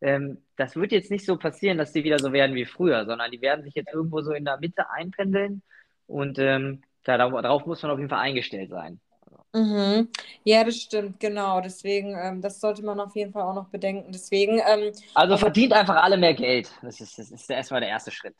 ähm, 0.02 0.44
das 0.56 0.76
wird 0.76 0.92
jetzt 0.92 1.12
nicht 1.12 1.26
so 1.26 1.38
passieren, 1.38 1.78
dass 1.78 1.94
die 1.94 2.04
wieder 2.04 2.20
so 2.20 2.34
werden 2.34 2.56
wie 2.56 2.66
früher, 2.66 3.06
sondern 3.06 3.32
die 3.32 3.42
werden 3.42 3.64
sich 3.64 3.76
jetzt 3.76 3.94
irgendwo 3.94 4.22
so 4.22 4.32
in 4.32 4.46
der 4.46 4.58
Mitte 4.60 4.90
einpendeln 4.90 5.62
und 6.08 6.40
ähm, 6.40 6.82
ja, 7.06 7.18
darauf 7.18 7.66
muss 7.66 7.82
man 7.82 7.92
auf 7.92 7.98
jeden 7.98 8.10
Fall 8.10 8.20
eingestellt 8.20 8.70
sein. 8.70 9.00
Mhm. 9.54 10.10
Ja, 10.44 10.64
das 10.64 10.76
stimmt, 10.76 11.20
genau. 11.20 11.60
Deswegen, 11.62 12.16
ähm, 12.16 12.42
das 12.42 12.60
sollte 12.60 12.84
man 12.84 13.00
auf 13.00 13.16
jeden 13.16 13.32
Fall 13.32 13.44
auch 13.44 13.56
noch 13.56 13.70
bedenken. 13.70 14.12
Deswegen. 14.12 14.60
Ähm, 14.60 14.94
also 15.16 15.38
verdient 15.38 15.74
einfach 15.74 15.96
alle 15.96 16.18
mehr 16.18 16.36
Geld. 16.36 16.72
Das 16.84 17.02
ist, 17.02 17.18
das 17.18 17.32
ist 17.32 17.50
erstmal 17.50 17.82
der 17.82 17.90
erste 17.90 18.12
Schritt. 18.12 18.36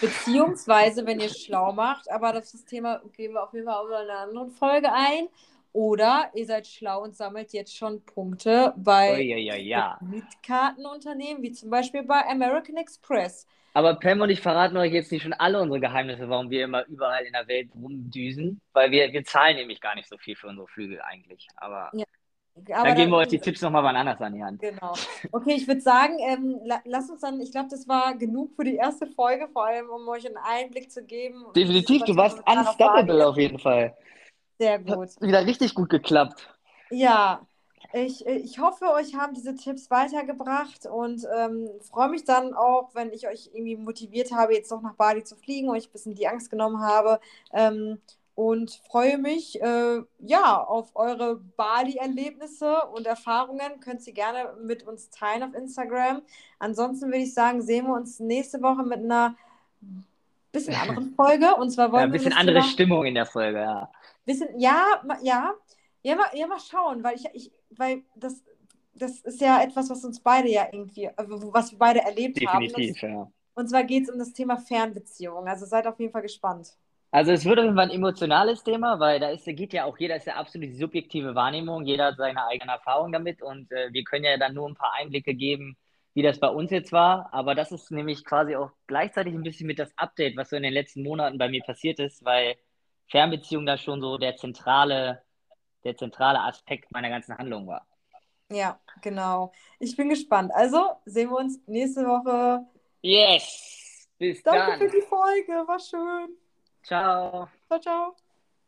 Beziehungsweise, 0.00 1.06
wenn 1.06 1.20
ihr 1.20 1.28
schlau 1.28 1.72
macht, 1.72 2.10
aber 2.10 2.32
das, 2.32 2.52
das 2.52 2.64
Thema 2.64 3.02
gehen 3.16 3.32
wir 3.32 3.42
auf 3.42 3.52
jeden 3.52 3.66
Fall 3.66 3.74
auch 3.74 3.88
in 3.88 3.94
einer 3.94 4.20
anderen 4.20 4.50
Folge 4.50 4.92
ein. 4.92 5.28
Oder 5.72 6.30
ihr 6.34 6.46
seid 6.46 6.66
schlau 6.66 7.02
und 7.02 7.14
sammelt 7.14 7.52
jetzt 7.52 7.76
schon 7.76 8.04
Punkte 8.04 8.72
bei 8.76 9.12
oh, 9.12 9.20
ja, 9.20 9.36
ja, 9.36 9.56
ja. 9.56 9.98
Mietkartenunternehmen, 10.00 11.42
wie 11.42 11.52
zum 11.52 11.70
Beispiel 11.70 12.02
bei 12.02 12.26
American 12.26 12.76
Express. 12.76 13.46
Aber 13.74 13.94
Pam 13.94 14.20
und 14.22 14.30
ich 14.30 14.40
verraten 14.40 14.76
euch 14.76 14.92
jetzt 14.92 15.12
nicht 15.12 15.22
schon 15.22 15.34
alle 15.34 15.60
unsere 15.60 15.78
Geheimnisse, 15.78 16.28
warum 16.28 16.50
wir 16.50 16.64
immer 16.64 16.84
überall 16.86 17.24
in 17.24 17.32
der 17.32 17.46
Welt 17.46 17.70
rumdüsen, 17.74 18.60
weil 18.72 18.90
wir, 18.90 19.12
wir 19.12 19.24
zahlen 19.24 19.56
nämlich 19.56 19.80
gar 19.80 19.94
nicht 19.94 20.08
so 20.08 20.16
viel 20.16 20.34
für 20.34 20.48
unsere 20.48 20.66
Flügel 20.66 21.00
eigentlich. 21.02 21.46
Aber, 21.56 21.90
ja. 21.92 22.04
Aber 22.72 22.88
dann 22.88 22.96
geben 22.96 23.10
wir 23.10 23.18
euch 23.18 23.28
die 23.28 23.38
Tipps 23.40 23.60
nochmal 23.60 23.82
wann 23.82 23.96
anders 23.96 24.20
an 24.20 24.34
die 24.34 24.42
Hand. 24.42 24.60
Genau. 24.60 24.92
Okay, 25.32 25.54
ich 25.54 25.66
würde 25.66 25.80
sagen, 25.80 26.18
ähm, 26.20 26.60
la 26.64 26.80
lass 26.84 27.10
uns 27.10 27.20
dann, 27.20 27.40
ich 27.40 27.50
glaube, 27.50 27.68
das 27.70 27.88
war 27.88 28.14
genug 28.16 28.54
für 28.54 28.64
die 28.64 28.76
erste 28.76 29.06
Folge, 29.06 29.48
vor 29.52 29.66
allem 29.66 29.88
um 29.88 30.06
euch 30.08 30.26
einen 30.26 30.36
Einblick 30.36 30.90
zu 30.90 31.04
geben. 31.04 31.44
Definitiv, 31.54 32.02
du 32.04 32.16
warst 32.16 32.38
unstoppable 32.46 33.26
auf 33.26 33.36
jeden 33.36 33.58
Fall. 33.58 33.96
Sehr 34.58 34.78
gut. 34.78 34.98
Hat 34.98 35.20
wieder 35.20 35.46
richtig 35.46 35.74
gut 35.74 35.88
geklappt. 35.88 36.48
Ja, 36.90 37.46
ich, 37.92 38.26
ich 38.26 38.58
hoffe, 38.58 38.92
euch 38.92 39.14
haben 39.14 39.32
diese 39.32 39.54
Tipps 39.54 39.90
weitergebracht 39.90 40.84
und 40.84 41.26
ähm, 41.34 41.70
freue 41.90 42.10
mich 42.10 42.24
dann 42.24 42.52
auch, 42.52 42.90
wenn 42.94 43.12
ich 43.12 43.26
euch 43.26 43.50
irgendwie 43.54 43.76
motiviert 43.76 44.30
habe, 44.32 44.54
jetzt 44.54 44.70
noch 44.70 44.82
nach 44.82 44.94
Bali 44.94 45.24
zu 45.24 45.36
fliegen, 45.36 45.70
euch 45.70 45.88
ein 45.88 45.92
bisschen 45.92 46.14
die 46.14 46.28
Angst 46.28 46.50
genommen 46.50 46.80
habe. 46.80 47.18
Ähm, 47.52 47.98
und 48.38 48.70
freue 48.88 49.18
mich 49.18 49.60
äh, 49.60 50.00
ja 50.20 50.62
auf 50.62 50.94
eure 50.94 51.40
Bali-Erlebnisse 51.56 52.82
und 52.94 53.04
Erfahrungen. 53.04 53.80
Könnt 53.80 54.06
ihr 54.06 54.12
gerne 54.12 54.54
mit 54.62 54.86
uns 54.86 55.10
teilen 55.10 55.42
auf 55.42 55.54
Instagram. 55.54 56.22
Ansonsten 56.60 57.06
würde 57.06 57.18
ich 57.18 57.34
sagen, 57.34 57.62
sehen 57.62 57.88
wir 57.88 57.94
uns 57.94 58.20
nächste 58.20 58.62
Woche 58.62 58.84
mit 58.84 59.00
einer 59.00 59.34
bisschen 60.52 60.74
anderen 60.80 61.16
Folge. 61.16 61.52
Und 61.56 61.72
zwar 61.72 61.90
wollen 61.90 62.02
ja, 62.02 62.06
ein 62.06 62.12
bisschen 62.12 62.32
andere 62.32 62.60
Thema, 62.60 62.70
Stimmung 62.70 63.06
in 63.06 63.16
der 63.16 63.26
Folge, 63.26 63.58
ja. 63.58 63.90
Bisschen, 64.24 64.56
ja, 64.56 64.84
ja, 65.20 65.54
ja, 66.02 66.14
mal, 66.14 66.28
ja, 66.32 66.46
mal 66.46 66.60
schauen, 66.60 67.02
weil 67.02 67.16
ich, 67.16 67.24
ich 67.32 67.50
weil 67.70 68.04
das, 68.14 68.44
das 68.94 69.18
ist 69.22 69.40
ja 69.40 69.60
etwas, 69.64 69.90
was 69.90 70.04
uns 70.04 70.20
beide 70.20 70.48
ja 70.48 70.68
irgendwie, 70.70 71.06
äh, 71.06 71.12
was 71.16 71.72
wir 71.72 71.78
beide 71.80 72.02
erlebt 72.02 72.36
Definitiv, 72.36 72.52
haben. 72.52 72.68
Definitiv, 72.68 73.02
ja. 73.02 73.32
Und 73.56 73.68
zwar 73.68 73.82
geht 73.82 74.04
es 74.04 74.10
um 74.10 74.18
das 74.20 74.32
Thema 74.32 74.58
Fernbeziehung. 74.58 75.48
Also 75.48 75.66
seid 75.66 75.88
auf 75.88 75.98
jeden 75.98 76.12
Fall 76.12 76.22
gespannt. 76.22 76.76
Also 77.10 77.32
es 77.32 77.44
wird 77.44 77.58
auf 77.58 77.64
jeden 77.64 77.76
Fall 77.76 77.86
ein 77.86 77.94
emotionales 77.94 78.62
Thema, 78.62 79.00
weil 79.00 79.18
da 79.18 79.30
ist, 79.30 79.44
geht 79.44 79.72
ja 79.72 79.84
auch 79.84 79.96
jeder, 79.98 80.16
ist 80.16 80.26
ja 80.26 80.36
absolut 80.36 80.68
die 80.68 80.76
subjektive 80.76 81.34
Wahrnehmung, 81.34 81.84
jeder 81.84 82.06
hat 82.06 82.16
seine 82.18 82.46
eigene 82.46 82.72
Erfahrung 82.72 83.12
damit 83.12 83.40
und 83.42 83.72
äh, 83.72 83.92
wir 83.92 84.04
können 84.04 84.24
ja 84.24 84.36
dann 84.36 84.54
nur 84.54 84.68
ein 84.68 84.74
paar 84.74 84.92
Einblicke 84.94 85.34
geben, 85.34 85.76
wie 86.12 86.22
das 86.22 86.38
bei 86.38 86.48
uns 86.48 86.70
jetzt 86.70 86.92
war. 86.92 87.32
Aber 87.32 87.54
das 87.54 87.72
ist 87.72 87.90
nämlich 87.90 88.24
quasi 88.24 88.56
auch 88.56 88.70
gleichzeitig 88.86 89.34
ein 89.34 89.42
bisschen 89.42 89.66
mit 89.66 89.78
das 89.78 89.96
Update, 89.96 90.36
was 90.36 90.50
so 90.50 90.56
in 90.56 90.62
den 90.62 90.72
letzten 90.74 91.02
Monaten 91.02 91.38
bei 91.38 91.48
mir 91.48 91.62
passiert 91.62 91.98
ist, 91.98 92.24
weil 92.24 92.56
Fernbeziehung 93.10 93.64
da 93.64 93.78
schon 93.78 94.02
so 94.02 94.18
der 94.18 94.36
zentrale 94.36 95.22
der 95.84 95.96
zentrale 95.96 96.40
Aspekt 96.40 96.90
meiner 96.92 97.08
ganzen 97.08 97.36
Handlung 97.36 97.66
war. 97.66 97.86
Ja, 98.50 98.80
genau. 99.02 99.52
Ich 99.78 99.96
bin 99.96 100.08
gespannt. 100.08 100.52
Also 100.54 100.90
sehen 101.04 101.30
wir 101.30 101.36
uns 101.36 101.60
nächste 101.66 102.04
Woche. 102.04 102.66
Yes! 103.02 104.08
Bis 104.18 104.42
Danke 104.42 104.70
dann. 104.70 104.78
für 104.80 104.96
die 104.96 105.02
Folge, 105.02 105.52
war 105.66 105.78
schön. 105.78 106.36
Ciao. 106.82 107.48
Ciao, 107.68 107.78
ciao. 107.80 108.16